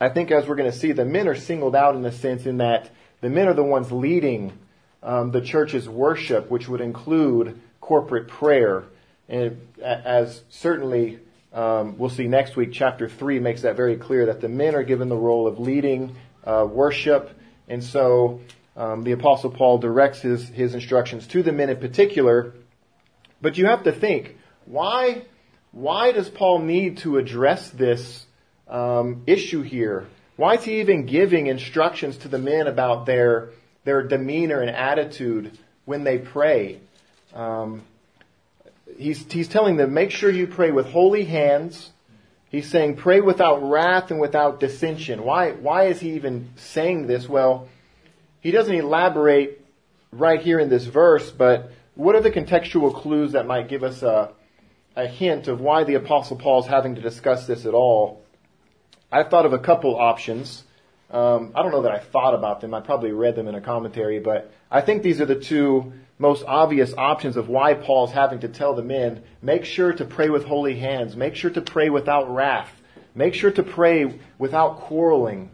I 0.00 0.08
think 0.08 0.30
as 0.30 0.46
we're 0.46 0.56
going 0.56 0.70
to 0.70 0.76
see, 0.76 0.92
the 0.92 1.04
men 1.04 1.26
are 1.26 1.34
singled 1.34 1.74
out 1.74 1.96
in 1.96 2.02
the 2.02 2.12
sense 2.12 2.46
in 2.46 2.58
that 2.58 2.90
the 3.20 3.28
men 3.28 3.48
are 3.48 3.54
the 3.54 3.64
ones 3.64 3.90
leading 3.90 4.56
um, 5.02 5.32
the 5.32 5.40
church's 5.40 5.88
worship, 5.88 6.50
which 6.50 6.68
would 6.68 6.80
include 6.80 7.60
corporate 7.80 8.28
prayer, 8.28 8.84
and 9.28 9.60
as 9.82 10.42
certainly 10.50 11.18
um, 11.52 11.96
we'll 11.98 12.10
see 12.10 12.28
next 12.28 12.56
week, 12.56 12.70
chapter 12.72 13.08
three 13.08 13.38
makes 13.38 13.62
that 13.62 13.76
very 13.76 13.96
clear 13.96 14.26
that 14.26 14.40
the 14.40 14.48
men 14.48 14.74
are 14.74 14.82
given 14.82 15.08
the 15.08 15.16
role 15.16 15.46
of 15.46 15.58
leading 15.58 16.14
uh, 16.44 16.66
worship, 16.70 17.30
and 17.68 17.82
so 17.82 18.40
um, 18.76 19.02
the 19.02 19.12
apostle 19.12 19.50
Paul 19.50 19.78
directs 19.78 20.20
his 20.20 20.48
his 20.48 20.74
instructions 20.74 21.26
to 21.28 21.42
the 21.42 21.52
men 21.52 21.70
in 21.70 21.78
particular. 21.78 22.54
But 23.40 23.56
you 23.56 23.66
have 23.66 23.84
to 23.84 23.92
think 23.92 24.36
why 24.66 25.22
why 25.72 26.12
does 26.12 26.28
Paul 26.28 26.60
need 26.60 26.98
to 26.98 27.18
address 27.18 27.70
this 27.70 28.26
um, 28.68 29.22
issue 29.26 29.62
here? 29.62 30.06
Why 30.36 30.54
is 30.54 30.64
he 30.64 30.80
even 30.80 31.06
giving 31.06 31.46
instructions 31.46 32.18
to 32.18 32.28
the 32.28 32.38
men 32.38 32.66
about 32.66 33.06
their 33.06 33.50
their 33.84 34.02
demeanor 34.02 34.60
and 34.60 34.70
attitude 34.70 35.58
when 35.86 36.04
they 36.04 36.18
pray? 36.18 36.80
He's, 38.96 39.30
he's 39.30 39.48
telling 39.48 39.76
them, 39.76 39.94
make 39.94 40.10
sure 40.10 40.30
you 40.30 40.46
pray 40.46 40.70
with 40.70 40.86
holy 40.86 41.24
hands. 41.24 41.90
He's 42.50 42.68
saying, 42.68 42.96
pray 42.96 43.20
without 43.20 43.62
wrath 43.62 44.10
and 44.10 44.20
without 44.20 44.60
dissension. 44.60 45.22
Why, 45.22 45.52
why 45.52 45.84
is 45.84 46.00
he 46.00 46.14
even 46.14 46.50
saying 46.56 47.06
this? 47.06 47.28
Well, 47.28 47.68
he 48.40 48.50
doesn't 48.50 48.74
elaborate 48.74 49.64
right 50.10 50.40
here 50.40 50.58
in 50.58 50.70
this 50.70 50.84
verse, 50.84 51.30
but 51.30 51.70
what 51.94 52.14
are 52.14 52.22
the 52.22 52.30
contextual 52.30 52.94
clues 52.94 53.32
that 53.32 53.46
might 53.46 53.68
give 53.68 53.82
us 53.82 54.02
a, 54.02 54.30
a 54.96 55.06
hint 55.06 55.48
of 55.48 55.60
why 55.60 55.84
the 55.84 55.94
Apostle 55.94 56.36
Paul 56.36 56.60
is 56.60 56.66
having 56.66 56.94
to 56.94 57.00
discuss 57.00 57.46
this 57.46 57.66
at 57.66 57.74
all? 57.74 58.22
I've 59.12 59.28
thought 59.28 59.46
of 59.46 59.52
a 59.52 59.58
couple 59.58 59.96
options. 59.96 60.64
Um, 61.10 61.52
I 61.54 61.62
don't 61.62 61.72
know 61.72 61.82
that 61.82 61.92
I 61.92 61.98
thought 61.98 62.34
about 62.34 62.60
them. 62.60 62.74
I 62.74 62.80
probably 62.80 63.12
read 63.12 63.34
them 63.34 63.48
in 63.48 63.54
a 63.54 63.60
commentary, 63.60 64.20
but 64.20 64.50
I 64.70 64.80
think 64.80 65.02
these 65.02 65.20
are 65.20 65.26
the 65.26 65.40
two 65.40 65.92
most 66.18 66.44
obvious 66.46 66.92
options 66.94 67.36
of 67.36 67.48
why 67.48 67.74
Paul's 67.74 68.12
having 68.12 68.40
to 68.40 68.48
tell 68.48 68.74
the 68.74 68.82
men, 68.82 69.22
make 69.40 69.64
sure 69.64 69.92
to 69.92 70.04
pray 70.04 70.28
with 70.28 70.44
holy 70.44 70.78
hands, 70.78 71.16
make 71.16 71.36
sure 71.36 71.50
to 71.50 71.60
pray 71.60 71.90
without 71.90 72.32
wrath, 72.32 72.70
make 73.14 73.34
sure 73.34 73.50
to 73.52 73.62
pray 73.62 74.18
without 74.38 74.80
quarreling. 74.80 75.50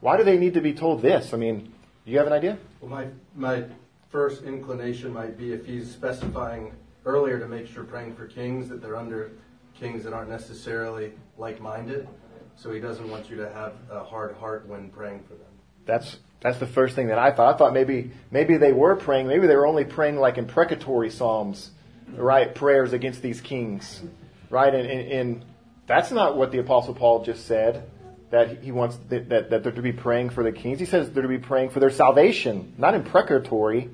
Why 0.00 0.16
do 0.16 0.24
they 0.24 0.36
need 0.36 0.54
to 0.54 0.60
be 0.60 0.74
told 0.74 1.00
this? 1.00 1.32
I 1.32 1.36
mean, 1.36 1.72
do 2.04 2.12
you 2.12 2.18
have 2.18 2.26
an 2.26 2.32
idea? 2.32 2.58
Well, 2.80 2.90
my, 2.90 3.06
my 3.34 3.64
first 4.10 4.42
inclination 4.42 5.12
might 5.12 5.38
be 5.38 5.52
if 5.52 5.64
he's 5.64 5.90
specifying 5.90 6.72
earlier 7.06 7.38
to 7.38 7.48
make 7.48 7.66
sure 7.66 7.84
praying 7.84 8.14
for 8.14 8.26
kings 8.26 8.68
that 8.68 8.82
they're 8.82 8.96
under 8.96 9.32
kings 9.74 10.04
that 10.04 10.12
aren't 10.12 10.30
necessarily 10.30 11.12
like 11.38 11.60
minded. 11.60 12.08
So 12.56 12.70
he 12.70 12.80
doesn't 12.80 13.08
want 13.08 13.30
you 13.30 13.36
to 13.36 13.50
have 13.50 13.72
a 13.90 14.04
hard 14.04 14.36
heart 14.36 14.66
when 14.66 14.90
praying 14.90 15.22
for 15.22 15.34
them. 15.34 15.51
That's 15.86 16.16
that's 16.40 16.58
the 16.58 16.66
first 16.66 16.96
thing 16.96 17.08
that 17.08 17.18
I 17.18 17.30
thought. 17.30 17.54
I 17.54 17.58
thought 17.58 17.72
maybe 17.72 18.10
maybe 18.30 18.56
they 18.56 18.72
were 18.72 18.96
praying. 18.96 19.28
Maybe 19.28 19.46
they 19.46 19.56
were 19.56 19.66
only 19.66 19.84
praying 19.84 20.16
like 20.16 20.38
imprecatory 20.38 21.10
psalms, 21.10 21.70
right? 22.08 22.52
Prayers 22.54 22.92
against 22.92 23.22
these 23.22 23.40
kings, 23.40 24.02
right? 24.50 24.74
And, 24.74 24.88
and, 24.88 25.12
and 25.12 25.44
that's 25.86 26.10
not 26.10 26.36
what 26.36 26.52
the 26.52 26.58
apostle 26.58 26.94
Paul 26.94 27.24
just 27.24 27.46
said. 27.46 27.88
That 28.30 28.62
he 28.62 28.72
wants 28.72 28.98
that, 29.10 29.28
that, 29.28 29.50
that 29.50 29.62
they're 29.62 29.72
to 29.72 29.82
be 29.82 29.92
praying 29.92 30.30
for 30.30 30.42
the 30.42 30.52
kings. 30.52 30.80
He 30.80 30.86
says 30.86 31.10
they're 31.10 31.22
to 31.22 31.28
be 31.28 31.38
praying 31.38 31.70
for 31.70 31.80
their 31.80 31.90
salvation, 31.90 32.74
not 32.78 32.94
imprecatory, 32.94 33.90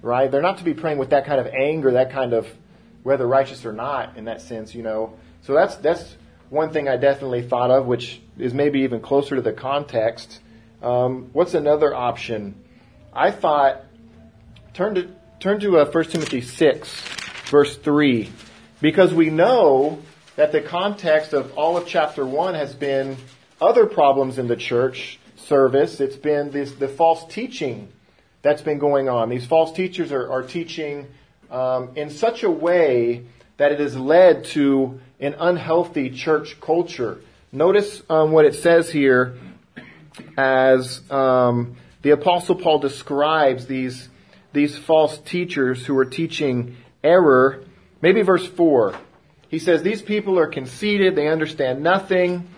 right? 0.00 0.30
They're 0.30 0.42
not 0.42 0.58
to 0.58 0.64
be 0.64 0.74
praying 0.74 0.98
with 0.98 1.10
that 1.10 1.26
kind 1.26 1.38
of 1.38 1.46
anger, 1.46 1.92
that 1.92 2.10
kind 2.10 2.32
of 2.32 2.48
whether 3.02 3.26
righteous 3.26 3.66
or 3.66 3.72
not, 3.72 4.16
in 4.16 4.24
that 4.24 4.40
sense, 4.40 4.74
you 4.74 4.82
know. 4.82 5.14
So 5.42 5.52
that's 5.54 5.76
that's 5.76 6.16
one 6.50 6.72
thing 6.72 6.88
I 6.88 6.96
definitely 6.96 7.46
thought 7.46 7.70
of, 7.70 7.86
which 7.86 8.20
is 8.38 8.54
maybe 8.54 8.80
even 8.80 9.00
closer 9.00 9.36
to 9.36 9.42
the 9.42 9.52
context. 9.52 10.40
Um, 10.82 11.30
what's 11.32 11.54
another 11.54 11.94
option? 11.94 12.56
I 13.12 13.30
thought 13.30 13.84
turn 14.74 14.96
to 14.96 15.08
turn 15.38 15.60
to 15.60 15.78
uh, 15.78 15.90
1 15.90 16.04
Timothy 16.06 16.40
6, 16.40 17.02
verse 17.50 17.76
3, 17.76 18.28
because 18.80 19.14
we 19.14 19.30
know 19.30 20.00
that 20.34 20.50
the 20.50 20.60
context 20.60 21.34
of 21.34 21.56
all 21.56 21.76
of 21.76 21.86
chapter 21.86 22.26
1 22.26 22.54
has 22.54 22.74
been 22.74 23.16
other 23.60 23.86
problems 23.86 24.38
in 24.38 24.48
the 24.48 24.56
church 24.56 25.20
service. 25.36 26.00
It's 26.00 26.16
been 26.16 26.50
this, 26.50 26.72
the 26.72 26.88
false 26.88 27.32
teaching 27.32 27.88
that's 28.42 28.62
been 28.62 28.78
going 28.78 29.08
on. 29.08 29.28
These 29.28 29.46
false 29.46 29.72
teachers 29.72 30.10
are, 30.10 30.32
are 30.32 30.42
teaching 30.42 31.06
um, 31.50 31.90
in 31.94 32.10
such 32.10 32.42
a 32.42 32.50
way 32.50 33.24
that 33.56 33.70
it 33.70 33.78
has 33.78 33.96
led 33.96 34.46
to 34.46 35.00
an 35.20 35.36
unhealthy 35.38 36.10
church 36.10 36.60
culture. 36.60 37.20
Notice 37.52 38.02
um, 38.08 38.32
what 38.32 38.46
it 38.46 38.54
says 38.56 38.90
here 38.90 39.36
as 40.36 41.08
um, 41.10 41.76
the 42.02 42.10
Apostle 42.10 42.56
Paul 42.56 42.78
describes 42.78 43.66
these, 43.66 44.08
these 44.52 44.76
false 44.76 45.18
teachers 45.18 45.86
who 45.86 45.96
are 45.96 46.04
teaching 46.04 46.76
error. 47.02 47.64
Maybe 48.00 48.22
verse 48.22 48.46
4. 48.46 48.94
He 49.48 49.58
says, 49.58 49.82
These 49.82 50.02
people 50.02 50.38
are 50.38 50.46
conceited, 50.46 51.14
they 51.14 51.28
understand 51.28 51.82
nothing, 51.82 52.48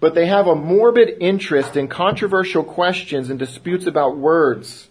but 0.00 0.14
they 0.14 0.26
have 0.26 0.46
a 0.46 0.54
morbid 0.54 1.16
interest 1.20 1.76
in 1.76 1.88
controversial 1.88 2.64
questions 2.64 3.30
and 3.30 3.38
disputes 3.38 3.86
about 3.86 4.16
words, 4.18 4.88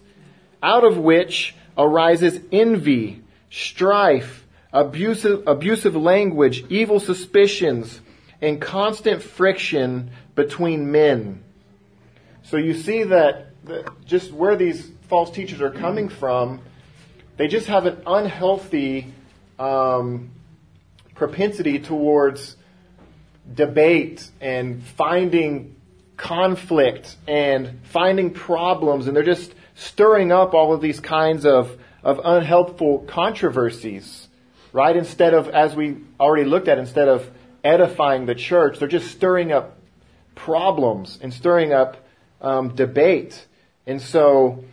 out 0.62 0.84
of 0.84 0.96
which 0.96 1.54
arises 1.76 2.40
envy, 2.50 3.22
strife, 3.50 4.44
abusive, 4.72 5.44
abusive 5.46 5.94
language, 5.94 6.64
evil 6.68 6.98
suspicions, 6.98 8.00
and 8.40 8.60
constant 8.60 9.22
friction 9.22 10.10
between 10.34 10.90
men. 10.90 11.43
So 12.44 12.58
you 12.58 12.74
see 12.74 13.04
that 13.04 13.46
just 14.04 14.30
where 14.30 14.54
these 14.54 14.90
false 15.08 15.30
teachers 15.30 15.62
are 15.62 15.70
coming 15.70 16.10
from, 16.10 16.60
they 17.38 17.48
just 17.48 17.68
have 17.68 17.86
an 17.86 18.02
unhealthy 18.06 19.12
um, 19.58 20.30
propensity 21.14 21.78
towards 21.78 22.56
debate 23.54 24.30
and 24.42 24.82
finding 24.82 25.74
conflict 26.18 27.16
and 27.26 27.80
finding 27.84 28.30
problems, 28.30 29.06
and 29.06 29.16
they're 29.16 29.22
just 29.22 29.54
stirring 29.74 30.30
up 30.30 30.52
all 30.52 30.74
of 30.74 30.82
these 30.82 31.00
kinds 31.00 31.46
of, 31.46 31.78
of 32.02 32.20
unhelpful 32.22 33.00
controversies, 33.00 34.28
right? 34.72 34.96
Instead 34.96 35.32
of, 35.32 35.48
as 35.48 35.74
we 35.74 35.96
already 36.20 36.44
looked 36.44 36.68
at, 36.68 36.78
instead 36.78 37.08
of 37.08 37.30
edifying 37.64 38.26
the 38.26 38.34
church, 38.34 38.78
they're 38.78 38.86
just 38.86 39.10
stirring 39.10 39.50
up 39.50 39.78
problems 40.34 41.18
and 41.22 41.32
stirring 41.32 41.72
up 41.72 42.03
um, 42.44 42.74
debate. 42.74 43.46
And 43.86 44.00
so 44.00 44.64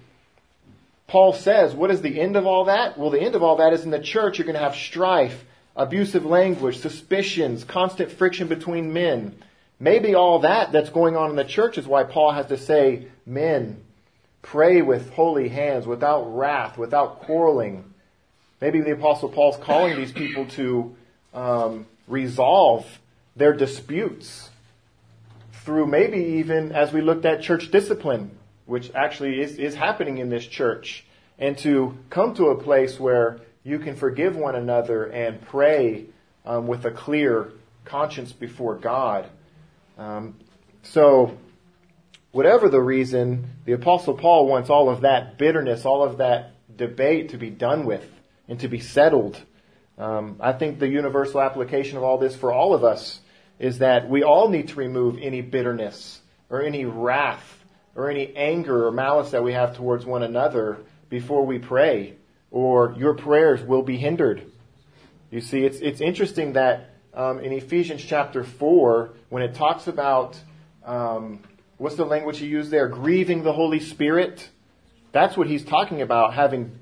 Paul 1.08 1.34
says, 1.34 1.74
what 1.74 1.90
is 1.90 2.02
the 2.02 2.20
end 2.20 2.36
of 2.36 2.46
all 2.46 2.66
that? 2.66 2.98
Well, 2.98 3.10
the 3.10 3.22
end 3.22 3.34
of 3.36 3.42
all 3.42 3.56
that 3.58 3.74
is 3.74 3.84
in 3.84 3.92
the 3.92 4.00
church, 4.00 4.38
you're 4.38 4.46
going 4.46 4.58
to 4.58 4.64
have 4.64 4.76
strife, 4.76 5.46
abusive 5.76 6.26
language, 6.26 6.78
suspicions, 6.80 7.64
constant 7.64 8.12
friction 8.12 8.48
between 8.48 8.94
men. 8.94 9.36
Maybe 9.80 10.14
all 10.14 10.40
that 10.40 10.72
that's 10.72 10.90
going 10.90 11.16
on 11.16 11.30
in 11.30 11.36
the 11.38 11.46
church 11.46 11.78
is 11.78 11.88
why 11.88 12.04
Paul 12.04 12.34
has 12.34 12.48
to 12.48 12.58
say, 12.58 13.08
men, 13.26 13.82
pray 14.42 14.82
with 14.82 15.12
holy 15.14 15.48
hands, 15.50 15.88
without 15.88 16.24
wrath, 16.24 16.78
without 16.78 17.22
quarreling. 17.22 17.86
Maybe 18.60 18.82
the 18.82 18.92
apostle 18.92 19.30
Paul's 19.30 19.58
calling 19.58 19.96
these 19.96 20.12
people 20.12 20.46
to 20.48 20.96
um, 21.34 21.88
resolve 22.08 22.86
their 23.36 23.54
disputes 23.54 24.51
through 25.64 25.88
maybe 25.88 26.18
even 26.40 26.72
as 26.72 26.92
we 26.92 27.02
looked 27.02 27.26
at 27.26 27.42
church 27.42 27.70
discipline, 27.72 28.32
which 28.66 28.92
actually 28.96 29.42
is, 29.42 29.58
is 29.58 29.76
happening 29.76 30.18
in 30.18 30.30
this 30.30 30.46
church, 30.46 31.06
and 31.38 31.58
to 31.60 31.98
come 32.10 32.34
to 32.36 32.48
a 32.48 32.62
place 32.62 33.00
where 33.00 33.40
you 33.64 33.80
can 33.80 33.96
forgive 33.96 34.36
one 34.36 34.56
another 34.56 35.06
and 35.06 35.42
pray 35.42 36.06
um, 36.46 36.68
with 36.68 36.86
a 36.86 36.92
clear 36.92 37.52
conscience 37.86 38.32
before 38.32 38.76
God. 38.76 39.30
Um, 39.98 40.36
so, 40.84 41.38
whatever 42.32 42.70
the 42.70 42.82
reason, 42.82 43.48
the 43.66 43.74
Apostle 43.74 44.16
Paul 44.16 44.48
wants 44.48 44.70
all 44.70 44.90
of 44.90 45.02
that 45.02 45.38
bitterness, 45.38 45.86
all 45.86 46.04
of 46.04 46.18
that 46.18 46.54
debate 46.76 47.30
to 47.30 47.38
be 47.38 47.52
done 47.52 47.86
with 47.86 48.06
and 48.48 48.60
to 48.62 48.68
be 48.68 48.80
settled. 48.80 49.40
Um, 49.98 50.38
I 50.40 50.54
think 50.54 50.80
the 50.80 50.88
universal 50.88 51.40
application 51.40 51.98
of 51.98 52.04
all 52.04 52.18
this 52.18 52.36
for 52.36 52.52
all 52.52 52.74
of 52.74 52.84
us 52.84 53.20
is 53.62 53.78
that 53.78 54.10
we 54.10 54.24
all 54.24 54.50
need 54.50 54.70
to 54.70 54.76
remove 54.76 55.20
any 55.22 55.40
bitterness 55.40 56.20
or 56.50 56.64
any 56.64 56.84
wrath 56.84 57.64
or 57.96 58.10
any 58.10 58.36
anger 58.36 58.88
or 58.88 58.92
malice 58.92 59.30
that 59.32 59.44
we 59.44 59.54
have 59.54 59.78
towards 59.78 60.04
one 60.04 60.24
another 60.24 60.80
before 61.10 61.46
we 61.46 61.60
pray, 61.60 62.16
or 62.50 62.96
your 62.98 63.14
prayers 63.14 63.62
will 63.62 63.84
be 63.84 63.98
hindered. 63.98 64.42
You 65.30 65.42
see, 65.42 65.64
it's, 65.64 65.78
it's 65.78 66.02
interesting 66.02 66.54
that 66.54 66.90
um, 67.14 67.40
in 67.40 67.52
Ephesians 67.52 68.04
chapter 68.04 68.44
4, 68.44 69.12
when 69.30 69.44
it 69.44 69.54
talks 69.54 69.86
about, 69.88 70.40
um, 70.84 71.40
what's 71.78 71.96
the 71.96 72.06
language 72.06 72.40
he 72.40 72.48
used 72.48 72.72
there? 72.72 72.88
Grieving 72.88 73.44
the 73.44 73.54
Holy 73.54 73.80
Spirit. 73.80 74.50
That's 75.12 75.38
what 75.38 75.46
he's 75.46 75.64
talking 75.64 76.02
about, 76.02 76.34
having 76.34 76.80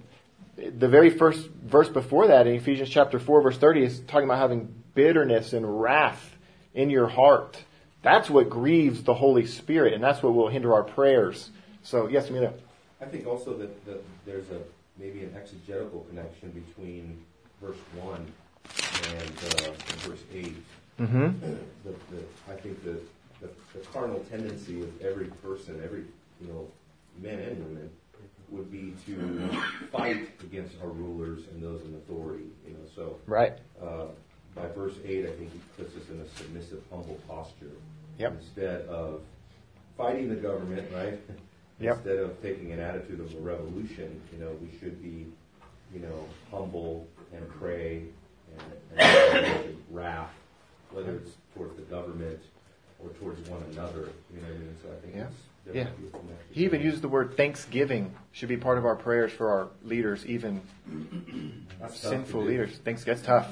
the 0.56 0.88
very 0.88 1.10
first 1.10 1.46
verse 1.50 1.90
before 1.90 2.28
that 2.28 2.48
in 2.48 2.56
Ephesians 2.56 2.90
chapter 2.90 3.20
4 3.20 3.42
verse 3.42 3.58
30 3.58 3.84
is 3.84 4.00
talking 4.02 4.26
about 4.26 4.40
having 4.40 4.74
bitterness 4.94 5.54
and 5.54 5.82
wrath 5.82 6.38
in 6.74 6.90
your 6.90 7.08
heart. 7.08 7.58
That's 8.02 8.30
what 8.30 8.50
grieves 8.50 9.04
the 9.04 9.14
Holy 9.14 9.46
Spirit 9.46 9.94
and 9.94 10.04
that's 10.04 10.24
what 10.24 10.34
will 10.34 10.48
hinder 10.48 10.74
our 10.74 10.84
prayers. 10.84 11.50
So 11.84 12.08
yes, 12.08 12.30
Amelia. 12.30 12.54
I 13.02 13.06
think 13.06 13.28
also 13.28 13.58
that, 13.58 13.86
that 13.86 14.04
there's 14.26 14.50
a 14.52 14.60
maybe 14.98 15.24
an 15.24 15.34
exegetical 15.36 16.06
connection 16.10 16.52
between 16.52 17.24
verse 17.62 17.78
1 17.96 18.28
and 19.16 19.32
uh, 19.46 19.72
verse 20.00 20.20
8. 20.34 20.56
Mm-hmm. 21.00 21.30
The, 21.86 21.92
the, 22.14 22.24
I 22.52 22.56
think 22.58 22.84
the, 22.84 23.00
the, 23.42 23.50
the 23.74 23.80
carnal 23.94 24.20
tendency 24.30 24.82
of 24.82 25.02
every 25.02 25.28
person, 25.42 25.82
every, 25.84 26.04
you 26.42 26.48
know, 26.48 26.68
men 27.22 27.40
and 27.40 27.64
women, 27.66 27.90
would 28.50 28.72
be 28.72 28.94
to 29.06 29.50
fight 29.92 30.30
against 30.42 30.76
our 30.82 30.90
rulers 30.90 31.44
and 31.52 31.64
those 31.64 31.82
in 31.84 31.96
authority. 31.96 32.46
You 32.68 32.74
know, 32.74 32.80
so 32.96 33.18
Right. 33.28 33.54
uh, 33.82 34.06
by 34.56 34.68
verse 34.76 34.96
eight, 35.06 35.26
I 35.26 35.32
think 35.32 35.52
he 35.54 35.60
puts 35.78 35.96
us 35.96 36.04
in 36.10 36.20
a 36.20 36.28
submissive, 36.38 36.82
humble 36.92 37.20
posture 37.28 37.72
Yep. 38.18 38.34
instead 38.42 38.82
of 38.88 39.22
fighting 39.98 40.30
the 40.30 40.36
government, 40.36 40.88
right? 40.94 41.20
Yep. 41.82 41.96
Instead 41.96 42.18
of 42.18 42.42
taking 42.42 42.74
an 42.74 42.80
attitude 42.82 43.22
of 43.22 43.34
a 43.36 43.40
revolution, 43.40 44.20
you 44.34 44.40
know, 44.44 44.52
we 44.62 44.70
should 44.80 45.02
be, 45.02 45.28
you 45.94 46.02
know, 46.02 46.26
humble 46.52 47.08
and 47.34 47.48
pray 47.52 48.04
and, 48.98 49.00
and 49.00 49.78
wrath, 49.90 50.30
whether 50.92 51.16
it's 51.16 51.32
towards 51.56 51.78
the 51.78 51.84
government 51.84 52.38
or 53.02 53.12
towards 53.12 53.48
one 53.50 53.64
another. 53.72 54.10
You 54.30 54.42
know 54.42 54.48
what 54.50 54.56
I 54.56 54.58
mean? 54.58 54.76
So 54.84 54.90
I 54.92 54.96
think 55.00 55.16
Yeah. 55.16 55.28
Yeah. 55.74 55.84
might 55.86 56.02
be 56.02 56.08
a 56.08 56.10
connection. 56.10 56.38
He 56.52 56.66
even 56.66 56.82
uses 56.82 57.00
the 57.00 57.08
word 57.08 57.38
thanksgiving 57.38 58.14
should 58.34 58.50
be 58.50 58.58
part 58.58 58.78
of 58.78 58.84
our 58.86 58.98
prayers 58.98 59.32
for 59.32 59.50
our 59.50 59.70
leaders, 59.86 60.26
even 60.26 60.60
sinful 61.88 62.42
leaders. 62.44 62.78
Thanks. 62.84 63.06
That's 63.06 63.22
tough. 63.22 63.48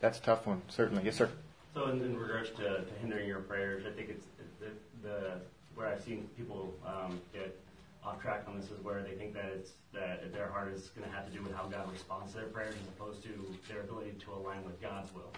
That's 0.00 0.18
a 0.18 0.22
tough 0.22 0.46
one, 0.46 0.62
certainly. 0.68 1.02
Yes, 1.04 1.16
sir. 1.16 1.30
So 1.74 1.88
in, 1.88 2.00
in 2.00 2.16
regards 2.18 2.50
to, 2.50 2.84
to 2.84 2.92
hindering 3.00 3.28
your 3.28 3.40
prayers, 3.40 3.84
I 3.86 3.94
think 3.94 4.10
it's 4.10 4.26
the, 4.60 4.68
the 5.06 5.32
where 5.74 5.88
I've 5.88 6.02
seen 6.02 6.28
people 6.36 6.74
um, 6.86 7.20
get 7.32 7.58
off 8.04 8.22
track 8.22 8.44
on 8.48 8.58
this 8.58 8.70
is 8.70 8.82
where 8.82 9.02
they 9.02 9.12
think 9.12 9.34
that 9.34 9.52
it's 9.54 9.72
that 9.92 10.32
their 10.32 10.48
heart 10.48 10.72
is 10.72 10.90
going 10.96 11.08
to 11.08 11.14
have 11.14 11.26
to 11.26 11.32
do 11.32 11.42
with 11.42 11.54
how 11.54 11.66
God 11.66 11.90
responds 11.92 12.32
to 12.32 12.38
their 12.38 12.48
prayers 12.48 12.74
as 12.80 12.88
opposed 12.88 13.22
to 13.24 13.54
their 13.68 13.80
ability 13.80 14.12
to 14.24 14.32
align 14.32 14.64
with 14.64 14.80
God's 14.80 15.12
will. 15.14 15.32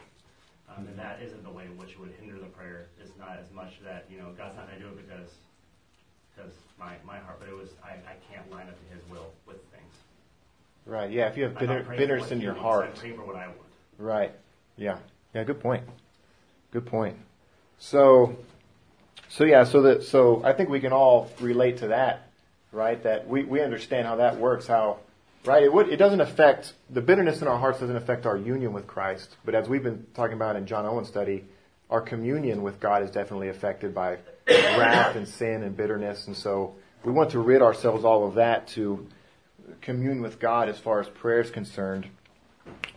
Um, 0.69 0.87
and 0.87 0.99
that 0.99 1.21
isn't 1.23 1.43
the 1.43 1.51
way 1.51 1.65
in 1.65 1.77
which 1.79 1.93
it 1.93 2.01
would 2.01 2.13
hinder 2.21 2.39
the 2.39 2.47
prayer. 2.47 2.87
It's 3.01 3.17
not 3.19 3.39
as 3.43 3.51
much 3.53 3.81
that 3.85 4.07
you 4.11 4.19
know 4.19 4.31
God's 4.37 4.57
not 4.57 4.69
going 4.69 4.81
to 4.81 4.85
do 4.85 4.93
it 4.93 5.09
because 5.09 5.31
because 6.37 6.53
my, 6.79 6.95
my 7.05 7.19
heart, 7.19 7.41
but 7.41 7.49
it 7.49 7.57
was 7.57 7.71
I, 7.83 7.93
I 7.93 8.15
can't 8.31 8.49
line 8.51 8.69
up 8.69 8.77
to 8.79 8.95
His 8.95 9.03
will 9.11 9.33
with 9.47 9.57
things. 9.73 9.95
Right. 10.85 11.11
Yeah. 11.11 11.29
If 11.29 11.37
you 11.37 11.45
have 11.45 11.59
bitter, 11.59 11.79
not 11.79 11.85
praying 11.87 11.99
for 11.99 12.07
bitterness 12.07 12.31
in 12.31 12.41
your 12.41 12.55
heart. 12.55 12.87
I'm 12.87 12.93
praying 12.93 13.17
for 13.17 13.25
what 13.25 13.37
I 13.37 13.47
want. 13.47 13.59
Right. 13.99 14.33
Yeah. 14.79 14.99
Yeah. 15.35 15.45
Good 15.45 15.61
point. 15.61 15.85
Good 16.71 16.87
point. 16.87 17.17
So, 17.79 18.37
so 19.29 19.45
yeah. 19.45 19.65
So 19.65 19.83
that 19.83 20.05
so 20.05 20.43
I 20.45 20.53
think 20.53 20.71
we 20.71 20.81
can 20.81 20.93
all 20.93 21.31
relate 21.41 21.79
to 21.79 21.89
that, 21.89 22.31
right? 22.73 23.03
That 23.03 23.29
we 23.29 23.45
we 23.45 23.61
understand 23.61 24.07
how 24.07 24.17
that 24.17 24.39
works. 24.39 24.67
How 24.67 24.99
right? 25.45 25.65
It 25.65 25.73
would 25.73 25.89
it 25.89 25.97
doesn't 25.97 26.21
affect 26.21 26.75
the 26.91 27.01
bitterness 27.01 27.43
in 27.43 27.49
our 27.49 27.59
hearts 27.59 27.81
doesn't 27.81 27.97
affect 27.97 28.27
our 28.27 28.37
union 28.37 28.73
with 28.73 28.87
Christ, 28.87 29.37
but 29.45 29.55
as 29.55 29.69
we've 29.69 29.83
been 29.83 30.07
talking 30.15 30.35
about 30.35 30.57
in 30.57 30.67
John 30.67 30.87
Owen's 30.87 31.09
study, 31.09 31.45
our 31.91 32.01
communion 32.01 32.63
with 32.63 32.79
God 32.81 33.03
is 33.03 33.11
definitely 33.11 33.49
affected 33.49 33.95
by 33.95 34.19
wrath 34.49 35.17
and 35.17 35.27
sin 35.27 35.63
and 35.63 35.77
bitterness, 35.77 36.27
and 36.27 36.37
so 36.37 36.75
we 37.05 37.13
want 37.13 37.31
to 37.31 37.41
rid 37.41 37.63
ourselves 37.63 38.05
all 38.05 38.27
of 38.27 38.35
that 38.35 38.69
to 38.69 39.07
commune 39.81 40.21
with 40.21 40.39
God 40.39 40.69
as 40.69 40.79
far 40.79 41.01
as 41.01 41.09
prayer 41.09 41.41
is 41.41 41.51
concerned. 41.51 42.07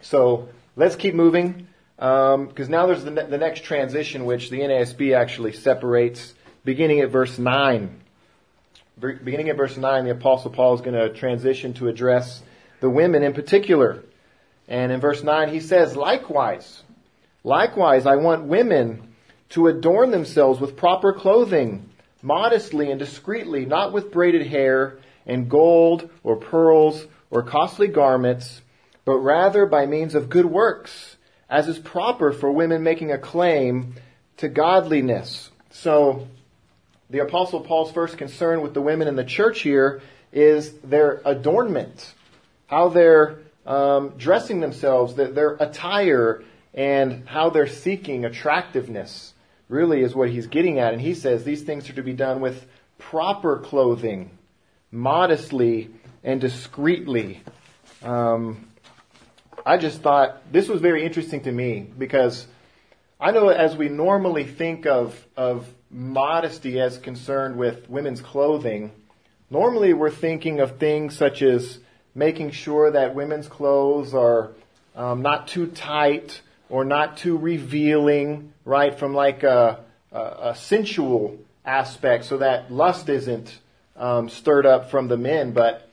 So 0.01 0.49
let's 0.75 0.95
keep 0.95 1.13
moving 1.13 1.67
Um, 2.01 2.47
because 2.47 2.67
now 2.67 2.87
there's 2.87 3.03
the, 3.03 3.11
ne- 3.11 3.27
the 3.27 3.37
next 3.37 3.63
transition, 3.63 4.25
which 4.25 4.49
the 4.49 4.59
NASB 4.59 5.15
actually 5.15 5.53
separates, 5.53 6.33
beginning 6.65 6.99
at 7.01 7.11
verse 7.11 7.37
9. 7.37 8.01
Be- 8.99 9.13
Beginning 9.13 9.49
at 9.49 9.55
verse 9.55 9.77
9, 9.77 10.05
the 10.05 10.11
Apostle 10.11 10.49
Paul 10.49 10.73
is 10.73 10.81
going 10.81 10.95
to 10.95 11.13
transition 11.13 11.73
to 11.75 11.87
address 11.87 12.41
the 12.79 12.89
women 12.89 13.21
in 13.21 13.33
particular. 13.33 14.03
And 14.67 14.91
in 14.91 14.99
verse 14.99 15.21
9, 15.21 15.49
he 15.49 15.59
says, 15.59 15.95
Likewise, 15.95 16.81
likewise, 17.43 18.07
I 18.07 18.15
want 18.15 18.45
women 18.45 19.13
to 19.49 19.67
adorn 19.67 20.09
themselves 20.09 20.59
with 20.59 20.75
proper 20.75 21.13
clothing, 21.13 21.87
modestly 22.23 22.89
and 22.89 22.97
discreetly, 22.97 23.65
not 23.67 23.93
with 23.93 24.11
braided 24.11 24.47
hair 24.47 24.97
and 25.27 25.49
gold 25.49 26.09
or 26.23 26.35
pearls 26.35 27.05
or 27.29 27.43
costly 27.43 27.87
garments, 27.87 28.61
but 29.05 29.17
rather 29.17 29.67
by 29.67 29.85
means 29.85 30.15
of 30.15 30.29
good 30.29 30.45
works, 30.47 31.17
as 31.51 31.67
is 31.67 31.77
proper 31.77 32.31
for 32.31 32.49
women 32.49 32.81
making 32.81 33.11
a 33.11 33.17
claim 33.17 33.93
to 34.37 34.47
godliness. 34.47 35.51
So, 35.71 36.27
the 37.09 37.19
Apostle 37.19 37.59
Paul's 37.59 37.91
first 37.91 38.17
concern 38.17 38.61
with 38.61 38.73
the 38.73 38.81
women 38.81 39.09
in 39.09 39.17
the 39.17 39.25
church 39.25 39.59
here 39.59 40.01
is 40.31 40.71
their 40.79 41.21
adornment, 41.25 42.13
how 42.67 42.87
they're 42.87 43.39
um, 43.65 44.13
dressing 44.17 44.61
themselves, 44.61 45.15
their, 45.15 45.27
their 45.27 45.51
attire, 45.55 46.41
and 46.73 47.27
how 47.27 47.49
they're 47.49 47.67
seeking 47.67 48.23
attractiveness. 48.23 49.33
Really, 49.67 50.01
is 50.01 50.15
what 50.15 50.29
he's 50.29 50.47
getting 50.47 50.79
at. 50.79 50.93
And 50.93 51.01
he 51.01 51.13
says 51.13 51.43
these 51.43 51.63
things 51.63 51.89
are 51.89 51.93
to 51.93 52.03
be 52.03 52.13
done 52.13 52.39
with 52.39 52.65
proper 52.97 53.57
clothing, 53.57 54.31
modestly 54.89 55.89
and 56.23 56.39
discreetly. 56.39 57.41
Um, 58.03 58.70
I 59.65 59.77
just 59.77 60.01
thought 60.01 60.51
this 60.51 60.67
was 60.67 60.81
very 60.81 61.05
interesting 61.05 61.41
to 61.41 61.51
me 61.51 61.87
because 61.97 62.47
I 63.19 63.31
know 63.31 63.49
as 63.49 63.75
we 63.75 63.89
normally 63.89 64.45
think 64.45 64.85
of, 64.87 65.15
of 65.37 65.67
modesty 65.91 66.79
as 66.79 66.97
concerned 66.97 67.57
with 67.57 67.89
women's 67.89 68.21
clothing, 68.21 68.91
normally 69.49 69.93
we're 69.93 70.09
thinking 70.09 70.59
of 70.59 70.79
things 70.79 71.15
such 71.15 71.41
as 71.43 71.79
making 72.15 72.51
sure 72.51 72.91
that 72.91 73.13
women's 73.13 73.47
clothes 73.47 74.13
are 74.13 74.51
um, 74.95 75.21
not 75.21 75.47
too 75.47 75.67
tight 75.67 76.41
or 76.69 76.83
not 76.83 77.17
too 77.17 77.37
revealing, 77.37 78.53
right, 78.65 78.97
from 78.97 79.13
like 79.13 79.43
a, 79.43 79.83
a, 80.11 80.19
a 80.19 80.55
sensual 80.55 81.37
aspect 81.63 82.25
so 82.25 82.37
that 82.37 82.71
lust 82.71 83.09
isn't 83.09 83.59
um, 83.95 84.29
stirred 84.29 84.65
up 84.65 84.89
from 84.89 85.07
the 85.07 85.17
men. 85.17 85.51
But 85.51 85.87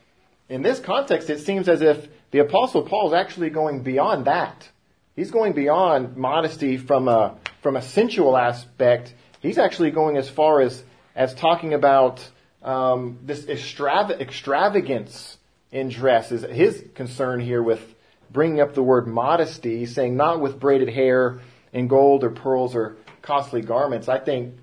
in 0.48 0.62
this 0.62 0.80
context, 0.80 1.28
it 1.28 1.40
seems 1.40 1.68
as 1.68 1.82
if 1.82 2.08
the 2.30 2.40
Apostle 2.40 2.82
Paul 2.82 3.08
is 3.08 3.14
actually 3.14 3.50
going 3.50 3.82
beyond 3.82 4.26
that. 4.26 4.68
He's 5.16 5.30
going 5.30 5.52
beyond 5.52 6.16
modesty 6.16 6.76
from 6.76 7.08
a 7.08 7.36
from 7.62 7.76
a 7.76 7.82
sensual 7.82 8.36
aspect. 8.36 9.14
He's 9.40 9.58
actually 9.58 9.90
going 9.90 10.16
as 10.16 10.28
far 10.28 10.60
as 10.60 10.82
as 11.14 11.34
talking 11.34 11.74
about 11.74 12.26
um, 12.62 13.18
this 13.24 13.44
extrav- 13.46 14.20
extravagance 14.20 15.36
in 15.72 15.88
dress. 15.88 16.30
Is 16.30 16.42
his 16.42 16.84
concern 16.94 17.40
here 17.40 17.62
with 17.62 17.82
bringing 18.30 18.60
up 18.60 18.74
the 18.74 18.82
word 18.82 19.06
modesty, 19.06 19.86
saying 19.86 20.16
not 20.16 20.40
with 20.40 20.60
braided 20.60 20.88
hair 20.88 21.40
and 21.72 21.88
gold 21.88 22.24
or 22.24 22.30
pearls 22.30 22.74
or 22.74 22.96
costly 23.22 23.62
garments. 23.62 24.08
I 24.08 24.18
think 24.18 24.54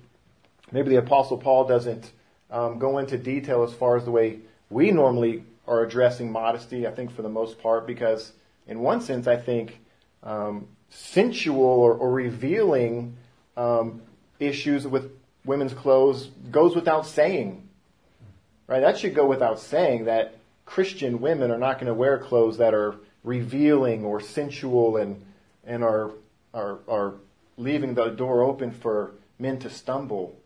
maybe 0.72 0.90
the 0.90 0.98
Apostle 0.98 1.38
Paul 1.38 1.66
doesn't 1.66 2.10
um, 2.50 2.78
go 2.78 2.98
into 2.98 3.18
detail 3.18 3.62
as 3.62 3.72
far 3.74 3.96
as 3.96 4.04
the 4.04 4.10
way 4.10 4.40
we 4.70 4.90
normally 4.90 5.44
are 5.66 5.82
addressing 5.82 6.30
modesty. 6.30 6.86
I 6.86 6.90
think 6.90 7.10
for 7.14 7.22
the 7.22 7.28
most 7.28 7.60
part, 7.60 7.86
because 7.86 8.32
in 8.66 8.80
one 8.80 9.00
sense, 9.00 9.26
I 9.26 9.36
think 9.36 9.80
um, 10.22 10.68
sensual 10.90 11.64
or, 11.64 11.94
or 11.94 12.12
revealing 12.12 13.16
um, 13.56 14.02
issues 14.38 14.86
with 14.86 15.10
women's 15.44 15.72
clothes 15.72 16.26
goes 16.50 16.74
without 16.74 17.06
saying. 17.06 17.68
Right? 18.66 18.80
That 18.80 18.98
should 18.98 19.14
go 19.14 19.26
without 19.26 19.60
saying 19.60 20.06
that 20.06 20.34
Christian 20.64 21.20
women 21.20 21.52
are 21.52 21.58
not 21.58 21.74
going 21.74 21.86
to 21.86 21.94
wear 21.94 22.18
clothes 22.18 22.58
that 22.58 22.74
are 22.74 22.96
revealing 23.22 24.04
or 24.04 24.20
sensual 24.20 24.96
and 24.96 25.24
and 25.64 25.84
are 25.84 26.10
are 26.52 26.78
are 26.88 27.14
leaving 27.56 27.94
the 27.94 28.08
door 28.08 28.42
open 28.42 28.70
for 28.72 29.12
men 29.38 29.58
to 29.60 29.70
stumble. 29.70 30.36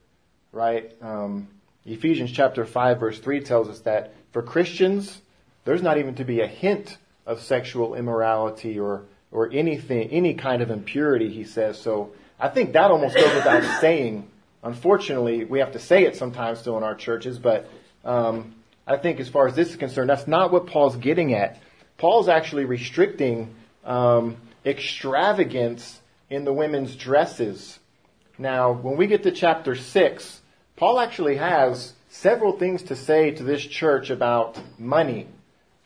Right? 0.53 0.95
Um, 1.01 1.49
Ephesians 1.87 2.31
chapter 2.31 2.67
five 2.67 3.01
verse 3.01 3.19
three 3.19 3.41
tells 3.41 3.69
us 3.69 3.81
that 3.81 4.13
for 4.33 4.43
Christians, 4.43 5.21
there's 5.65 5.83
not 5.83 5.99
even 5.99 6.15
to 6.17 6.25
be 6.25 6.41
a 6.41 6.47
hint 6.47 6.99
of 7.27 7.41
sexual 7.41 7.95
immorality 7.95 8.79
or 8.79 9.03
or 9.33 9.49
anything, 9.53 10.09
any 10.11 10.35
kind 10.35 10.61
of 10.61 10.71
impurity. 10.71 11.31
He 11.31 11.45
says 11.45 11.81
so. 11.81 12.13
I 12.39 12.49
think 12.49 12.73
that 12.73 12.91
almost 12.91 13.15
goes 13.15 13.35
without 13.35 13.63
saying 13.81 14.29
unfortunately, 14.63 15.45
we 15.45 15.61
have 15.61 15.73
to 15.73 15.79
say 15.79 16.05
it 16.05 16.17
sometimes 16.17 16.59
still 16.61 16.77
in 16.77 16.83
our 16.83 16.95
churches, 16.95 17.39
but 17.39 17.69
um, 18.05 18.55
I 18.87 18.97
think 18.97 19.21
as 19.21 19.29
far 19.29 19.47
as 19.47 19.55
this 19.55 19.71
is 19.71 19.77
concerned, 19.77 20.11
that's 20.11 20.27
not 20.27 20.53
what 20.53 20.67
Paul's 20.67 20.97
getting 20.97 21.35
at. 21.35 21.61
Paul's 21.99 22.29
actually 22.29 22.65
restricting 22.65 23.55
um, 23.85 24.37
extravagance 24.65 26.01
in 26.29 26.45
the 26.45 26.53
women's 26.53 26.97
dresses. 26.97 27.79
Now, 28.39 28.73
when 28.73 28.97
we 28.97 29.07
get 29.07 29.23
to 29.25 29.33
chapter 29.33 29.75
6, 29.75 30.41
Paul 30.77 30.99
actually 30.99 31.37
has 31.37 31.93
several 32.11 32.59
things 32.59 32.83
to 32.83 32.97
say 32.97 33.31
to 33.31 33.43
this 33.43 33.65
church 33.65 34.11
about 34.11 34.61
money. 34.79 35.29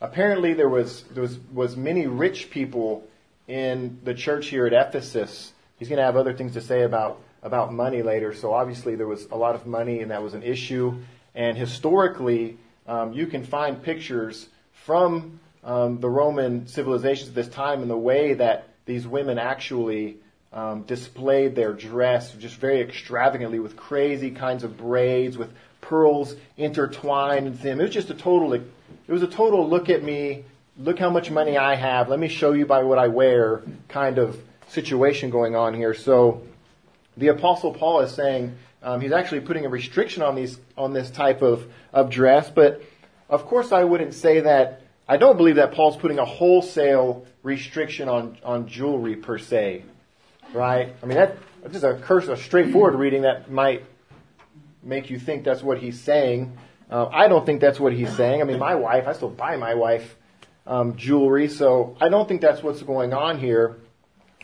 Apparently, 0.01 0.53
there 0.53 0.67
was, 0.67 1.03
there 1.03 1.21
was, 1.21 1.39
was 1.53 1.77
many 1.77 2.07
rich 2.07 2.49
people 2.49 3.07
in 3.47 3.99
the 4.03 4.13
church 4.13 4.47
here 4.47 4.65
at 4.65 4.73
Ephesus. 4.73 5.53
He's 5.77 5.87
going 5.87 5.97
to 5.97 6.03
have 6.03 6.17
other 6.17 6.33
things 6.33 6.53
to 6.53 6.61
say 6.61 6.81
about, 6.81 7.21
about 7.43 7.71
money 7.71 8.01
later. 8.01 8.33
So 8.33 8.53
obviously 8.53 8.95
there 8.95 9.07
was 9.07 9.25
a 9.31 9.37
lot 9.37 9.55
of 9.55 9.67
money 9.67 10.01
and 10.01 10.11
that 10.11 10.23
was 10.23 10.33
an 10.33 10.43
issue. 10.43 10.97
And 11.35 11.57
historically, 11.57 12.57
um, 12.87 13.13
you 13.13 13.27
can 13.27 13.43
find 13.43 13.81
pictures 13.81 14.47
from 14.85 15.39
um, 15.63 15.99
the 15.99 16.09
Roman 16.09 16.67
civilizations 16.67 17.29
at 17.29 17.35
this 17.35 17.49
time 17.49 17.81
and 17.81 17.89
the 17.89 17.97
way 17.97 18.33
that 18.33 18.69
these 18.85 19.07
women 19.07 19.37
actually 19.37 20.17
um, 20.53 20.83
displayed 20.83 21.55
their 21.55 21.73
dress 21.73 22.31
just 22.33 22.55
very 22.55 22.81
extravagantly 22.81 23.59
with 23.59 23.75
crazy 23.75 24.31
kinds 24.31 24.63
of 24.63 24.77
braids, 24.77 25.37
with 25.37 25.51
pearls 25.89 26.35
intertwined 26.57 27.47
into 27.47 27.63
them. 27.63 27.79
It 27.79 27.83
was 27.83 27.93
just 27.93 28.09
a 28.09 28.13
total, 28.13 28.53
it 28.53 28.63
was 29.07 29.23
a 29.23 29.27
total 29.27 29.67
look 29.69 29.89
at 29.89 30.03
me, 30.03 30.43
look 30.77 30.99
how 30.99 31.09
much 31.09 31.31
money 31.31 31.57
I 31.57 31.75
have, 31.75 32.09
let 32.09 32.19
me 32.19 32.27
show 32.27 32.53
you 32.53 32.65
by 32.65 32.83
what 32.83 32.97
I 32.97 33.07
wear 33.07 33.61
kind 33.87 34.17
of 34.17 34.37
situation 34.67 35.29
going 35.29 35.55
on 35.55 35.73
here. 35.73 35.93
So 35.93 36.41
the 37.17 37.29
apostle 37.29 37.73
Paul 37.73 38.01
is 38.01 38.11
saying, 38.11 38.57
um, 38.83 38.99
he's 39.01 39.11
actually 39.11 39.41
putting 39.41 39.65
a 39.65 39.69
restriction 39.69 40.21
on 40.21 40.35
these, 40.35 40.59
on 40.77 40.93
this 40.93 41.09
type 41.09 41.41
of, 41.41 41.65
of 41.93 42.09
dress, 42.09 42.49
but 42.49 42.81
of 43.29 43.45
course 43.45 43.71
I 43.71 43.83
wouldn't 43.83 44.13
say 44.13 44.41
that, 44.41 44.81
I 45.07 45.17
don't 45.17 45.37
believe 45.37 45.55
that 45.57 45.73
Paul's 45.73 45.97
putting 45.97 46.17
a 46.17 46.25
wholesale 46.25 47.25
restriction 47.43 48.09
on, 48.09 48.37
on 48.43 48.67
jewelry 48.67 49.15
per 49.15 49.37
se. 49.37 49.83
Right? 50.51 50.95
I 51.01 51.05
mean, 51.05 51.17
that, 51.17 51.37
just 51.71 51.83
a 51.83 51.95
curse, 51.95 52.27
a 52.27 52.37
straightforward 52.37 52.95
reading 52.95 53.21
that 53.21 53.51
might 53.51 53.83
make 54.85 55.09
you 55.09 55.19
think 55.19 55.43
that's 55.43 55.63
what 55.63 55.79
he's 55.79 55.99
saying. 55.99 56.57
Uh, 56.89 57.07
I 57.07 57.27
don't 57.27 57.45
think 57.45 57.59
that's 57.61 57.79
what 57.79 57.93
he's 57.93 58.15
saying. 58.15 58.41
I 58.41 58.43
mean, 58.45 58.59
my 58.59 58.75
wife, 58.75 59.07
I 59.07 59.13
still 59.13 59.29
buy 59.29 59.57
my 59.57 59.73
wife 59.73 60.15
um, 60.67 60.95
jewelry, 60.95 61.47
so 61.47 61.97
I 61.99 62.09
don't 62.09 62.27
think 62.27 62.41
that's 62.41 62.61
what's 62.61 62.81
going 62.83 63.13
on 63.13 63.39
here. 63.39 63.77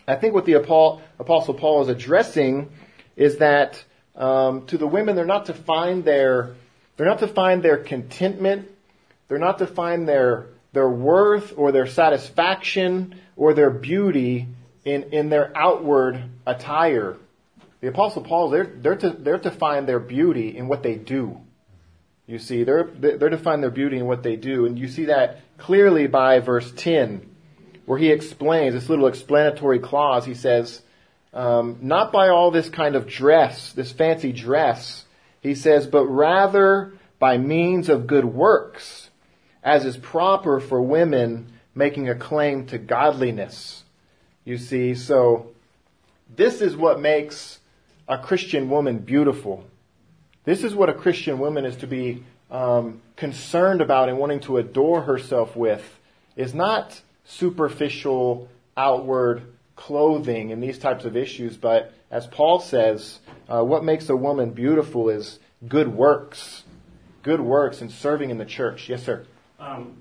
I 0.07 0.15
think 0.15 0.33
what 0.33 0.45
the 0.45 0.53
Apostle 0.53 1.53
Paul 1.53 1.83
is 1.83 1.87
addressing 1.87 2.71
is 3.15 3.37
that 3.37 3.83
um, 4.15 4.65
to 4.67 4.77
the 4.77 4.87
women, 4.87 5.15
they're 5.15 5.25
not 5.25 5.45
to 5.45 5.53
find 5.53 6.03
their 6.03 6.55
they're 6.97 7.07
not 7.07 7.19
to 7.19 7.27
find 7.27 7.63
their 7.63 7.77
contentment, 7.77 8.69
they're 9.27 9.39
not 9.39 9.59
to 9.59 9.67
find 9.67 10.07
their 10.07 10.47
their 10.73 10.89
worth 10.89 11.53
or 11.55 11.71
their 11.71 11.87
satisfaction 11.87 13.19
or 13.35 13.53
their 13.53 13.69
beauty 13.69 14.47
in, 14.85 15.03
in 15.13 15.29
their 15.29 15.55
outward 15.55 16.23
attire. 16.45 17.17
The 17.81 17.87
Apostle 17.87 18.21
Paul, 18.21 18.49
they're, 18.49 18.71
they're, 18.77 18.95
to, 18.95 19.09
they're 19.09 19.39
to 19.39 19.51
find 19.51 19.87
their 19.87 19.99
beauty 19.99 20.55
in 20.55 20.67
what 20.67 20.83
they 20.83 20.95
do. 20.95 21.41
You 22.27 22.39
see, 22.39 22.63
they're, 22.63 22.83
they're 22.83 23.29
to 23.29 23.37
find 23.37 23.61
their 23.61 23.71
beauty 23.71 23.97
in 23.97 24.05
what 24.05 24.23
they 24.23 24.35
do. 24.35 24.65
And 24.65 24.77
you 24.77 24.87
see 24.87 25.05
that 25.05 25.41
clearly 25.57 26.07
by 26.07 26.39
verse 26.39 26.71
10, 26.71 27.27
where 27.85 27.97
he 27.97 28.11
explains 28.11 28.73
this 28.73 28.87
little 28.87 29.07
explanatory 29.07 29.79
clause. 29.79 30.25
He 30.25 30.35
says, 30.35 30.81
um, 31.33 31.79
not 31.81 32.11
by 32.11 32.29
all 32.29 32.51
this 32.51 32.69
kind 32.69 32.95
of 32.95 33.07
dress, 33.07 33.73
this 33.73 33.91
fancy 33.91 34.31
dress, 34.31 35.05
he 35.41 35.55
says, 35.55 35.87
but 35.87 36.05
rather 36.05 36.93
by 37.19 37.37
means 37.37 37.89
of 37.89 38.07
good 38.07 38.25
works, 38.25 39.09
as 39.63 39.85
is 39.85 39.97
proper 39.97 40.59
for 40.59 40.81
women 40.81 41.51
making 41.73 42.09
a 42.09 42.15
claim 42.15 42.67
to 42.67 42.77
godliness. 42.77 43.83
You 44.45 44.57
see, 44.57 44.93
so 44.93 45.51
this 46.35 46.61
is 46.61 46.75
what 46.75 46.99
makes 46.99 47.59
a 48.07 48.17
Christian 48.17 48.69
woman 48.69 48.99
beautiful. 48.99 49.63
This 50.43 50.63
is 50.63 50.73
what 50.73 50.89
a 50.89 50.93
Christian 50.93 51.39
woman 51.39 51.65
is 51.65 51.75
to 51.77 51.87
be 51.87 52.23
um, 52.49 53.01
concerned 53.15 53.81
about 53.81 54.09
and 54.09 54.17
wanting 54.17 54.39
to 54.41 54.57
adore 54.57 55.01
herself 55.01 55.55
with, 55.55 55.83
is 56.35 56.53
not 56.53 56.99
superficial, 57.25 58.49
outward 58.75 59.43
clothing 59.75 60.51
and 60.51 60.61
these 60.61 60.77
types 60.77 61.05
of 61.05 61.15
issues, 61.15 61.57
but 61.57 61.93
as 62.09 62.27
Paul 62.27 62.59
says, 62.59 63.19
uh, 63.47 63.63
what 63.63 63.83
makes 63.83 64.09
a 64.09 64.15
woman 64.15 64.51
beautiful 64.51 65.09
is 65.09 65.39
good 65.67 65.87
works. 65.87 66.63
Good 67.23 67.39
works 67.39 67.81
and 67.81 67.91
serving 67.91 68.31
in 68.31 68.37
the 68.37 68.45
church. 68.45 68.89
Yes, 68.89 69.03
sir. 69.03 69.25
Um, 69.59 69.95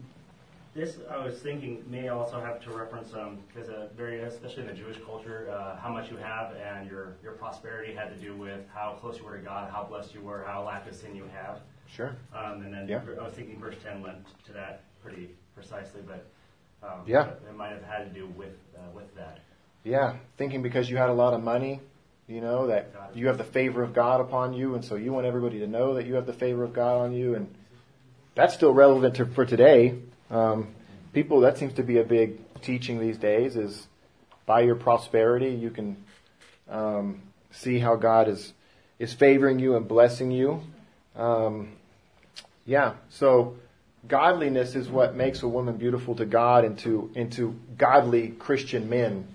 this, 0.74 0.98
I 1.10 1.24
was 1.24 1.38
thinking, 1.40 1.84
may 1.88 2.08
also 2.08 2.40
have 2.40 2.62
to 2.62 2.70
reference, 2.70 3.08
because 3.08 3.68
um, 3.68 3.88
very, 3.96 4.20
especially 4.20 4.62
in 4.62 4.68
the 4.68 4.74
Jewish 4.74 4.98
culture, 5.04 5.50
uh, 5.52 5.76
how 5.76 5.90
much 5.90 6.10
you 6.10 6.16
have 6.16 6.54
and 6.54 6.88
your, 6.88 7.16
your 7.22 7.32
prosperity 7.32 7.92
had 7.92 8.08
to 8.14 8.16
do 8.16 8.36
with 8.36 8.60
how 8.72 8.96
close 9.00 9.18
you 9.18 9.24
were 9.24 9.36
to 9.36 9.42
God, 9.42 9.70
how 9.72 9.82
blessed 9.82 10.14
you 10.14 10.20
were, 10.20 10.44
how 10.46 10.62
lack 10.64 10.88
of 10.88 10.94
sin 10.94 11.16
you 11.16 11.24
have. 11.34 11.60
Sure. 11.88 12.14
Um, 12.32 12.62
and 12.62 12.72
then 12.72 12.86
yeah. 12.86 13.00
I 13.20 13.24
was 13.24 13.34
thinking 13.34 13.58
verse 13.58 13.74
10 13.82 14.00
went 14.00 14.18
to 14.46 14.52
that 14.52 14.84
pretty 15.02 15.30
precisely, 15.56 16.02
but 16.06 16.26
um, 16.86 17.00
yeah. 17.04 17.30
it 17.48 17.56
might 17.56 17.70
have 17.70 17.82
had 17.82 18.04
to 18.04 18.20
do 18.20 18.28
with, 18.28 18.54
uh, 18.76 18.90
with 18.94 19.12
that. 19.16 19.40
Yeah, 19.82 20.16
thinking 20.36 20.62
because 20.62 20.88
you 20.88 20.98
had 20.98 21.08
a 21.08 21.14
lot 21.14 21.34
of 21.34 21.42
money, 21.42 21.80
you 22.28 22.40
know, 22.40 22.68
that 22.68 22.94
you 23.14 23.26
have 23.26 23.38
the 23.38 23.44
favor 23.44 23.82
of 23.82 23.92
God 23.92 24.20
upon 24.20 24.52
you, 24.52 24.76
and 24.76 24.84
so 24.84 24.94
you 24.94 25.12
want 25.12 25.26
everybody 25.26 25.58
to 25.58 25.66
know 25.66 25.94
that 25.94 26.06
you 26.06 26.14
have 26.14 26.26
the 26.26 26.32
favor 26.32 26.62
of 26.62 26.72
God 26.72 27.00
on 27.00 27.12
you, 27.12 27.34
and 27.34 27.52
that's 28.36 28.54
still 28.54 28.72
relevant 28.72 29.16
to, 29.16 29.26
for 29.26 29.44
today. 29.44 29.98
Um, 30.30 30.68
people, 31.12 31.40
that 31.40 31.58
seems 31.58 31.74
to 31.74 31.82
be 31.82 31.98
a 31.98 32.04
big 32.04 32.38
teaching 32.62 33.00
these 33.00 33.18
days 33.18 33.56
is 33.56 33.86
by 34.46 34.60
your 34.60 34.76
prosperity, 34.76 35.50
you 35.50 35.70
can 35.70 35.96
um, 36.68 37.22
see 37.50 37.78
how 37.78 37.96
God 37.96 38.28
is, 38.28 38.52
is 38.98 39.12
favoring 39.12 39.58
you 39.58 39.76
and 39.76 39.86
blessing 39.86 40.30
you. 40.30 40.60
Um, 41.16 41.72
yeah, 42.66 42.94
so 43.08 43.56
godliness 44.06 44.74
is 44.74 44.88
what 44.88 45.14
makes 45.14 45.42
a 45.42 45.48
woman 45.48 45.76
beautiful 45.76 46.14
to 46.16 46.24
God 46.24 46.64
and 46.64 46.78
to, 46.80 47.10
and 47.16 47.32
to 47.32 47.58
godly 47.76 48.28
Christian 48.28 48.88
men, 48.88 49.26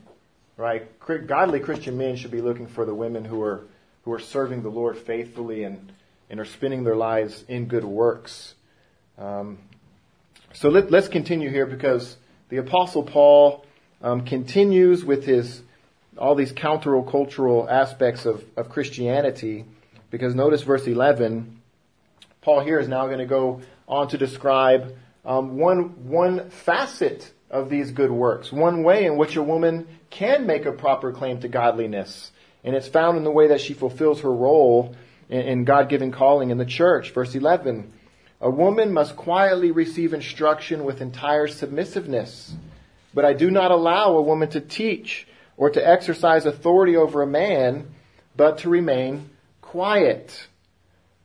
right? 0.57 0.87
Godly 1.27 1.59
Christian 1.59 1.97
men 1.97 2.15
should 2.15 2.31
be 2.31 2.41
looking 2.41 2.67
for 2.67 2.85
the 2.85 2.95
women 2.95 3.25
who 3.25 3.41
are, 3.41 3.61
who 4.03 4.13
are 4.13 4.19
serving 4.19 4.63
the 4.63 4.69
Lord 4.69 4.97
faithfully 4.97 5.63
and, 5.63 5.91
and 6.29 6.39
are 6.39 6.45
spending 6.45 6.83
their 6.83 6.95
lives 6.95 7.43
in 7.47 7.65
good 7.65 7.85
works. 7.85 8.55
Um, 9.17 9.59
so 10.55 10.69
let, 10.69 10.93
us 10.93 11.09
continue 11.09 11.49
here 11.49 11.65
because 11.65 12.15
the 12.47 12.57
Apostle 12.57 13.03
Paul 13.03 13.65
um, 14.01 14.25
continues 14.25 15.03
with 15.03 15.25
his 15.25 15.61
all 16.17 16.33
these 16.33 16.53
countercultural 16.53 17.69
aspects 17.69 18.25
of, 18.25 18.41
of 18.55 18.69
Christianity. 18.69 19.65
Because 20.11 20.33
notice 20.33 20.61
verse 20.61 20.87
11, 20.87 21.61
Paul 22.39 22.61
here 22.61 22.79
is 22.79 22.87
now 22.87 23.07
going 23.07 23.19
to 23.19 23.25
go 23.25 23.63
on 23.85 24.07
to 24.09 24.17
describe 24.17 24.95
um, 25.25 25.57
one, 25.57 26.07
one 26.07 26.49
facet 26.49 27.29
of 27.49 27.69
these 27.69 27.91
good 27.91 28.11
works, 28.11 28.49
one 28.49 28.83
way 28.83 29.03
in 29.03 29.17
which 29.17 29.35
a 29.35 29.43
woman 29.43 29.87
can 30.09 30.45
make 30.45 30.65
a 30.65 30.71
proper 30.71 31.11
claim 31.11 31.41
to 31.41 31.49
godliness. 31.49 32.31
And 32.63 32.75
it's 32.75 32.87
found 32.87 33.17
in 33.17 33.25
the 33.25 33.31
way 33.31 33.49
that 33.49 33.59
she 33.59 33.73
fulfills 33.73 34.21
her 34.21 34.31
role 34.31 34.95
in, 35.27 35.41
in 35.41 35.65
God 35.65 35.89
given 35.89 36.13
calling 36.13 36.49
in 36.49 36.57
the 36.57 36.65
church. 36.65 37.11
Verse 37.11 37.35
11. 37.35 37.91
A 38.41 38.49
woman 38.49 38.91
must 38.91 39.15
quietly 39.15 39.71
receive 39.71 40.13
instruction 40.13 40.83
with 40.83 41.01
entire 41.01 41.47
submissiveness. 41.47 42.53
But 43.13 43.25
I 43.25 43.33
do 43.33 43.49
not 43.49 43.71
allow 43.71 44.17
a 44.17 44.21
woman 44.21 44.49
to 44.49 44.59
teach 44.59 45.25
or 45.57 45.69
to 45.69 45.87
exercise 45.87 46.45
authority 46.45 46.97
over 46.97 47.21
a 47.21 47.27
man, 47.27 47.87
but 48.35 48.59
to 48.59 48.69
remain 48.69 49.29
quiet. 49.61 50.47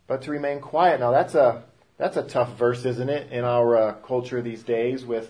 But 0.06 0.22
to 0.22 0.30
remain 0.30 0.60
quiet. 0.60 1.00
Now 1.00 1.10
that's 1.10 1.34
a 1.34 1.64
that's 1.98 2.16
a 2.16 2.22
tough 2.22 2.56
verse, 2.56 2.84
isn't 2.84 3.10
it, 3.10 3.30
in 3.30 3.44
our 3.44 3.76
uh, 3.76 3.92
culture 3.94 4.40
these 4.40 4.62
days? 4.62 5.04
With 5.04 5.28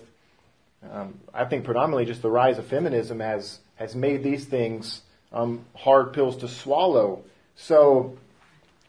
um, 0.89 1.19
I 1.33 1.45
think 1.45 1.65
predominantly 1.65 2.05
just 2.05 2.21
the 2.21 2.29
rise 2.29 2.59
of 2.59 2.67
feminism 2.67 3.19
has 3.19 3.59
has 3.75 3.95
made 3.95 4.23
these 4.23 4.45
things 4.45 5.01
um, 5.33 5.65
hard 5.75 6.13
pills 6.13 6.37
to 6.37 6.47
swallow. 6.47 7.23
So 7.55 8.17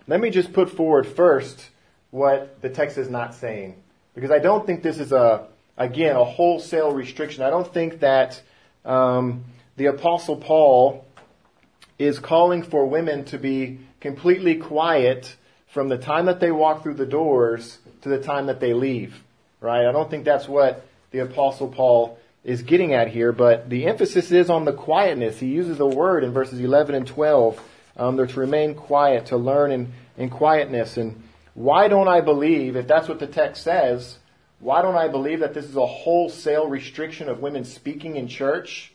let 0.07 0.21
me 0.21 0.29
just 0.29 0.53
put 0.53 0.71
forward 0.71 1.07
first 1.07 1.71
what 2.13 2.61
the 2.61 2.69
text 2.69 2.99
is 2.99 3.09
not 3.09 3.35
saying. 3.35 3.83
Because 4.15 4.31
I 4.31 4.39
don't 4.39 4.65
think 4.65 4.83
this 4.85 5.01
is 5.01 5.11
a, 5.11 5.49
again, 5.77 6.15
a 6.15 6.25
wholesale 6.25 6.93
restriction. 6.93 7.43
I 7.43 7.51
don't 7.51 7.73
think 7.73 8.01
that 8.01 8.41
um, 8.85 9.45
the 9.77 9.87
Apostle 9.87 10.37
Paul 10.37 11.05
is 11.99 12.21
calling 12.21 12.63
for 12.63 12.87
women 12.87 13.25
to 13.27 13.39
be 13.39 13.81
completely 14.01 14.57
quiet 14.57 15.37
from 15.67 15.89
the 15.89 15.97
time 15.97 16.27
that 16.27 16.39
they 16.39 16.53
walk 16.53 16.83
through 16.83 16.95
the 16.95 17.07
doors 17.07 17.79
to 18.03 18.11
the 18.11 18.19
time 18.19 18.47
that 18.47 18.61
they 18.61 18.75
leave. 18.75 19.25
Right? 19.61 19.87
I 19.87 19.93
don't 19.93 20.11
think 20.11 20.25
that's 20.25 20.47
what 20.47 20.87
the 21.13 21.21
Apostle 21.21 21.69
Paul 21.69 22.19
is 22.45 22.63
getting 22.63 22.93
at 22.93 23.09
here, 23.09 23.33
but 23.33 23.71
the 23.71 23.87
emphasis 23.87 24.33
is 24.33 24.51
on 24.51 24.65
the 24.65 24.73
quietness. 24.73 25.39
He 25.39 25.47
uses 25.47 25.81
a 25.81 25.87
word 25.87 26.25
in 26.25 26.33
verses 26.33 26.61
11 26.61 26.95
and 26.95 27.07
12 27.07 27.63
Um, 27.97 28.17
they're 28.17 28.27
to 28.27 28.41
remain 28.41 28.75
quiet, 28.75 29.27
to 29.27 29.37
learn 29.37 29.71
in, 29.71 29.93
in 30.17 30.29
quietness. 30.29 30.97
And 30.97 31.23
why 31.55 31.89
don't 31.89 32.09
I 32.09 32.21
believe, 32.21 32.77
if 32.77 32.87
that's 32.87 33.09
what 33.09 33.19
the 33.19 33.27
text 33.27 33.63
says, 33.63 34.19
why 34.59 34.81
don't 34.81 34.97
I 34.97 35.09
believe 35.09 35.41
that 35.41 35.55
this 35.55 35.65
is 35.65 35.77
a 35.77 35.87
wholesale 35.87 36.69
restriction 36.69 37.29
of 37.29 37.41
women 37.41 37.65
speaking 37.65 38.17
in 38.17 38.29
church? 38.29 38.93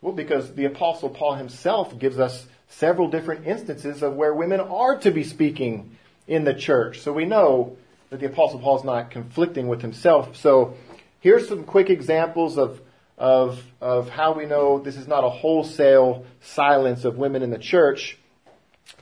Well, 0.00 0.12
because 0.12 0.54
the 0.54 0.64
Apostle 0.64 1.10
Paul 1.10 1.34
himself 1.34 1.98
gives 1.98 2.18
us 2.18 2.46
several 2.68 3.08
different 3.08 3.46
instances 3.46 4.02
of 4.02 4.14
where 4.14 4.32
women 4.32 4.60
are 4.60 4.96
to 4.98 5.10
be 5.10 5.24
speaking 5.24 5.96
in 6.26 6.44
the 6.44 6.54
church. 6.54 7.00
So 7.00 7.12
we 7.12 7.24
know 7.24 7.76
that 8.10 8.20
the 8.20 8.26
Apostle 8.26 8.60
Paul 8.60 8.78
is 8.78 8.84
not 8.84 9.10
conflicting 9.10 9.68
with 9.68 9.82
himself. 9.82 10.36
So 10.36 10.74
here's 11.20 11.48
some 11.48 11.64
quick 11.64 11.90
examples 11.90 12.56
of, 12.56 12.80
of, 13.16 13.62
of 13.80 14.08
how 14.08 14.32
we 14.32 14.46
know 14.46 14.78
this 14.78 14.96
is 14.96 15.08
not 15.08 15.24
a 15.24 15.30
wholesale 15.30 16.24
silence 16.40 17.04
of 17.04 17.18
women 17.18 17.42
in 17.42 17.50
the 17.50 17.58
church. 17.58 18.18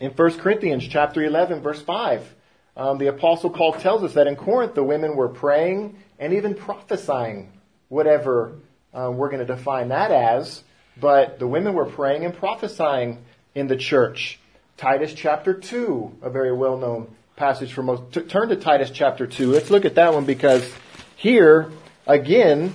In 0.00 0.10
1 0.12 0.38
Corinthians 0.38 0.88
chapter 0.88 1.22
11, 1.22 1.60
verse 1.60 1.82
5, 1.82 2.34
um, 2.76 2.98
the 2.98 3.06
Apostle 3.06 3.50
Paul 3.50 3.72
tells 3.72 4.02
us 4.02 4.14
that 4.14 4.26
in 4.26 4.36
Corinth 4.36 4.74
the 4.74 4.84
women 4.84 5.16
were 5.16 5.28
praying 5.28 5.98
and 6.18 6.34
even 6.34 6.54
prophesying, 6.54 7.52
whatever 7.88 8.52
um, 8.92 9.16
we're 9.16 9.30
going 9.30 9.46
to 9.46 9.54
define 9.54 9.88
that 9.88 10.10
as. 10.10 10.62
But 10.98 11.38
the 11.38 11.46
women 11.46 11.74
were 11.74 11.86
praying 11.86 12.24
and 12.24 12.34
prophesying 12.34 13.18
in 13.54 13.66
the 13.66 13.76
church. 13.76 14.38
Titus 14.76 15.14
chapter 15.14 15.54
2, 15.54 16.18
a 16.22 16.30
very 16.30 16.52
well 16.52 16.76
known 16.76 17.14
passage 17.36 17.72
for 17.72 17.82
most. 17.82 18.12
T- 18.12 18.20
turn 18.22 18.48
to 18.48 18.56
Titus 18.56 18.90
chapter 18.90 19.26
2. 19.26 19.50
Let's 19.50 19.70
look 19.70 19.84
at 19.84 19.94
that 19.94 20.12
one 20.12 20.24
because 20.24 20.70
here, 21.16 21.70
again, 22.06 22.74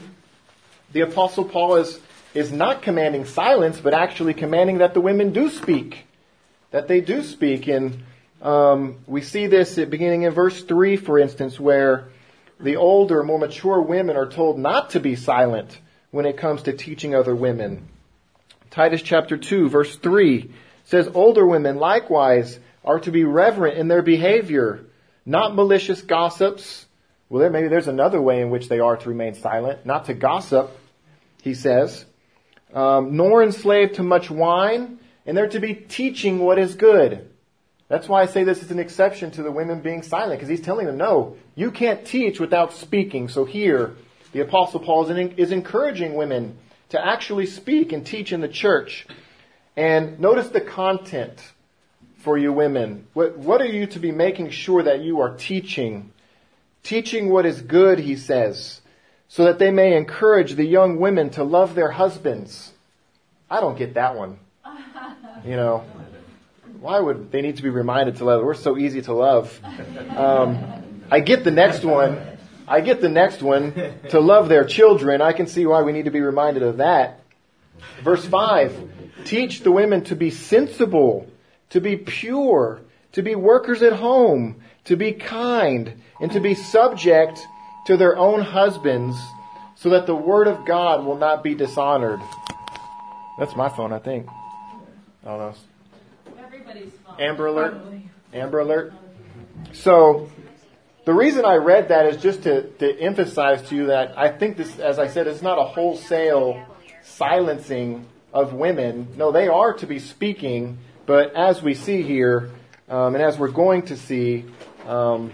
the 0.94 1.02
Apostle 1.02 1.46
Paul 1.46 1.76
is, 1.76 2.00
is 2.34 2.52
not 2.52 2.82
commanding 2.82 3.26
silence, 3.26 3.80
but 3.80 3.94
actually 3.94 4.34
commanding 4.34 4.80
that 4.80 4.94
the 4.94 5.02
women 5.02 5.32
do 5.32 5.50
speak. 5.50 6.06
That 6.72 6.88
they 6.88 7.02
do 7.02 7.24
speak. 7.24 7.68
And 7.68 8.04
um, 8.42 8.98
we 9.06 9.22
see 9.22 9.48
this 9.48 9.78
at 9.78 9.90
beginning 9.90 10.24
in 10.24 10.34
verse 10.34 10.64
3, 10.64 10.98
for 10.98 11.20
instance, 11.20 11.60
where 11.60 12.10
the 12.60 12.76
older, 12.76 13.24
more 13.24 13.40
mature 13.40 13.82
women 13.82 14.16
are 14.16 14.28
told 14.28 14.58
not 14.58 14.92
to 14.92 15.00
be 15.00 15.16
silent 15.16 15.80
when 16.10 16.26
it 16.26 16.38
comes 16.38 16.64
to 16.64 16.74
teaching 16.74 17.16
other 17.16 17.36
women. 17.36 17.88
Titus 18.70 19.02
chapter 19.02 19.38
2 19.38 19.70
verse 19.70 19.96
3 19.96 20.52
says, 20.86 21.10
Older 21.14 21.46
women 21.46 21.78
likewise 21.78 22.60
are 22.84 23.00
to 23.02 23.12
be 23.12 23.24
reverent 23.24 23.78
in 23.78 23.88
their 23.88 24.02
behavior, 24.02 24.86
not 25.26 25.56
malicious 25.56 26.02
gossips. 26.02 26.86
Well, 27.30 27.42
there, 27.42 27.50
maybe 27.50 27.68
there's 27.68 27.88
another 27.88 28.22
way 28.22 28.42
in 28.42 28.50
which 28.50 28.70
they 28.70 28.80
are 28.80 28.98
to 28.98 29.10
remain 29.10 29.36
silent, 29.36 29.86
not 29.86 30.06
to 30.06 30.14
gossip, 30.14 30.78
he 31.44 31.54
says, 31.54 32.06
um, 32.74 33.16
nor 33.16 33.44
enslaved 33.44 33.96
to 33.96 34.04
much 34.04 34.30
wine, 34.30 35.00
and 35.26 35.38
they're 35.38 35.50
to 35.50 35.60
be 35.60 35.74
teaching 35.76 36.40
what 36.40 36.58
is 36.58 36.76
good. 36.76 37.31
That's 37.92 38.08
why 38.08 38.22
I 38.22 38.26
say 38.28 38.46
this 38.46 38.64
is 38.64 38.72
an 38.72 38.80
exception 38.80 39.32
to 39.32 39.44
the 39.44 39.52
women 39.52 39.82
being 39.82 40.02
silent, 40.02 40.40
because 40.40 40.48
he's 40.48 40.62
telling 40.62 40.86
them, 40.86 40.96
no, 40.96 41.36
you 41.56 41.72
can't 41.72 42.06
teach 42.06 42.40
without 42.40 42.72
speaking. 42.72 43.28
So 43.28 43.44
here, 43.44 43.96
the 44.32 44.40
Apostle 44.40 44.80
Paul 44.80 45.12
is, 45.12 45.52
encouraging 45.52 46.14
women 46.14 46.58
to 46.92 47.06
actually 47.06 47.48
speak 47.48 47.92
and 47.92 48.06
teach 48.06 48.32
in 48.32 48.40
the 48.40 48.48
church. 48.48 49.06
And 49.76 50.22
notice 50.22 50.48
the 50.48 50.62
content 50.62 51.44
for 52.20 52.38
you 52.38 52.54
women. 52.54 53.08
What, 53.12 53.38
what 53.38 53.60
are 53.60 53.66
you 53.66 53.86
to 53.88 54.00
be 54.00 54.14
making 54.14 54.52
sure 54.52 54.82
that 54.84 55.02
you 55.02 55.20
are 55.20 55.36
teaching? 55.36 56.14
Teaching 56.84 57.28
what 57.28 57.46
is 57.46 57.62
good, 57.62 58.00
he 58.00 58.16
says, 58.16 58.80
so 59.28 59.44
that 59.44 59.60
they 59.60 59.70
may 59.70 59.98
encourage 59.98 60.54
the 60.54 60.66
young 60.66 60.98
women 60.98 61.30
to 61.32 61.44
love 61.44 61.76
their 61.76 61.92
husbands. 61.92 62.72
I 63.50 63.60
don't 63.60 63.78
get 63.78 63.96
that 63.96 64.16
one. 64.16 64.40
You 65.44 65.58
know, 65.58 65.84
why 66.82 67.00
would 67.00 67.32
they 67.32 67.42
need 67.42 67.58
to 67.58 67.64
be 67.64 67.70
reminded 67.70 68.16
to 68.18 68.26
love? 68.26 68.44
We're 68.44 68.56
so 68.56 68.76
easy 68.76 69.04
to 69.04 69.14
love. 69.14 69.58
Um, 70.10 71.04
I 71.12 71.20
get 71.20 71.44
the 71.44 71.52
next 71.52 71.86
one. 71.86 72.20
I 72.68 72.82
get 72.82 73.02
the 73.02 73.10
next 73.10 73.44
one 73.44 73.74
to 74.10 74.20
love 74.20 74.50
their 74.50 74.66
children. 74.66 75.22
I 75.22 75.34
can 75.34 75.46
see 75.46 75.68
why 75.68 75.84
we 75.84 75.92
need 75.92 76.06
to 76.06 76.12
be 76.12 76.22
reminded 76.22 76.64
of 76.64 76.78
that. 76.78 77.20
Verse 78.04 78.26
5 78.26 78.90
Teach 79.26 79.60
the 79.60 79.72
women 79.72 80.04
to 80.06 80.16
be 80.16 80.32
sensible, 80.32 81.30
to 81.70 81.80
be 81.80 81.98
pure, 81.98 82.82
to 83.12 83.22
be 83.22 83.36
workers 83.36 83.84
at 83.84 83.94
home, 83.94 84.64
to 84.86 84.96
be 84.96 85.12
kind, 85.12 86.02
and 86.20 86.32
to 86.32 86.40
be 86.40 86.56
subject 86.56 87.40
to 87.86 87.96
their 87.96 88.18
own 88.18 88.42
husbands, 88.42 89.20
so 89.76 89.90
that 89.90 90.08
the 90.08 90.16
word 90.16 90.48
of 90.48 90.66
God 90.66 91.06
will 91.06 91.18
not 91.18 91.44
be 91.44 91.54
dishonored. 91.54 92.22
That's 93.38 93.56
my 93.56 93.70
phone, 93.70 93.94
I 93.94 94.00
think. 94.00 94.28
I 95.24 95.28
don't 95.28 95.38
know. 95.38 95.54
Amber 97.20 97.48
alert. 97.48 97.82
Amber 98.34 98.60
alert. 98.60 98.94
So, 99.74 100.30
the 101.06 101.14
reason 101.14 101.46
I 101.46 101.56
read 101.56 101.90
that 101.90 102.06
is 102.06 102.22
just 102.22 102.44
to, 102.44 102.70
to 102.70 103.00
emphasize 103.00 103.68
to 103.70 103.76
you 103.76 103.86
that 103.88 104.18
I 104.18 104.30
think 104.30 104.58
this, 104.58 104.80
as 104.80 105.00
I 105.00 105.08
said, 105.08 105.28
it's 105.28 105.42
not 105.42 105.58
a 105.58 105.64
wholesale 105.64 106.66
silencing 107.04 108.06
of 108.34 108.54
women. 108.54 109.08
No, 109.18 109.32
they 109.32 109.48
are 109.48 109.74
to 109.74 109.88
be 109.88 110.00
speaking, 110.00 110.78
but 111.06 111.36
as 111.36 111.62
we 111.62 111.74
see 111.74 112.04
here, 112.04 112.52
um, 112.88 113.16
and 113.16 113.24
as 113.24 113.38
we're 113.38 113.50
going 113.50 113.84
to 113.84 113.98
see, 113.98 114.46
um, 114.86 115.32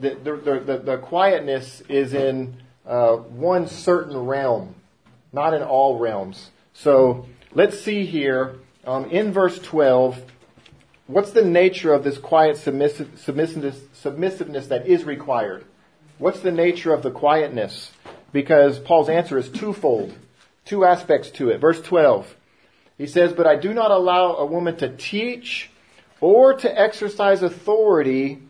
the, 0.00 0.14
the, 0.14 0.62
the, 0.64 0.78
the, 0.78 0.98
quietness 0.98 1.82
is 1.88 2.14
in 2.14 2.56
uh, 2.86 3.16
one 3.16 3.66
certain 3.66 4.16
realm, 4.16 4.74
not 5.32 5.54
in 5.54 5.62
all 5.62 5.98
realms. 5.98 6.50
So 6.72 7.26
let's 7.52 7.80
see 7.80 8.06
here 8.06 8.56
um, 8.84 9.10
in 9.10 9.32
verse 9.32 9.58
12 9.58 10.22
what's 11.10 11.32
the 11.32 11.44
nature 11.44 11.92
of 11.92 12.04
this 12.04 12.18
quiet 12.18 12.56
submissive, 12.56 13.10
submissiveness, 13.18 13.78
submissiveness 13.92 14.68
that 14.68 14.86
is 14.86 15.04
required? 15.04 15.64
What's 16.18 16.40
the 16.40 16.52
nature 16.52 16.92
of 16.92 17.02
the 17.02 17.10
quietness? 17.10 17.90
Because 18.32 18.78
Paul's 18.78 19.08
answer 19.08 19.36
is 19.36 19.48
twofold, 19.48 20.14
two 20.64 20.84
aspects 20.84 21.30
to 21.30 21.50
it. 21.50 21.58
Verse 21.58 21.80
12, 21.80 22.36
he 22.96 23.06
says, 23.06 23.32
But 23.32 23.46
I 23.46 23.56
do 23.56 23.74
not 23.74 23.90
allow 23.90 24.36
a 24.36 24.46
woman 24.46 24.76
to 24.76 24.96
teach 24.96 25.70
or 26.20 26.54
to 26.54 26.80
exercise 26.80 27.42
authority 27.42 28.42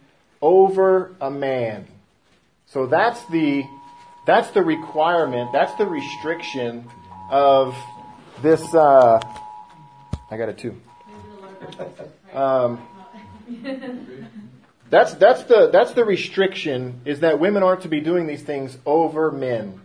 over 0.43 1.14
a 1.20 1.31
man. 1.31 1.87
So 2.66 2.87
that's 2.87 3.24
the, 3.26 3.64
that's 4.26 4.51
the 4.51 4.62
requirement, 4.62 5.53
that's 5.53 5.74
the 5.76 5.87
restriction 5.87 6.87
of 7.31 7.74
this, 8.43 8.62
uh, 8.74 9.20
I 10.31 10.37
got 10.37 10.49
it 10.49 10.59
too. 10.59 10.76
Um, 12.33 12.81
that's 14.89 15.14
that's 15.14 15.43
the 15.45 15.70
that's 15.72 15.93
the 15.93 16.05
restriction 16.05 17.01
is 17.05 17.20
that 17.20 17.41
women 17.41 17.62
aren't 17.62 17.83
to 17.83 17.89
be 17.89 18.01
doing 18.01 18.26
these 18.26 18.43
things 18.43 18.78
over 18.87 19.33
men, 19.33 19.81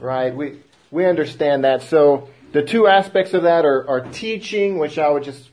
right? 0.00 0.34
We 0.34 0.60
we 0.90 1.06
understand 1.06 1.64
that. 1.64 1.82
So 1.82 2.28
the 2.52 2.62
two 2.62 2.86
aspects 2.86 3.34
of 3.34 3.42
that 3.44 3.64
are, 3.64 3.88
are 3.88 4.00
teaching, 4.00 4.78
which 4.78 4.98
I 4.98 5.10
would 5.10 5.24
just 5.24 5.50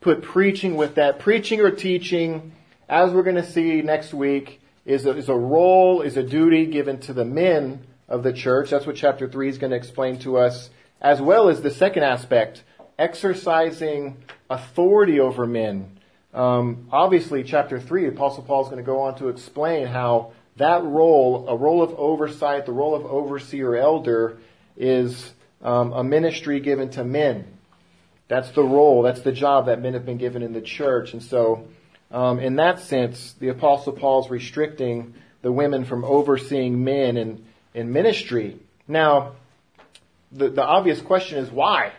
put 0.00 0.22
preaching 0.22 0.76
with 0.76 0.96
that. 0.96 1.18
Preaching 1.18 1.60
or 1.60 1.70
teaching, 1.70 2.52
as 2.88 3.12
we're 3.12 3.22
going 3.22 3.36
to 3.36 3.50
see 3.50 3.80
next 3.80 4.12
week, 4.12 4.60
is 4.84 5.06
a, 5.06 5.16
is 5.16 5.28
a 5.28 5.34
role, 5.34 6.02
is 6.02 6.16
a 6.16 6.22
duty 6.22 6.66
given 6.66 6.98
to 7.00 7.12
the 7.12 7.24
men 7.24 7.86
of 8.08 8.22
the 8.22 8.32
church. 8.32 8.70
That's 8.70 8.86
what 8.86 8.96
chapter 8.96 9.28
three 9.28 9.48
is 9.48 9.58
going 9.58 9.70
to 9.70 9.76
explain 9.76 10.18
to 10.20 10.36
us, 10.36 10.68
as 11.00 11.22
well 11.22 11.48
as 11.48 11.62
the 11.62 11.70
second 11.70 12.02
aspect, 12.02 12.62
exercising 12.98 14.16
authority 14.50 15.20
over 15.20 15.46
men. 15.46 15.98
Um, 16.34 16.88
obviously, 16.90 17.42
chapter 17.44 17.80
3, 17.80 18.08
Apostle 18.08 18.42
Paul 18.44 18.62
is 18.62 18.68
going 18.68 18.78
to 18.78 18.86
go 18.86 19.00
on 19.00 19.16
to 19.16 19.28
explain 19.28 19.86
how 19.86 20.32
that 20.56 20.82
role, 20.82 21.48
a 21.48 21.56
role 21.56 21.82
of 21.82 21.94
oversight, 21.98 22.66
the 22.66 22.72
role 22.72 22.94
of 22.94 23.04
overseer 23.04 23.76
elder, 23.76 24.38
is 24.76 25.32
um, 25.62 25.92
a 25.92 26.02
ministry 26.02 26.60
given 26.60 26.90
to 26.90 27.04
men. 27.04 27.46
That's 28.28 28.50
the 28.52 28.62
role, 28.62 29.02
that's 29.02 29.20
the 29.20 29.32
job 29.32 29.66
that 29.66 29.80
men 29.80 29.92
have 29.92 30.06
been 30.06 30.16
given 30.16 30.42
in 30.42 30.52
the 30.52 30.60
church. 30.60 31.12
And 31.12 31.22
so, 31.22 31.68
um, 32.10 32.38
in 32.38 32.56
that 32.56 32.80
sense, 32.80 33.34
the 33.34 33.48
Apostle 33.48 33.92
Paul 33.92 34.24
is 34.24 34.30
restricting 34.30 35.14
the 35.42 35.52
women 35.52 35.84
from 35.84 36.04
overseeing 36.04 36.82
men 36.82 37.16
in, 37.16 37.44
in 37.74 37.92
ministry. 37.92 38.58
Now, 38.88 39.32
the, 40.30 40.48
the 40.48 40.62
obvious 40.62 41.00
question 41.00 41.38
is 41.38 41.50
why? 41.50 41.92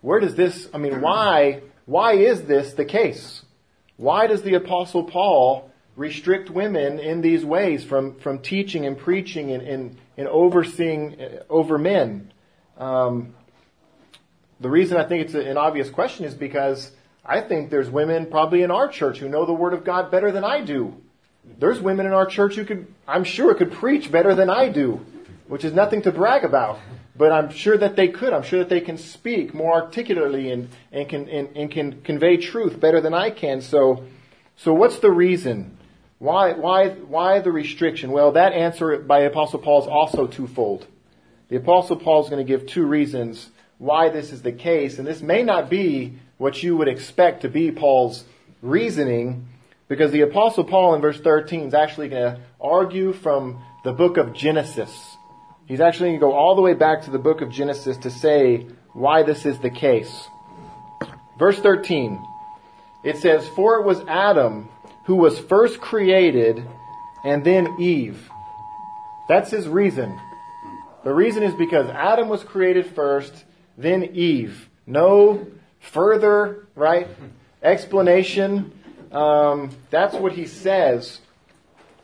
Where 0.00 0.20
does 0.20 0.34
this, 0.34 0.68
I 0.72 0.78
mean, 0.78 1.00
why, 1.00 1.62
why 1.86 2.14
is 2.14 2.42
this 2.42 2.74
the 2.74 2.84
case? 2.84 3.42
Why 3.96 4.26
does 4.26 4.42
the 4.42 4.54
apostle 4.54 5.04
Paul 5.04 5.70
restrict 5.96 6.50
women 6.50 7.00
in 7.00 7.20
these 7.20 7.44
ways 7.44 7.84
from, 7.84 8.18
from 8.20 8.38
teaching 8.38 8.86
and 8.86 8.96
preaching 8.96 9.50
and, 9.50 9.62
and, 9.62 9.98
and 10.16 10.28
overseeing 10.28 11.20
uh, 11.20 11.42
over 11.50 11.78
men? 11.78 12.32
Um, 12.76 13.34
the 14.60 14.70
reason 14.70 14.96
I 14.96 15.04
think 15.04 15.24
it's 15.24 15.34
an 15.34 15.56
obvious 15.56 15.90
question 15.90 16.24
is 16.24 16.34
because 16.34 16.92
I 17.24 17.40
think 17.40 17.70
there's 17.70 17.90
women 17.90 18.26
probably 18.26 18.62
in 18.62 18.70
our 18.70 18.88
church 18.88 19.18
who 19.18 19.28
know 19.28 19.44
the 19.44 19.52
Word 19.52 19.74
of 19.74 19.84
God 19.84 20.10
better 20.10 20.30
than 20.30 20.44
I 20.44 20.62
do. 20.64 20.94
There's 21.58 21.80
women 21.80 22.06
in 22.06 22.12
our 22.12 22.26
church 22.26 22.54
who 22.54 22.64
could, 22.64 22.86
I'm 23.06 23.24
sure, 23.24 23.54
could 23.54 23.72
preach 23.72 24.10
better 24.12 24.34
than 24.34 24.50
I 24.50 24.68
do, 24.68 25.04
which 25.46 25.64
is 25.64 25.72
nothing 25.72 26.02
to 26.02 26.12
brag 26.12 26.44
about. 26.44 26.78
But 27.18 27.32
I'm 27.32 27.50
sure 27.50 27.76
that 27.76 27.96
they 27.96 28.08
could. 28.08 28.32
I'm 28.32 28.44
sure 28.44 28.60
that 28.60 28.68
they 28.68 28.80
can 28.80 28.96
speak 28.96 29.52
more 29.52 29.74
articulately 29.74 30.52
and, 30.52 30.68
and 30.92 31.08
can 31.08 31.28
and, 31.28 31.56
and 31.56 31.70
can 31.70 32.00
convey 32.02 32.36
truth 32.36 32.78
better 32.78 33.00
than 33.00 33.12
I 33.12 33.30
can. 33.30 33.60
So, 33.60 34.04
so 34.56 34.72
what's 34.72 35.00
the 35.00 35.10
reason? 35.10 35.76
Why 36.18 36.52
why 36.52 36.90
why 36.90 37.40
the 37.40 37.52
restriction? 37.52 38.12
Well, 38.12 38.32
that 38.32 38.52
answer 38.52 38.98
by 38.98 39.20
Apostle 39.20 39.58
Paul 39.58 39.82
is 39.82 39.88
also 39.88 40.26
twofold. 40.28 40.86
The 41.48 41.56
Apostle 41.56 41.96
Paul 41.96 42.24
is 42.24 42.30
going 42.30 42.44
to 42.44 42.50
give 42.50 42.66
two 42.66 42.86
reasons 42.86 43.50
why 43.78 44.08
this 44.08 44.32
is 44.32 44.42
the 44.42 44.52
case, 44.52 44.98
and 44.98 45.06
this 45.06 45.20
may 45.20 45.42
not 45.42 45.70
be 45.70 46.18
what 46.36 46.62
you 46.62 46.76
would 46.76 46.88
expect 46.88 47.42
to 47.42 47.48
be 47.48 47.70
Paul's 47.70 48.24
reasoning, 48.60 49.46
because 49.88 50.10
the 50.10 50.20
Apostle 50.22 50.64
Paul 50.64 50.94
in 50.94 51.00
verse 51.00 51.20
13 51.20 51.68
is 51.68 51.74
actually 51.74 52.08
going 52.08 52.34
to 52.34 52.40
argue 52.60 53.12
from 53.12 53.62
the 53.84 53.92
book 53.92 54.16
of 54.16 54.34
Genesis. 54.34 55.16
He's 55.68 55.80
actually 55.80 56.08
going 56.08 56.20
to 56.20 56.26
go 56.26 56.32
all 56.32 56.54
the 56.54 56.62
way 56.62 56.72
back 56.72 57.02
to 57.02 57.10
the 57.10 57.18
book 57.18 57.42
of 57.42 57.50
Genesis 57.50 57.98
to 57.98 58.10
say 58.10 58.66
why 58.94 59.22
this 59.22 59.44
is 59.44 59.58
the 59.58 59.68
case. 59.68 60.26
Verse 61.38 61.58
13, 61.58 62.18
it 63.04 63.18
says, 63.18 63.46
For 63.48 63.78
it 63.78 63.84
was 63.84 64.00
Adam 64.08 64.70
who 65.04 65.16
was 65.16 65.38
first 65.38 65.78
created 65.78 66.66
and 67.22 67.44
then 67.44 67.76
Eve. 67.78 68.30
That's 69.28 69.50
his 69.50 69.68
reason. 69.68 70.18
The 71.04 71.12
reason 71.12 71.42
is 71.42 71.54
because 71.54 71.90
Adam 71.90 72.30
was 72.30 72.42
created 72.42 72.86
first, 72.86 73.44
then 73.76 74.04
Eve. 74.14 74.70
No 74.86 75.46
further, 75.80 76.66
right, 76.74 77.08
explanation. 77.62 78.72
Um, 79.12 79.70
that's 79.90 80.14
what 80.14 80.32
he 80.32 80.46
says. 80.46 81.20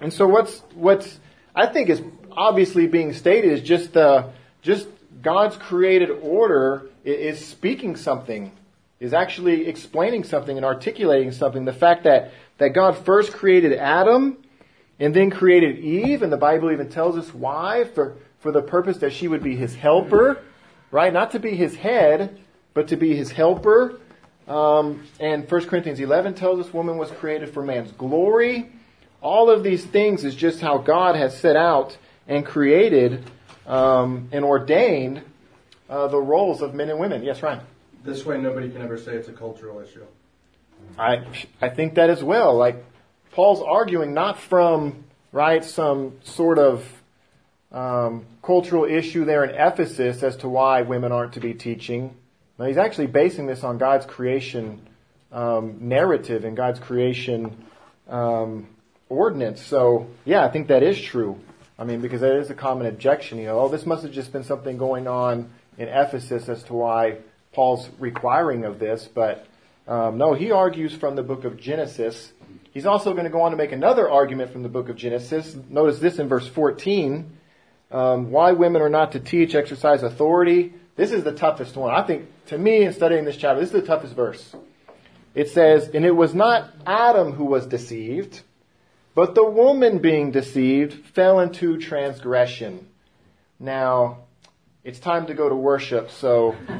And 0.01 0.13
so 0.13 0.29
what's, 0.29 0.59
what's, 0.75 1.19
I 1.55 1.67
think 1.67 1.89
is 1.89 2.03
obviously 2.37 2.87
being 2.87 3.13
stated 3.13 3.53
is 3.53 3.63
just, 3.63 3.97
uh, 3.97 4.29
just 4.63 4.87
God's 5.23 5.57
created 5.57 6.11
order 6.11 6.87
is 7.05 7.45
speaking 7.45 7.97
something, 7.97 8.53
is 9.01 9.13
actually 9.13 9.67
explaining 9.67 10.25
something 10.25 10.57
and 10.57 10.65
articulating 10.65 11.33
something. 11.33 11.65
The 11.65 11.73
fact 11.73 12.05
that, 12.05 12.33
that 12.59 12.71
God 12.71 12.97
first 13.05 13.33
created 13.33 13.73
Adam 13.73 14.39
and 14.99 15.15
then 15.15 15.31
created 15.31 15.79
Eve, 15.79 16.23
and 16.23 16.33
the 16.33 16.37
Bible 16.37 16.71
even 16.71 16.89
tells 16.89 17.17
us 17.17 17.33
why, 17.35 17.85
for, 17.85 18.17
for 18.41 18.53
the 18.53 18.63
purpose 18.63 18.99
that 18.99 19.13
she 19.13 19.29
would 19.29 19.43
be 19.43 19.57
his 19.57 19.75
helper, 19.75 20.43
right? 20.91 21.13
Not 21.13 21.33
to 21.33 21.39
be 21.39 21.57
his 21.57 21.75
head, 21.75 22.39
but 22.73 22.89
to 22.89 22.97
be 22.97 23.17
his 23.17 23.31
helper. 23.31 24.01
Um, 24.47 25.05
and 25.19 25.51
1 25.51 25.67
Corinthians 25.67 26.01
11 26.01 26.35
tells 26.35 26.65
us 26.65 26.73
woman 26.73 26.99
was 26.99 27.11
created 27.11 27.51
for 27.51 27.63
man's 27.63 27.93
glory. 27.93 28.71
All 29.23 29.49
of 29.49 29.63
these 29.63 29.85
things 29.85 30.25
is 30.25 30.35
just 30.35 30.61
how 30.61 30.79
God 30.79 31.17
has 31.17 31.39
set 31.39 31.57
out 31.57 31.97
and 32.27 32.45
created 32.45 33.25
um, 33.67 34.29
and 34.33 34.45
ordained 34.45 35.23
uh, 35.89 36.09
the 36.09 36.21
roles 36.21 36.63
of 36.63 36.75
men 36.75 36.91
and 36.91 36.99
women. 36.99 37.23
Yes, 37.23 37.43
Ryan. 37.43 37.61
This 38.05 38.25
way, 38.25 38.41
nobody 38.41 38.71
can 38.71 38.83
ever 38.83 38.99
say 38.99 39.15
it's 39.15 39.29
a 39.29 39.33
cultural 39.33 39.81
issue. 39.81 40.05
I 40.99 41.25
I 41.61 41.71
think 41.71 41.95
that 41.95 42.11
as 42.11 42.23
well. 42.23 42.57
Like 42.57 42.85
Paul's 43.33 43.63
arguing 43.63 44.15
not 44.15 44.39
from 44.39 45.05
right 45.33 45.65
some 45.65 46.19
sort 46.25 46.59
of 46.59 46.87
um, 47.73 48.27
cultural 48.43 48.85
issue 48.85 49.25
there 49.25 49.45
in 49.45 49.51
Ephesus 49.51 50.23
as 50.23 50.37
to 50.39 50.49
why 50.49 50.83
women 50.83 51.13
aren't 51.13 51.33
to 51.35 51.41
be 51.41 51.55
teaching. 51.55 52.15
Now 52.59 52.67
he's 52.67 52.77
actually 52.77 53.09
basing 53.09 53.47
this 53.47 53.65
on 53.65 53.79
God's 53.79 54.07
creation 54.07 54.87
um, 55.33 55.79
narrative 55.81 56.45
and 56.45 56.57
God's 56.57 56.79
creation 56.79 57.65
um, 58.09 58.69
ordinance. 59.09 59.61
So 59.61 60.07
yeah, 60.25 60.45
I 60.45 60.51
think 60.51 60.69
that 60.69 60.83
is 60.83 61.01
true. 61.01 61.41
I 61.79 61.85
mean, 61.85 62.01
because 62.01 62.21
that 62.21 62.37
is 62.37 62.51
a 62.51 62.55
common 62.55 62.87
objection. 62.87 63.39
You 63.39 63.47
know, 63.47 63.61
oh, 63.61 63.69
this 63.69 63.85
must 63.85 64.03
have 64.03 64.13
just 64.13 64.33
been 64.33 64.45
something 64.45 64.79
going 64.79 65.07
on 65.07 65.51
in 65.77 65.89
Ephesus 65.89 66.49
as 66.49 66.63
to 66.65 66.75
why 66.75 67.19
Paul's 67.53 67.89
requiring 67.99 68.65
of 68.65 68.79
this. 68.79 69.09
But 69.13 69.47
um, 69.89 70.19
no, 70.19 70.35
he 70.35 70.51
argues 70.53 70.95
from 70.95 71.17
the 71.17 71.23
book 71.23 71.45
of 71.45 71.57
Genesis. 71.57 72.33
He's 72.73 72.87
also 72.87 73.13
going 73.13 73.25
to 73.25 73.31
go 73.31 73.43
on 73.43 73.51
to 73.51 73.57
make 73.57 73.73
another 73.73 74.11
argument 74.11 74.53
from 74.53 74.63
the 74.63 74.69
book 74.69 74.89
of 74.89 74.97
Genesis. 74.97 75.57
Notice 75.69 75.99
this 75.99 76.19
in 76.19 76.29
verse 76.29 76.47
14. 76.49 77.39
Um, 77.91 78.31
why 78.31 78.53
women 78.53 78.83
are 78.83 78.89
not 78.89 79.13
to 79.13 79.21
teach, 79.21 79.55
exercise 79.55 80.03
authority. 80.03 80.75
This 80.97 81.13
is 81.13 81.23
the 81.23 81.33
toughest 81.33 81.77
one. 81.77 81.95
I 81.95 82.03
think, 82.03 82.29
to 82.47 82.59
me, 82.59 82.85
in 82.85 82.93
studying 82.93 83.25
this 83.25 83.37
chapter, 83.37 83.61
this 83.61 83.73
is 83.73 83.81
the 83.81 83.87
toughest 83.87 84.15
verse. 84.15 84.55
It 85.35 85.51
says, 85.51 85.89
And 85.89 86.05
it 86.05 86.13
was 86.13 86.35
not 86.35 86.71
Adam 86.87 87.33
who 87.33 87.45
was 87.45 87.67
deceived, 87.67 88.43
but 89.15 89.35
the 89.35 89.45
woman 89.45 89.99
being 89.99 90.31
deceived 90.31 91.07
fell 91.15 91.41
into 91.41 91.79
transgression. 91.79 92.87
Now, 93.61 94.25
it's 94.83 94.99
time 94.99 95.27
to 95.29 95.35
go 95.35 95.49
to 95.49 95.55
worship, 95.55 96.11
so. 96.11 96.53
um, 96.69 96.79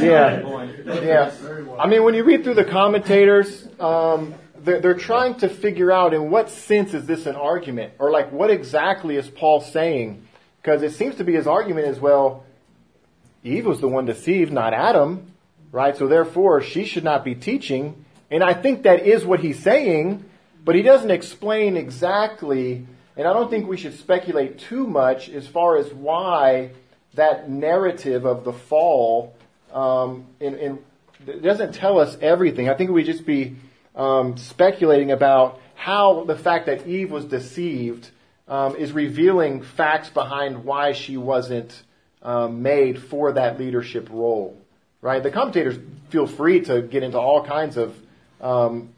yeah. 0.00 0.68
Yeah. 0.86 1.32
I 1.78 1.88
mean, 1.88 2.04
when 2.04 2.14
you 2.14 2.22
read 2.22 2.44
through 2.44 2.54
the 2.54 2.64
commentators, 2.64 3.66
um, 3.80 4.34
they're, 4.58 4.80
they're 4.80 4.94
trying 4.94 5.34
to 5.36 5.48
figure 5.48 5.90
out 5.90 6.14
in 6.14 6.30
what 6.30 6.50
sense 6.50 6.94
is 6.94 7.06
this 7.06 7.26
an 7.26 7.34
argument? 7.34 7.94
Or, 7.98 8.12
like, 8.12 8.30
what 8.30 8.50
exactly 8.50 9.16
is 9.16 9.28
Paul 9.28 9.62
saying? 9.62 10.26
Because 10.60 10.82
it 10.82 10.92
seems 10.92 11.16
to 11.16 11.24
be 11.24 11.34
his 11.34 11.48
argument 11.48 11.88
is, 11.88 11.98
well, 11.98 12.44
Eve 13.42 13.66
was 13.66 13.80
the 13.80 13.88
one 13.88 14.04
deceived, 14.04 14.52
not 14.52 14.72
Adam, 14.72 15.32
right? 15.72 15.96
So 15.96 16.06
therefore, 16.06 16.62
she 16.62 16.84
should 16.84 17.02
not 17.02 17.24
be 17.24 17.34
teaching. 17.34 18.04
And 18.32 18.42
I 18.42 18.54
think 18.54 18.84
that 18.84 19.06
is 19.06 19.26
what 19.26 19.40
he's 19.40 19.62
saying, 19.62 20.24
but 20.64 20.74
he 20.74 20.80
doesn't 20.80 21.10
explain 21.10 21.76
exactly, 21.76 22.86
and 23.14 23.28
I 23.28 23.34
don't 23.34 23.50
think 23.50 23.68
we 23.68 23.76
should 23.76 23.98
speculate 23.98 24.58
too 24.58 24.86
much 24.86 25.28
as 25.28 25.46
far 25.46 25.76
as 25.76 25.92
why 25.92 26.70
that 27.12 27.50
narrative 27.50 28.24
of 28.24 28.44
the 28.44 28.54
fall 28.54 29.34
um, 29.70 30.24
in, 30.40 30.54
in, 30.54 30.78
doesn't 31.42 31.74
tell 31.74 32.00
us 32.00 32.16
everything. 32.22 32.70
I 32.70 32.74
think 32.74 32.90
we 32.90 33.04
just 33.04 33.26
be 33.26 33.56
um, 33.94 34.38
speculating 34.38 35.10
about 35.10 35.60
how 35.74 36.24
the 36.24 36.36
fact 36.36 36.64
that 36.66 36.86
Eve 36.86 37.10
was 37.10 37.26
deceived 37.26 38.08
um, 38.48 38.76
is 38.76 38.92
revealing 38.92 39.60
facts 39.60 40.08
behind 40.08 40.64
why 40.64 40.92
she 40.92 41.18
wasn't 41.18 41.82
um, 42.22 42.62
made 42.62 43.02
for 43.02 43.32
that 43.32 43.58
leadership 43.58 44.08
role. 44.10 44.56
Right? 45.02 45.22
The 45.22 45.30
commentators 45.30 45.78
feel 46.08 46.26
free 46.26 46.62
to 46.62 46.80
get 46.80 47.02
into 47.02 47.18
all 47.18 47.44
kinds 47.44 47.76
of 47.76 47.94
um, 48.42 48.90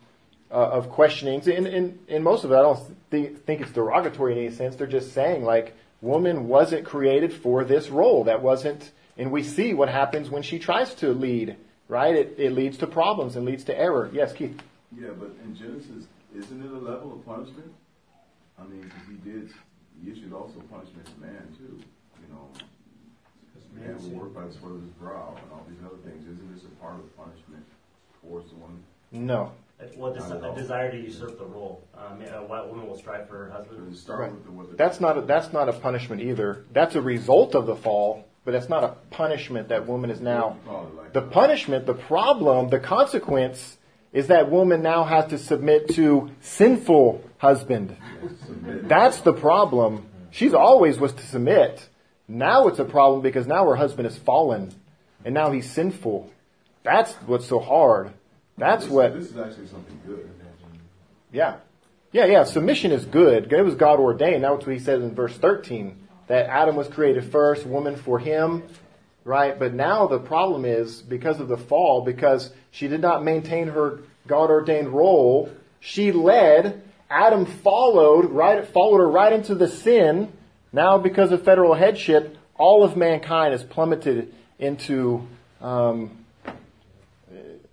uh, 0.50 0.54
of 0.54 0.90
questionings, 0.90 1.46
and, 1.46 1.66
and, 1.66 1.98
and 2.08 2.24
most 2.24 2.44
of 2.44 2.52
it 2.52 2.54
I 2.54 2.62
don't 2.62 2.80
think, 3.10 3.44
think 3.44 3.60
it's 3.60 3.72
derogatory 3.72 4.32
in 4.32 4.38
any 4.38 4.54
sense. 4.54 4.76
They're 4.76 4.86
just 4.86 5.12
saying 5.12 5.44
like 5.44 5.74
woman 6.00 6.48
wasn't 6.48 6.84
created 6.84 7.32
for 7.32 7.64
this 7.64 7.88
role. 7.88 8.24
That 8.24 8.42
wasn't, 8.42 8.90
and 9.16 9.30
we 9.30 9.42
see 9.42 9.74
what 9.74 9.88
happens 9.88 10.30
when 10.30 10.42
she 10.42 10.58
tries 10.58 10.94
to 10.96 11.12
lead. 11.12 11.56
Right? 11.86 12.16
It, 12.16 12.36
it 12.38 12.52
leads 12.52 12.78
to 12.78 12.86
problems 12.86 13.36
and 13.36 13.44
leads 13.44 13.64
to 13.64 13.78
error. 13.78 14.08
Yes, 14.12 14.32
Keith. 14.32 14.58
Yeah, 14.96 15.10
but 15.18 15.36
in 15.44 15.54
Genesis, 15.54 16.06
isn't 16.34 16.64
it 16.64 16.70
a 16.70 16.78
level 16.78 17.12
of 17.12 17.26
punishment? 17.26 17.70
I 18.58 18.64
mean, 18.64 18.80
because 18.80 19.06
he 19.06 19.30
did, 19.30 19.50
he 20.02 20.10
issued 20.10 20.32
also 20.32 20.60
punishment 20.70 21.04
to 21.06 21.20
man 21.20 21.54
too. 21.58 21.76
You 22.22 22.28
know, 22.32 22.48
man 23.76 24.00
will 24.02 24.20
work 24.20 24.34
by 24.34 24.46
the 24.46 24.52
sweat 24.54 24.72
of 24.72 24.80
his 24.80 24.90
brow 25.00 25.36
and 25.36 25.52
all 25.52 25.66
these 25.68 25.82
other 25.84 26.00
things. 26.08 26.22
Isn't 26.22 26.54
this 26.54 26.64
a 26.64 26.74
part 26.80 26.94
of 26.94 27.02
the 27.02 27.12
punishment 27.20 27.64
towards 28.22 28.48
the 28.50 28.56
woman? 28.56 28.82
No. 29.12 29.52
Well, 29.96 30.14
des- 30.14 30.20
a 30.46 30.54
desire 30.54 30.90
to 30.92 30.96
usurp 30.98 31.38
the 31.38 31.44
role. 31.44 31.82
Um, 31.96 32.22
a 32.22 32.42
white 32.44 32.66
woman 32.66 32.86
will 32.88 32.96
strive 32.96 33.28
for 33.28 33.36
her 33.46 33.50
husband. 33.50 33.94
Start 33.96 34.20
Right. 34.20 34.32
with 34.32 34.44
the, 34.44 34.50
with 34.50 34.70
the 34.70 34.76
That's 34.76 35.00
not 35.00 35.18
a, 35.18 35.20
that's 35.22 35.52
not 35.52 35.68
a 35.68 35.72
punishment 35.74 36.22
either. 36.22 36.64
That's 36.72 36.94
a 36.94 37.02
result 37.02 37.54
of 37.54 37.66
the 37.66 37.76
fall, 37.76 38.24
but 38.44 38.52
that's 38.52 38.68
not 38.68 38.82
a 38.84 38.94
punishment 39.10 39.68
that 39.68 39.86
woman 39.86 40.10
is 40.10 40.20
now. 40.20 40.56
Call 40.64 40.90
like 40.96 41.12
The 41.12 41.20
that. 41.20 41.30
punishment, 41.32 41.86
the 41.86 41.94
problem, 41.94 42.70
the 42.70 42.78
consequence 42.80 43.76
is 44.12 44.28
that 44.28 44.50
woman 44.50 44.80
now 44.80 45.04
has 45.04 45.26
to 45.26 45.38
submit 45.38 45.88
to 45.96 46.30
sinful 46.40 47.22
husband. 47.38 47.96
That's 48.64 49.20
the 49.20 49.32
problem. 49.34 50.06
She's 50.30 50.54
always 50.54 50.98
was 50.98 51.12
to 51.14 51.26
submit. 51.26 51.88
Now 52.26 52.68
it's 52.68 52.78
a 52.78 52.84
problem 52.84 53.20
because 53.22 53.46
now 53.46 53.66
her 53.66 53.76
husband 53.76 54.06
is 54.06 54.16
fallen 54.16 54.72
and 55.24 55.34
now 55.34 55.50
he's 55.50 55.68
sinful. 55.70 56.30
That's 56.84 57.12
what's 57.26 57.46
so 57.46 57.58
hard. 57.58 58.12
That's 58.56 58.84
This- 58.84 58.92
what 58.92 59.14
This 59.14 59.30
is 59.30 59.36
actually 59.36 59.66
something 59.66 60.00
good. 60.06 60.30
yeah. 61.32 61.56
Yeah, 62.12 62.26
yeah. 62.26 62.44
Submission 62.44 62.92
is 62.92 63.04
good. 63.04 63.52
It 63.52 63.62
was 63.62 63.74
God 63.74 63.98
ordained. 63.98 64.44
That's 64.44 64.64
what 64.64 64.72
he 64.72 64.78
says 64.78 65.02
in 65.02 65.14
verse 65.14 65.36
13. 65.36 65.96
That 66.28 66.46
Adam 66.46 66.76
was 66.76 66.86
created 66.88 67.24
first, 67.24 67.66
woman 67.66 67.96
for 67.96 68.18
him, 68.20 68.62
right? 69.24 69.58
But 69.58 69.74
now 69.74 70.06
the 70.06 70.20
problem 70.20 70.64
is 70.64 71.02
because 71.02 71.40
of 71.40 71.48
the 71.48 71.56
fall, 71.56 72.02
because 72.02 72.50
she 72.70 72.86
did 72.88 73.00
not 73.00 73.24
maintain 73.24 73.68
her 73.68 73.98
God 74.26 74.50
ordained 74.50 74.88
role, 74.88 75.50
she 75.80 76.12
led, 76.12 76.82
Adam 77.10 77.44
followed, 77.46 78.26
right, 78.26 78.64
followed 78.66 78.98
her 78.98 79.08
right 79.10 79.32
into 79.32 79.54
the 79.54 79.68
sin. 79.68 80.32
Now 80.72 80.98
because 80.98 81.32
of 81.32 81.42
federal 81.42 81.74
headship, 81.74 82.36
all 82.56 82.84
of 82.84 82.96
mankind 82.96 83.54
is 83.54 83.62
plummeted 83.64 84.32
into, 84.58 85.26
um, 85.60 86.23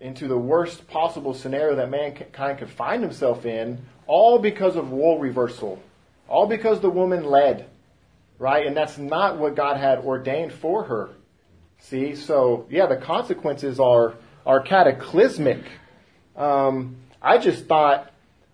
into 0.01 0.27
the 0.27 0.37
worst 0.37 0.87
possible 0.87 1.33
scenario 1.33 1.75
that 1.75 1.89
mankind 1.89 2.57
could 2.59 2.69
find 2.69 3.01
himself 3.03 3.45
in, 3.45 3.79
all 4.07 4.39
because 4.39 4.75
of 4.75 4.91
role 4.91 5.19
reversal. 5.19 5.81
All 6.27 6.47
because 6.47 6.81
the 6.81 6.89
woman 6.89 7.23
led. 7.23 7.67
right? 8.41 8.65
And 8.65 8.75
that's 8.75 8.97
not 8.97 9.37
what 9.37 9.55
God 9.55 9.77
had 9.77 9.99
ordained 9.99 10.51
for 10.51 10.83
her. 10.85 11.11
See, 11.79 12.15
so 12.15 12.65
yeah, 12.69 12.87
the 12.87 12.97
consequences 12.97 13.79
are 13.79 14.15
are 14.45 14.59
cataclysmic. 14.61 15.63
Um, 16.35 16.95
I 17.21 17.37
just 17.37 17.65
thought, 17.65 18.11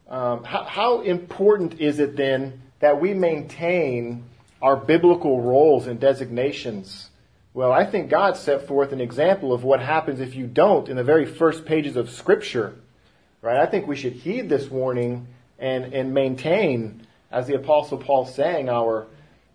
um, 0.10 0.44
how, 0.44 0.64
how 0.66 1.02
important 1.02 1.80
is 1.80 2.00
it 2.00 2.18
then 2.18 2.62
that 2.80 3.00
we 3.00 3.14
maintain 3.14 4.26
our 4.62 4.76
biblical 4.76 5.42
roles 5.42 5.88
and 5.88 6.00
designations? 6.00 7.10
Well, 7.58 7.72
I 7.72 7.86
think 7.86 8.12
God 8.12 8.38
set 8.38 8.68
forth 8.68 8.92
an 8.92 9.02
example 9.02 9.52
of 9.52 9.64
what 9.64 9.80
happens 9.80 10.20
if 10.20 10.36
you 10.36 10.46
don't 10.46 10.88
in 10.90 10.96
the 10.96 11.04
very 11.04 11.26
first 11.26 11.66
pages 11.66 11.96
of 11.96 12.12
Scripture. 12.12 12.76
Right? 13.42 13.58
I 13.58 13.66
think 13.66 13.88
we 13.88 13.96
should 13.96 14.14
heed 14.14 14.48
this 14.48 14.70
warning 14.70 15.26
and, 15.58 15.92
and 15.92 16.14
maintain, 16.14 17.08
as 17.32 17.48
the 17.48 17.56
Apostle 17.56 17.98
Paul 17.98 18.28
saying, 18.28 18.70
our, 18.70 19.08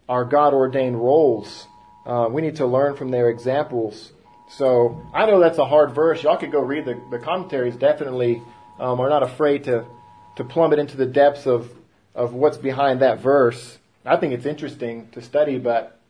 our 0.09 0.25
God 0.25 0.53
ordained 0.53 0.97
roles. 0.97 1.69
Uh, 2.05 2.27
we 2.29 2.43
need 2.43 2.57
to 2.57 2.67
learn 2.67 2.97
from 2.97 3.13
their 3.13 3.31
examples. 3.31 4.11
So 4.49 5.01
I 5.15 5.27
know 5.27 5.39
that's 5.39 5.59
a 5.59 5.65
hard 5.65 5.95
verse. 5.95 6.25
Y'all 6.25 6.37
could 6.37 6.51
go 6.51 6.61
read 6.61 6.87
the, 6.87 7.01
the 7.13 7.21
commentaries. 7.21 7.77
Definitely 7.77 8.43
um, 8.81 8.99
are 8.99 9.11
not 9.11 9.23
afraid 9.23 9.63
to 9.65 9.85
to 10.39 10.43
plummet 10.43 10.81
into 10.81 10.97
the 10.97 11.07
depths 11.07 11.47
of 11.47 11.71
of 12.17 12.35
what's 12.35 12.57
behind 12.57 13.01
that 13.03 13.21
verse. 13.21 13.79
I 14.05 14.17
think 14.17 14.33
it's 14.33 14.45
interesting 14.45 15.09
to 15.13 15.23
study. 15.23 15.59
But 15.59 16.02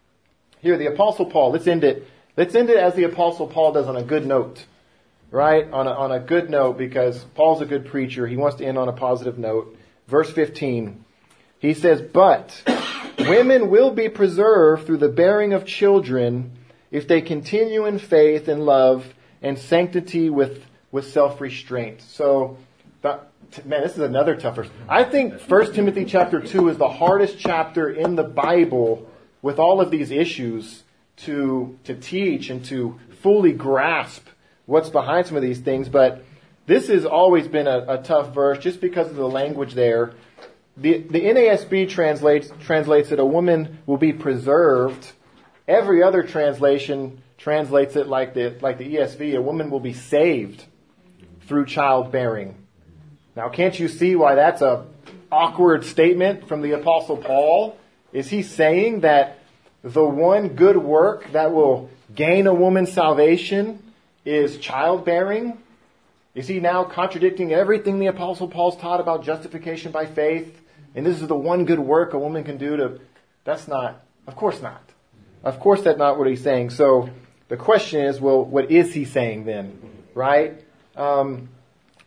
here, 0.62 0.78
the 0.78 0.86
Apostle 0.86 1.26
Paul. 1.26 1.52
Let's 1.52 1.66
end 1.66 1.84
it. 1.84 2.08
Let's 2.36 2.54
end 2.54 2.70
it 2.70 2.78
as 2.78 2.94
the 2.94 3.04
Apostle 3.04 3.46
Paul 3.46 3.72
does 3.72 3.86
on 3.86 3.96
a 3.96 4.02
good 4.02 4.24
note, 4.24 4.64
right? 5.30 5.70
On 5.70 5.86
a, 5.86 5.90
on 5.90 6.12
a 6.12 6.20
good 6.20 6.48
note 6.48 6.78
because 6.78 7.22
Paul's 7.34 7.60
a 7.60 7.66
good 7.66 7.86
preacher. 7.86 8.26
He 8.26 8.36
wants 8.36 8.56
to 8.56 8.64
end 8.64 8.78
on 8.78 8.88
a 8.88 8.92
positive 8.92 9.38
note. 9.38 9.76
Verse 10.08 10.30
15. 10.32 11.04
He 11.58 11.74
says, 11.74 12.00
"But 12.00 12.62
women 13.18 13.68
will 13.68 13.90
be 13.90 14.08
preserved 14.08 14.86
through 14.86 14.96
the 14.96 15.08
bearing 15.08 15.52
of 15.52 15.66
children." 15.66 16.52
if 16.92 17.08
they 17.08 17.22
continue 17.22 17.86
in 17.86 17.98
faith 17.98 18.46
and 18.46 18.64
love 18.64 19.12
and 19.40 19.58
sanctity 19.58 20.30
with, 20.30 20.64
with 20.92 21.10
self-restraint. 21.10 22.02
So, 22.02 22.58
that, 23.00 23.32
man, 23.64 23.82
this 23.82 23.92
is 23.92 24.00
another 24.00 24.36
tough 24.36 24.56
verse. 24.56 24.68
I 24.88 25.02
think 25.02 25.40
1 25.40 25.72
Timothy 25.72 26.04
chapter 26.04 26.40
2 26.40 26.68
is 26.68 26.76
the 26.76 26.88
hardest 26.88 27.38
chapter 27.38 27.90
in 27.90 28.14
the 28.14 28.22
Bible 28.22 29.08
with 29.42 29.58
all 29.58 29.80
of 29.80 29.90
these 29.90 30.10
issues 30.10 30.84
to, 31.16 31.78
to 31.84 31.94
teach 31.94 32.48
and 32.48 32.64
to 32.64 32.98
fully 33.20 33.52
grasp 33.52 34.26
what's 34.66 34.88
behind 34.88 35.26
some 35.26 35.36
of 35.36 35.42
these 35.42 35.60
things. 35.60 35.88
But 35.88 36.24
this 36.66 36.88
has 36.88 37.04
always 37.04 37.48
been 37.48 37.66
a, 37.66 37.84
a 37.88 38.02
tough 38.02 38.32
verse 38.34 38.58
just 38.58 38.80
because 38.80 39.08
of 39.08 39.16
the 39.16 39.28
language 39.28 39.74
there. 39.74 40.14
The, 40.76 40.98
the 40.98 41.20
NASB 41.20 41.90
translates, 41.90 42.50
translates 42.64 43.10
that 43.10 43.18
a 43.18 43.26
woman 43.26 43.78
will 43.84 43.98
be 43.98 44.12
preserved 44.12 45.12
Every 45.68 46.02
other 46.02 46.22
translation 46.22 47.22
translates 47.38 47.96
it 47.96 48.08
like 48.08 48.34
the, 48.34 48.56
like 48.60 48.78
the 48.78 48.96
ESV, 48.96 49.36
a 49.36 49.42
woman 49.42 49.70
will 49.70 49.80
be 49.80 49.92
saved 49.92 50.64
through 51.46 51.66
childbearing. 51.66 52.56
Now, 53.36 53.48
can't 53.48 53.78
you 53.78 53.88
see 53.88 54.16
why 54.16 54.34
that's 54.34 54.60
a 54.60 54.86
awkward 55.30 55.84
statement 55.84 56.48
from 56.48 56.62
the 56.62 56.72
apostle 56.72 57.16
Paul? 57.16 57.78
Is 58.12 58.28
he 58.28 58.42
saying 58.42 59.00
that 59.00 59.38
the 59.82 60.04
one 60.04 60.50
good 60.50 60.76
work 60.76 61.32
that 61.32 61.52
will 61.52 61.90
gain 62.14 62.46
a 62.46 62.54
woman's 62.54 62.92
salvation 62.92 63.82
is 64.24 64.58
childbearing? 64.58 65.58
Is 66.34 66.48
he 66.48 66.60
now 66.60 66.84
contradicting 66.84 67.52
everything 67.52 67.98
the 67.98 68.06
apostle 68.06 68.48
Paul's 68.48 68.76
taught 68.76 69.00
about 69.00 69.24
justification 69.24 69.92
by 69.92 70.06
faith? 70.06 70.60
And 70.94 71.04
this 71.04 71.20
is 71.20 71.28
the 71.28 71.36
one 71.36 71.64
good 71.64 71.78
work 71.78 72.12
a 72.12 72.18
woman 72.18 72.44
can 72.44 72.58
do 72.58 72.76
to, 72.76 73.00
that's 73.44 73.66
not, 73.66 74.02
of 74.26 74.36
course 74.36 74.60
not. 74.62 74.82
Of 75.42 75.58
course, 75.58 75.82
that's 75.82 75.98
not 75.98 76.18
what 76.18 76.28
he's 76.28 76.42
saying. 76.42 76.70
So 76.70 77.10
the 77.48 77.56
question 77.56 78.02
is, 78.02 78.20
well, 78.20 78.44
what 78.44 78.70
is 78.70 78.94
he 78.94 79.04
saying 79.04 79.44
then? 79.44 79.78
Right? 80.14 80.62
Um, 80.96 81.48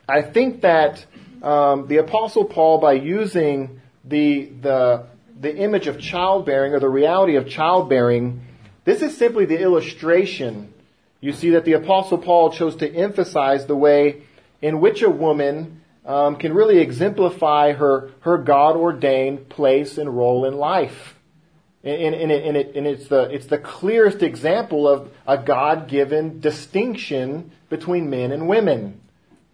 I 0.07 0.21
think 0.21 0.61
that 0.61 1.05
um, 1.43 1.87
the 1.87 1.97
Apostle 1.97 2.45
Paul, 2.45 2.77
by 2.77 2.93
using 2.93 3.81
the 4.03 4.45
the 4.61 5.07
the 5.39 5.55
image 5.55 5.87
of 5.87 5.99
childbearing 5.99 6.73
or 6.73 6.79
the 6.79 6.89
reality 6.89 7.35
of 7.35 7.47
childbearing, 7.47 8.41
this 8.83 9.01
is 9.01 9.17
simply 9.17 9.45
the 9.45 9.59
illustration. 9.59 10.73
You 11.19 11.33
see 11.33 11.51
that 11.51 11.65
the 11.65 11.73
Apostle 11.73 12.19
Paul 12.19 12.51
chose 12.51 12.75
to 12.77 12.93
emphasize 12.93 13.65
the 13.65 13.75
way 13.75 14.23
in 14.61 14.79
which 14.79 15.01
a 15.01 15.09
woman 15.09 15.81
um, 16.05 16.35
can 16.35 16.53
really 16.53 16.79
exemplify 16.79 17.73
her 17.73 18.11
her 18.21 18.37
God 18.37 18.75
ordained 18.75 19.49
place 19.49 19.97
and 19.97 20.15
role 20.15 20.45
in 20.45 20.55
life. 20.55 21.15
And, 21.83 22.15
and, 22.15 22.31
and, 22.31 22.57
it, 22.57 22.75
and 22.75 22.87
it's, 22.87 23.07
the, 23.07 23.29
it's 23.31 23.45
the 23.45 23.59
clearest 23.59 24.23
example 24.23 24.87
of 24.87 25.11
a 25.27 25.37
God 25.37 25.87
given 25.87 26.39
distinction 26.39 27.51
between 27.69 28.09
men 28.09 28.31
and 28.31 28.47
women. 28.47 29.01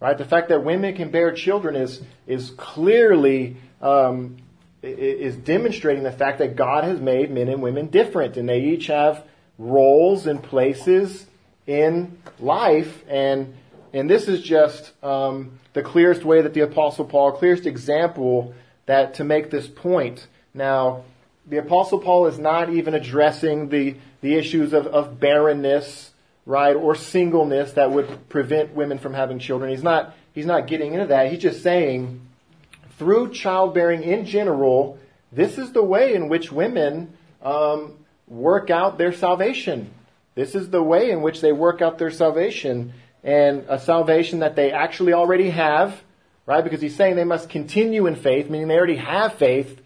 Right? 0.00 0.16
The 0.16 0.24
fact 0.24 0.48
that 0.48 0.64
women 0.64 0.96
can 0.96 1.10
bear 1.10 1.32
children 1.32 1.76
is, 1.76 2.02
is 2.26 2.50
clearly 2.56 3.58
um, 3.82 4.38
is 4.82 5.36
demonstrating 5.36 6.02
the 6.02 6.12
fact 6.12 6.38
that 6.38 6.56
God 6.56 6.84
has 6.84 7.00
made 7.00 7.30
men 7.30 7.48
and 7.48 7.62
women 7.62 7.86
different, 7.86 8.36
and 8.36 8.48
they 8.48 8.60
each 8.60 8.88
have 8.88 9.24
roles 9.58 10.26
and 10.26 10.42
places 10.42 11.26
in 11.66 12.18
life. 12.40 13.04
And 13.08 13.54
and 13.92 14.08
this 14.08 14.26
is 14.26 14.42
just 14.42 14.92
um, 15.04 15.58
the 15.72 15.82
clearest 15.82 16.24
way 16.24 16.40
that 16.40 16.54
the 16.54 16.60
Apostle 16.60 17.04
Paul, 17.04 17.32
clearest 17.32 17.66
example 17.66 18.54
that 18.86 19.14
to 19.14 19.24
make 19.24 19.50
this 19.50 19.68
point. 19.68 20.26
Now, 20.54 21.04
the 21.46 21.58
Apostle 21.58 21.98
Paul 21.98 22.26
is 22.26 22.38
not 22.38 22.70
even 22.70 22.94
addressing 22.94 23.68
the, 23.68 23.96
the 24.20 24.34
issues 24.34 24.72
of, 24.72 24.86
of 24.86 25.20
barrenness, 25.20 26.10
right, 26.46 26.74
or 26.74 26.94
singleness 26.94 27.72
that 27.72 27.90
would 27.90 28.28
prevent 28.28 28.74
women 28.74 28.98
from 28.98 29.14
having 29.14 29.38
children. 29.38 29.70
He's 29.70 29.82
not, 29.82 30.14
he's 30.32 30.46
not 30.46 30.66
getting 30.66 30.94
into 30.94 31.06
that. 31.06 31.30
He's 31.30 31.42
just 31.42 31.62
saying, 31.62 32.20
through 33.02 33.32
childbearing 33.32 34.04
in 34.04 34.24
general, 34.26 34.96
this 35.32 35.58
is 35.58 35.72
the 35.72 35.82
way 35.82 36.14
in 36.14 36.28
which 36.28 36.52
women 36.52 37.12
um, 37.42 37.94
work 38.28 38.70
out 38.70 38.96
their 38.96 39.12
salvation. 39.12 39.90
This 40.36 40.54
is 40.54 40.70
the 40.70 40.84
way 40.84 41.10
in 41.10 41.20
which 41.20 41.40
they 41.40 41.50
work 41.50 41.82
out 41.82 41.98
their 41.98 42.12
salvation, 42.12 42.92
and 43.24 43.64
a 43.68 43.80
salvation 43.80 44.38
that 44.38 44.54
they 44.54 44.70
actually 44.70 45.14
already 45.14 45.50
have, 45.50 46.00
right? 46.46 46.62
Because 46.62 46.80
he's 46.80 46.94
saying 46.94 47.16
they 47.16 47.24
must 47.24 47.48
continue 47.48 48.06
in 48.06 48.14
faith, 48.14 48.48
meaning 48.48 48.68
they 48.68 48.76
already 48.76 48.96
have 48.98 49.34
faith, 49.34 49.80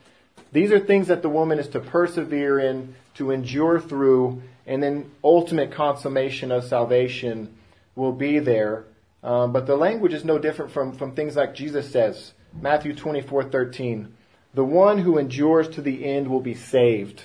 these 0.53 0.71
are 0.73 0.79
things 0.79 1.09
that 1.09 1.23
the 1.23 1.31
woman 1.31 1.59
is 1.59 1.69
to 1.69 1.81
persevere 1.81 2.59
in, 2.59 2.95
to 3.15 3.31
endure 3.31 3.81
through, 3.81 4.43
and 4.67 4.83
then 4.83 5.11
ultimate 5.25 5.73
consummation 5.73 6.53
of 6.53 6.65
salvation 6.65 7.57
will 7.95 8.13
be 8.13 8.41
there. 8.41 8.85
Um, 9.23 9.55
but 9.55 9.67
the 9.67 9.77
language 9.77 10.13
is 10.13 10.23
no 10.23 10.39
different 10.39 10.71
from, 10.71 10.93
from 10.93 11.15
things 11.15 11.35
like 11.35 11.55
Jesus 11.55 11.91
says, 11.91 12.35
Matthew 12.61 12.95
24, 12.95 13.45
13. 13.45 14.15
The 14.55 14.65
one 14.65 14.99
who 14.99 15.19
endures 15.19 15.69
to 15.71 15.83
the 15.83 16.05
end 16.05 16.29
will 16.29 16.41
be 16.41 16.55
saved. 16.55 17.25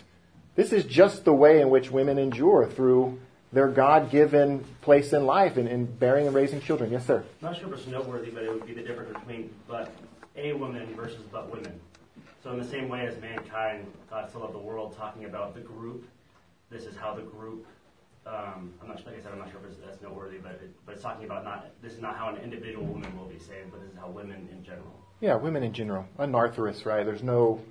This 0.56 0.74
is 0.74 0.84
just 0.84 1.24
the 1.24 1.34
way 1.34 1.62
in 1.62 1.70
which 1.70 1.90
women 1.90 2.18
endure 2.18 2.68
through 2.68 3.20
their 3.54 3.70
God 3.70 4.12
given 4.12 4.66
place 4.82 5.14
in 5.14 5.26
life 5.26 5.58
and 5.58 5.68
in, 5.68 5.82
in 5.82 5.86
bearing 5.86 6.28
and 6.28 6.36
raising 6.36 6.60
children. 6.60 6.92
Yes, 6.92 7.08
sir. 7.08 7.24
I'm 7.42 7.50
not 7.50 7.58
sure 7.58 7.74
if 7.74 7.80
it's 7.80 7.88
noteworthy, 7.88 8.32
but 8.32 8.44
it 8.44 8.52
would 8.52 8.66
be 8.66 8.74
the 8.74 8.82
difference 8.82 9.18
between 9.18 9.50
but 9.68 9.94
a 10.36 10.54
woman 10.54 10.94
versus 10.96 11.22
but 11.32 11.50
women. 11.50 11.80
So 12.44 12.52
in 12.52 12.60
the 12.60 12.68
same 12.68 12.90
way 12.90 13.06
as 13.06 13.20
mankind, 13.22 13.86
God 14.10 14.30
still 14.30 14.42
loved 14.42 14.54
the 14.54 14.60
world, 14.60 14.96
talking 14.98 15.26
about 15.26 15.54
the 15.54 15.62
group. 15.62 16.08
This 16.70 16.86
is 16.86 16.96
how 16.96 17.14
the 17.14 17.22
group. 17.22 17.66
Um, 18.26 18.74
I'm 18.82 18.88
not 18.88 19.06
like 19.06 19.18
I 19.18 19.22
said, 19.22 19.32
I'm 19.32 19.40
not 19.40 19.50
sure 19.50 19.60
if 19.64 19.72
it's, 19.72 19.80
that's 19.84 20.02
noteworthy, 20.02 20.38
but 20.38 20.54
it, 20.54 20.72
but 20.86 20.94
it's 20.94 21.04
talking 21.04 21.26
about 21.26 21.44
not. 21.44 21.72
This 21.82 21.94
is 21.94 22.02
not 22.02 22.18
how 22.18 22.30
an 22.30 22.38
individual 22.42 22.86
woman 22.86 23.18
will 23.18 23.26
be 23.26 23.40
saved, 23.40 23.72
but 23.72 23.82
this 23.82 23.92
is 23.92 23.98
how 23.98 24.10
women 24.10 24.48
in 24.52 24.64
general. 24.64 24.94
Yeah, 25.22 25.36
women 25.36 25.64
in 25.64 25.72
general. 25.72 26.08
Anarthrous, 26.20 26.86
right? 26.86 27.06
There's 27.06 27.24
no. 27.24 27.62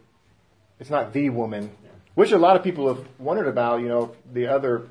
It's 0.79 0.89
not 0.89 1.13
the 1.13 1.29
woman, 1.29 1.71
yeah. 1.85 1.91
which 2.15 2.33
a 2.33 2.39
lot 2.39 2.57
of 2.57 2.63
people 2.63 2.89
have 2.89 3.05
wondered 3.19 3.49
about. 3.49 3.81
You 3.81 3.89
know, 3.89 4.17
the 4.33 4.47
other 4.47 4.87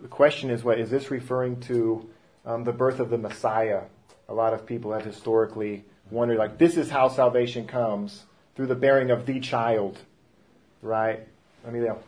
the 0.00 0.08
question 0.08 0.50
is, 0.50 0.62
what 0.62 0.78
is 0.78 0.90
this 0.90 1.10
referring 1.10 1.60
to? 1.62 2.08
Um, 2.46 2.62
the 2.64 2.72
birth 2.72 3.00
of 3.00 3.08
the 3.08 3.16
Messiah. 3.16 3.84
A 4.28 4.34
lot 4.34 4.52
of 4.52 4.66
people 4.66 4.92
have 4.92 5.04
historically 5.04 5.82
wondered, 6.10 6.36
like, 6.36 6.58
this 6.58 6.76
is 6.76 6.90
how 6.90 7.08
salvation 7.08 7.66
comes 7.66 8.24
through 8.54 8.66
the 8.66 8.74
bearing 8.74 9.10
of 9.10 9.24
the 9.24 9.40
child, 9.40 9.98
right? 10.82 11.26
Emilio. 11.66 11.98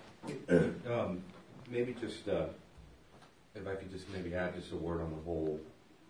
Um, 0.90 1.22
maybe 1.70 1.94
just, 2.01 2.28
uh, 2.28 2.47
if 3.55 3.66
I 3.66 3.74
could 3.74 3.90
just 3.90 4.09
maybe 4.11 4.34
add 4.34 4.55
just 4.55 4.72
a 4.72 4.76
word 4.76 5.01
on 5.01 5.11
the 5.11 5.22
whole 5.24 5.59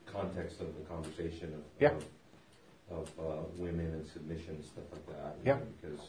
context 0.07 0.61
of 0.61 0.69
the 0.77 0.83
conversation 0.89 1.53
of, 1.55 1.61
yeah. 1.79 1.91
of, 1.91 2.05
of 2.91 3.11
uh, 3.19 3.43
women 3.57 3.87
and 3.87 4.07
submission 4.07 4.55
and 4.55 4.65
stuff 4.65 4.85
like 4.93 5.07
that. 5.09 5.37
Yeah. 5.45 5.59
Because 5.81 6.01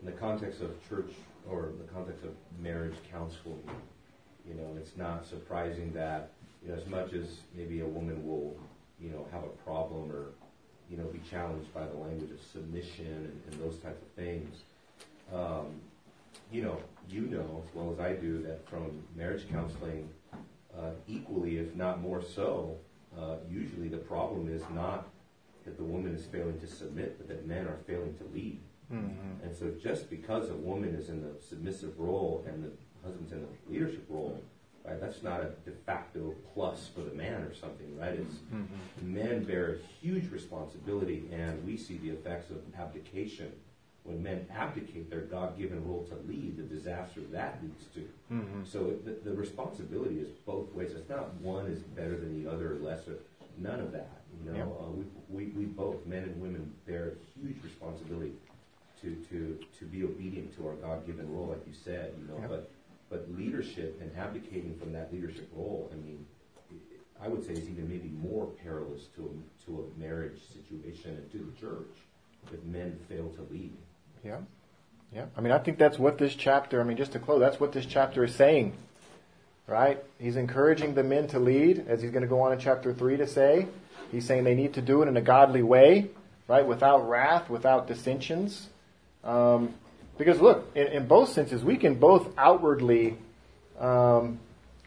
in 0.00 0.06
the 0.06 0.12
context 0.12 0.60
of 0.62 0.70
church 0.88 1.12
or 1.48 1.72
the 1.78 1.92
context 1.92 2.24
of 2.24 2.30
marriage 2.60 2.96
counseling, 3.10 3.62
you 4.46 4.54
know, 4.54 4.76
it's 4.78 4.96
not 4.96 5.26
surprising 5.26 5.92
that, 5.92 6.32
you 6.62 6.70
know, 6.70 6.76
as 6.76 6.86
much 6.86 7.12
as 7.12 7.40
maybe 7.54 7.80
a 7.80 7.86
woman 7.86 8.26
will, 8.26 8.56
you 9.00 9.10
know, 9.10 9.26
have 9.32 9.44
a 9.44 9.48
problem 9.64 10.10
or 10.10 10.26
you 10.90 10.96
know, 10.96 11.04
be 11.04 11.20
challenged 11.30 11.72
by 11.74 11.84
the 11.84 11.96
language 11.96 12.30
of 12.30 12.40
submission 12.40 13.06
and, 13.06 13.42
and 13.50 13.60
those 13.60 13.76
types 13.78 14.00
of 14.02 14.08
things. 14.16 14.62
Um, 15.32 15.80
you 16.50 16.62
know, 16.62 16.78
you 17.08 17.22
know 17.22 17.62
as 17.66 17.74
well 17.74 17.92
as 17.92 18.00
I 18.00 18.14
do 18.14 18.42
that 18.42 18.68
from 18.68 19.02
marriage 19.14 19.46
counseling, 19.50 20.08
uh, 20.78 20.90
equally, 21.06 21.58
if 21.58 21.74
not 21.74 22.00
more 22.00 22.22
so, 22.22 22.76
uh, 23.18 23.36
usually 23.50 23.88
the 23.88 23.98
problem 23.98 24.48
is 24.48 24.62
not 24.74 25.08
that 25.68 25.76
the 25.76 25.84
woman 25.84 26.14
is 26.14 26.24
failing 26.24 26.58
to 26.60 26.66
submit, 26.66 27.18
but 27.18 27.28
that 27.28 27.46
men 27.46 27.66
are 27.66 27.76
failing 27.86 28.14
to 28.14 28.24
lead. 28.34 28.58
Mm-hmm. 28.90 29.44
And 29.44 29.54
so 29.54 29.70
just 29.82 30.08
because 30.08 30.48
a 30.48 30.54
woman 30.54 30.94
is 30.94 31.10
in 31.10 31.20
the 31.20 31.38
submissive 31.46 31.98
role 31.98 32.42
and 32.48 32.64
the 32.64 32.70
husband's 33.04 33.32
in 33.32 33.42
the 33.42 33.70
leadership 33.70 34.06
role, 34.08 34.40
right, 34.82 34.98
that's 34.98 35.22
not 35.22 35.40
a 35.42 35.50
de 35.68 35.76
facto 35.84 36.34
plus 36.54 36.88
for 36.94 37.02
the 37.02 37.14
man 37.14 37.42
or 37.42 37.52
something, 37.54 37.98
right? 37.98 38.14
It's 38.14 38.36
mm-hmm. 38.36 39.14
men 39.14 39.44
bear 39.44 39.74
a 39.74 39.76
huge 40.00 40.30
responsibility, 40.32 41.28
and 41.30 41.62
we 41.66 41.76
see 41.76 41.98
the 41.98 42.10
effects 42.10 42.50
of 42.50 42.62
abdication 42.78 43.52
when 44.04 44.22
men 44.22 44.46
abdicate 44.56 45.10
their 45.10 45.20
God-given 45.20 45.86
role 45.86 46.08
to 46.08 46.14
lead, 46.26 46.56
the 46.56 46.62
disaster 46.62 47.20
that 47.30 47.58
leads 47.62 47.84
to. 47.92 48.08
Mm-hmm. 48.32 48.62
So 48.64 48.94
the, 49.04 49.18
the, 49.22 49.36
responsibility 49.36 50.14
is 50.14 50.28
both 50.46 50.72
ways. 50.72 50.92
It's 50.96 51.10
not 51.10 51.34
one 51.42 51.66
is 51.66 51.80
better 51.80 52.16
than 52.16 52.42
the 52.42 52.50
other 52.50 52.72
or 52.72 52.76
lesser. 52.76 53.18
None 53.60 53.80
of 53.80 53.92
that. 53.92 54.22
You 54.44 54.52
know, 54.52 54.56
yeah. 54.56 54.64
uh, 54.64 54.90
we, 54.90 55.04
we, 55.28 55.52
we 55.52 55.64
both, 55.64 56.04
men 56.06 56.22
and 56.24 56.40
women, 56.40 56.72
bear 56.86 57.12
a 57.12 57.40
huge 57.40 57.56
responsibility 57.62 58.32
to, 59.02 59.14
to, 59.30 59.58
to 59.78 59.84
be 59.84 60.04
obedient 60.04 60.56
to 60.56 60.66
our 60.66 60.74
God-given 60.74 61.32
role, 61.32 61.48
like 61.48 61.66
you 61.66 61.74
said. 61.84 62.14
You 62.20 62.28
know, 62.28 62.40
yeah. 62.40 62.46
but 62.46 62.70
but 63.10 63.26
leadership 63.36 63.98
and 64.00 64.14
abdicating 64.18 64.76
from 64.78 64.92
that 64.92 65.12
leadership 65.12 65.48
role, 65.54 65.90
I 65.92 65.96
mean, 65.96 66.26
I 67.22 67.28
would 67.28 67.44
say 67.44 67.52
is 67.52 67.68
even 67.68 67.88
maybe 67.88 68.08
more 68.08 68.46
perilous 68.62 69.06
to 69.16 69.22
a, 69.22 69.64
to 69.64 69.86
a 69.86 69.98
marriage 69.98 70.38
situation 70.52 71.12
and 71.12 71.32
to 71.32 71.38
the 71.38 71.60
church 71.60 71.96
if 72.52 72.62
men 72.64 72.98
fail 73.08 73.28
to 73.30 73.42
lead. 73.50 73.76
Yeah. 74.22 74.38
Yeah. 75.12 75.26
I 75.36 75.40
mean, 75.40 75.52
I 75.52 75.58
think 75.58 75.78
that's 75.78 75.98
what 75.98 76.18
this 76.18 76.34
chapter, 76.34 76.80
I 76.80 76.84
mean, 76.84 76.96
just 76.96 77.12
to 77.12 77.18
close, 77.18 77.40
that's 77.40 77.58
what 77.58 77.72
this 77.72 77.86
chapter 77.86 78.24
is 78.24 78.34
saying. 78.34 78.76
Right? 79.68 80.02
He's 80.18 80.36
encouraging 80.36 80.94
the 80.94 81.04
men 81.04 81.28
to 81.28 81.38
lead, 81.38 81.84
as 81.88 82.02
he's 82.02 82.10
going 82.10 82.22
to 82.22 82.28
go 82.28 82.40
on 82.40 82.52
in 82.52 82.58
chapter 82.58 82.92
3 82.92 83.18
to 83.18 83.26
say. 83.26 83.68
He's 84.10 84.24
saying 84.24 84.44
they 84.44 84.54
need 84.54 84.74
to 84.74 84.82
do 84.82 85.02
it 85.02 85.08
in 85.08 85.16
a 85.16 85.20
godly 85.20 85.62
way, 85.62 86.08
right? 86.48 86.66
Without 86.66 87.06
wrath, 87.08 87.50
without 87.50 87.86
dissensions. 87.86 88.68
Um, 89.22 89.74
because 90.16 90.40
look, 90.40 90.70
in, 90.74 90.86
in, 90.88 91.06
both 91.06 91.30
senses, 91.32 91.62
we 91.62 91.76
can 91.76 91.96
both 91.96 92.28
outwardly 92.38 93.18
um, 93.78 94.40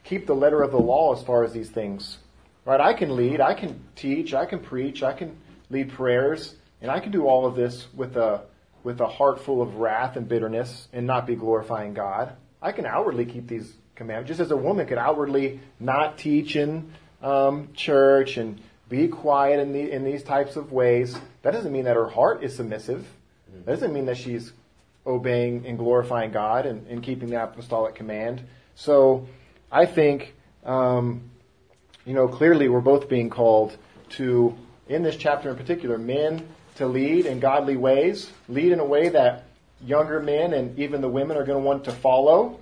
keep 0.04 0.26
the 0.26 0.34
letter 0.34 0.64
of 0.64 0.72
the 0.72 0.80
law 0.80 1.16
as 1.16 1.24
far 1.24 1.44
as 1.44 1.54
these 1.54 1.70
things. 1.70 2.18
Right? 2.66 2.82
I 2.82 2.94
can 2.94 3.16
lead, 3.16 3.40
I 3.40 3.54
can 3.54 3.84
teach, 3.96 4.34
I 4.34 4.46
can 4.46 4.60
preach, 4.60 5.04
I 5.04 5.14
can 5.14 5.38
lead 5.70 5.92
prayers, 5.92 6.56
and 6.82 6.90
I 6.90 7.00
can 7.00 7.12
do 7.12 7.28
all 7.28 7.46
of 7.46 7.56
this 7.56 7.88
with 7.94 8.18
a 8.18 8.42
with 8.84 9.00
a 9.00 9.08
heart 9.08 9.40
full 9.40 9.62
of 9.62 9.76
wrath 9.76 10.16
and 10.16 10.28
bitterness 10.28 10.88
and 10.92 11.06
not 11.06 11.28
be 11.28 11.36
glorifying 11.36 11.94
God. 11.94 12.34
I 12.62 12.72
can 12.72 12.86
outwardly 12.86 13.26
keep 13.26 13.48
these 13.48 13.72
commandments, 13.96 14.30
just 14.30 14.40
as 14.40 14.52
a 14.52 14.58
woman 14.58 14.86
could 14.88 14.98
outwardly 14.98 15.60
not 15.80 16.18
teach 16.18 16.56
in 16.56 16.92
um, 17.22 17.70
church 17.74 18.38
and 18.38 18.60
be 18.90 19.08
quiet 19.08 19.60
in, 19.60 19.74
the, 19.74 19.92
in 19.92 20.04
these 20.04 20.24
types 20.24 20.56
of 20.56 20.72
ways. 20.72 21.18
That 21.44 21.52
doesn't 21.52 21.72
mean 21.72 21.86
that 21.86 21.96
her 21.96 22.10
heart 22.10 22.44
is 22.44 22.56
submissive. 22.56 23.08
That 23.66 23.74
doesn't 23.74 23.94
mean 23.94 24.06
that 24.06 24.18
she's 24.18 24.52
obeying 25.06 25.66
and 25.66 25.78
glorifying 25.78 26.32
God 26.32 26.66
and, 26.66 26.88
and 26.88 27.04
keeping 27.04 27.30
the 27.30 27.44
apostolic 27.44 27.96
command. 27.96 28.42
So 28.76 29.28
I 29.72 29.86
think, 29.86 30.34
um, 30.64 31.30
you 32.06 32.14
know, 32.14 32.28
clearly 32.28 32.70
we're 32.70 32.82
both 32.82 33.10
being 33.10 33.30
called 33.30 33.78
to, 34.12 34.56
in 34.88 35.04
this 35.04 35.16
chapter 35.16 35.50
in 35.50 35.56
particular, 35.56 35.98
men 35.98 36.48
to 36.76 36.88
lead 36.88 37.26
in 37.26 37.40
godly 37.40 37.78
ways, 37.78 38.32
lead 38.48 38.72
in 38.72 38.80
a 38.80 38.86
way 38.86 39.10
that 39.10 39.46
younger 39.84 40.20
men 40.20 40.54
and 40.54 40.78
even 40.80 41.02
the 41.02 41.10
women 41.10 41.38
are 41.38 41.44
going 41.44 41.58
to 41.58 41.66
want 41.66 41.84
to 41.86 41.92
follow. 41.92 42.60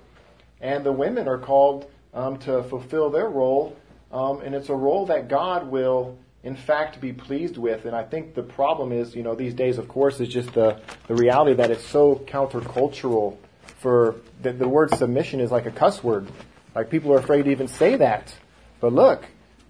And 0.60 0.84
the 0.84 0.92
women 0.92 1.28
are 1.28 1.38
called 1.38 1.90
um, 2.12 2.38
to 2.40 2.62
fulfill 2.64 3.10
their 3.10 3.28
role. 3.28 3.76
Um, 4.12 4.40
and 4.42 4.54
it's 4.54 4.68
a 4.68 4.74
role 4.74 5.06
that 5.06 5.28
God 5.28 5.70
will, 5.70 6.18
in 6.42 6.56
fact, 6.56 7.00
be 7.00 7.12
pleased 7.12 7.56
with. 7.56 7.84
And 7.84 7.94
I 7.94 8.02
think 8.02 8.34
the 8.34 8.42
problem 8.42 8.92
is, 8.92 9.14
you 9.14 9.22
know, 9.22 9.34
these 9.34 9.54
days, 9.54 9.78
of 9.78 9.88
course, 9.88 10.20
is 10.20 10.28
just 10.28 10.52
the, 10.52 10.80
the 11.06 11.14
reality 11.14 11.54
that 11.54 11.70
it's 11.70 11.86
so 11.86 12.16
countercultural 12.16 13.36
for 13.78 14.16
the, 14.42 14.52
the 14.52 14.68
word 14.68 14.94
submission 14.94 15.40
is 15.40 15.50
like 15.50 15.66
a 15.66 15.70
cuss 15.70 16.04
word. 16.04 16.28
Like 16.74 16.90
people 16.90 17.12
are 17.12 17.18
afraid 17.18 17.44
to 17.44 17.50
even 17.50 17.68
say 17.68 17.96
that. 17.96 18.34
But 18.80 18.92
look, 18.92 19.24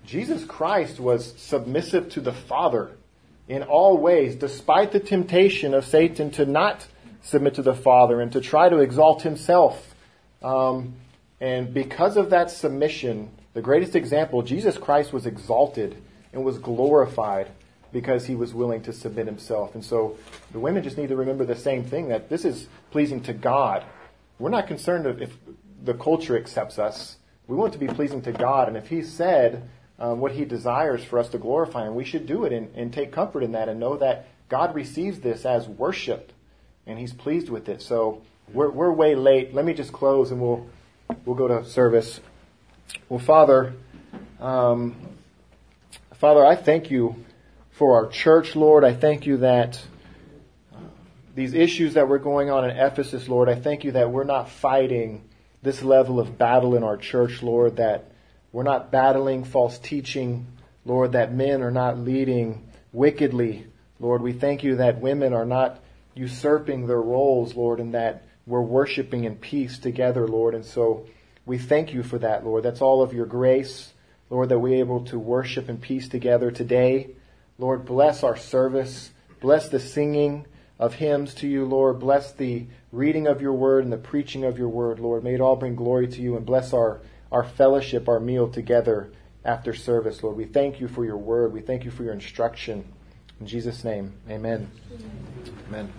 Jesus 0.04 0.44
Christ 0.44 0.98
was 0.98 1.34
submissive 1.36 2.10
to 2.10 2.20
the 2.20 2.32
Father 2.32 2.90
in 3.48 3.62
all 3.62 3.96
ways, 3.98 4.36
despite 4.36 4.92
the 4.92 5.00
temptation 5.00 5.74
of 5.74 5.84
Satan 5.84 6.30
to 6.32 6.46
not 6.46 6.86
submit 7.22 7.54
to 7.54 7.62
the 7.62 7.74
Father 7.74 8.20
and 8.20 8.32
to 8.32 8.40
try 8.40 8.68
to 8.68 8.78
exalt 8.78 9.22
himself. 9.22 9.89
Um, 10.42 10.94
and 11.40 11.72
because 11.72 12.16
of 12.16 12.30
that 12.30 12.50
submission, 12.50 13.30
the 13.54 13.62
greatest 13.62 13.96
example, 13.96 14.42
Jesus 14.42 14.78
Christ 14.78 15.12
was 15.12 15.26
exalted 15.26 15.96
and 16.32 16.44
was 16.44 16.58
glorified 16.58 17.50
because 17.92 18.26
he 18.26 18.36
was 18.36 18.54
willing 18.54 18.82
to 18.82 18.92
submit 18.92 19.26
himself. 19.26 19.74
And 19.74 19.84
so 19.84 20.16
the 20.52 20.60
women 20.60 20.82
just 20.82 20.96
need 20.96 21.08
to 21.08 21.16
remember 21.16 21.44
the 21.44 21.56
same 21.56 21.84
thing 21.84 22.08
that 22.08 22.28
this 22.28 22.44
is 22.44 22.68
pleasing 22.90 23.20
to 23.22 23.32
God. 23.32 23.84
We're 24.38 24.50
not 24.50 24.68
concerned 24.68 25.06
if 25.20 25.36
the 25.82 25.94
culture 25.94 26.36
accepts 26.36 26.78
us. 26.78 27.16
We 27.48 27.56
want 27.56 27.72
to 27.72 27.78
be 27.78 27.88
pleasing 27.88 28.22
to 28.22 28.32
God. 28.32 28.68
And 28.68 28.76
if 28.76 28.88
he 28.88 29.02
said, 29.02 29.68
um, 30.00 30.18
what 30.18 30.32
He 30.32 30.44
desires 30.46 31.04
for 31.04 31.18
us 31.18 31.28
to 31.28 31.38
glorify 31.38 31.86
Him. 31.86 31.94
We 31.94 32.04
should 32.04 32.26
do 32.26 32.44
it 32.44 32.52
and, 32.52 32.74
and 32.74 32.92
take 32.92 33.12
comfort 33.12 33.42
in 33.42 33.52
that 33.52 33.68
and 33.68 33.78
know 33.78 33.98
that 33.98 34.26
God 34.48 34.74
receives 34.74 35.20
this 35.20 35.44
as 35.44 35.68
worship 35.68 36.32
and 36.86 36.98
He's 36.98 37.12
pleased 37.12 37.50
with 37.50 37.68
it. 37.68 37.82
So 37.82 38.22
we're, 38.52 38.70
we're 38.70 38.92
way 38.92 39.14
late. 39.14 39.54
Let 39.54 39.64
me 39.64 39.74
just 39.74 39.92
close 39.92 40.30
and 40.30 40.40
we'll, 40.40 40.66
we'll 41.24 41.36
go 41.36 41.48
to 41.48 41.64
service. 41.64 42.20
Well, 43.08 43.20
Father, 43.20 43.74
um, 44.40 44.96
Father, 46.14 46.44
I 46.44 46.56
thank 46.56 46.90
you 46.90 47.24
for 47.70 47.96
our 47.96 48.08
church, 48.08 48.56
Lord. 48.56 48.84
I 48.84 48.94
thank 48.94 49.26
you 49.26 49.38
that 49.38 49.80
uh, 50.74 50.78
these 51.34 51.54
issues 51.54 51.94
that 51.94 52.08
were 52.08 52.18
going 52.18 52.50
on 52.50 52.68
in 52.68 52.76
Ephesus, 52.76 53.28
Lord, 53.28 53.48
I 53.48 53.54
thank 53.54 53.84
you 53.84 53.92
that 53.92 54.10
we're 54.10 54.24
not 54.24 54.50
fighting 54.50 55.22
this 55.62 55.82
level 55.82 56.18
of 56.18 56.36
battle 56.38 56.74
in 56.74 56.82
our 56.82 56.96
church, 56.96 57.42
Lord, 57.42 57.76
that 57.76 58.10
we're 58.52 58.64
not 58.64 58.90
battling 58.90 59.44
false 59.44 59.78
teaching, 59.78 60.46
Lord, 60.84 61.12
that 61.12 61.32
men 61.32 61.62
are 61.62 61.70
not 61.70 61.98
leading 61.98 62.68
wickedly. 62.92 63.66
Lord, 63.98 64.22
we 64.22 64.32
thank 64.32 64.64
you 64.64 64.76
that 64.76 65.00
women 65.00 65.32
are 65.32 65.44
not 65.44 65.80
usurping 66.14 66.86
their 66.86 67.00
roles, 67.00 67.54
Lord, 67.54 67.78
and 67.78 67.94
that 67.94 68.24
we're 68.46 68.60
worshiping 68.60 69.24
in 69.24 69.36
peace 69.36 69.78
together, 69.78 70.26
Lord. 70.26 70.54
And 70.54 70.64
so 70.64 71.06
we 71.46 71.58
thank 71.58 71.92
you 71.92 72.02
for 72.02 72.18
that, 72.18 72.44
Lord. 72.44 72.62
That's 72.62 72.80
all 72.80 73.02
of 73.02 73.12
your 73.12 73.26
grace, 73.26 73.92
Lord, 74.28 74.48
that 74.48 74.58
we're 74.58 74.80
able 74.80 75.04
to 75.06 75.18
worship 75.18 75.68
in 75.68 75.78
peace 75.78 76.08
together 76.08 76.50
today. 76.50 77.10
Lord, 77.58 77.84
bless 77.84 78.22
our 78.22 78.36
service. 78.36 79.10
Bless 79.40 79.68
the 79.68 79.80
singing 79.80 80.46
of 80.78 80.94
hymns 80.94 81.34
to 81.34 81.46
you, 81.48 81.64
Lord. 81.64 81.98
Bless 81.98 82.32
the 82.32 82.66
reading 82.92 83.26
of 83.26 83.40
your 83.40 83.52
word 83.52 83.84
and 83.84 83.92
the 83.92 83.98
preaching 83.98 84.44
of 84.44 84.58
your 84.58 84.68
word, 84.68 84.98
Lord. 84.98 85.24
May 85.24 85.34
it 85.34 85.40
all 85.40 85.56
bring 85.56 85.76
glory 85.76 86.08
to 86.08 86.20
you 86.20 86.36
and 86.36 86.44
bless 86.44 86.72
our 86.72 87.00
our 87.30 87.44
fellowship, 87.44 88.08
our 88.08 88.20
meal 88.20 88.48
together 88.48 89.10
after 89.44 89.74
service, 89.74 90.22
Lord. 90.22 90.36
We 90.36 90.44
thank 90.44 90.80
you 90.80 90.88
for 90.88 91.04
your 91.04 91.16
word. 91.16 91.52
We 91.52 91.60
thank 91.60 91.84
you 91.84 91.90
for 91.90 92.02
your 92.02 92.12
instruction. 92.12 92.92
In 93.40 93.46
Jesus' 93.46 93.84
name, 93.84 94.12
amen. 94.28 94.70
Amen. 94.92 95.52
amen. 95.68 95.92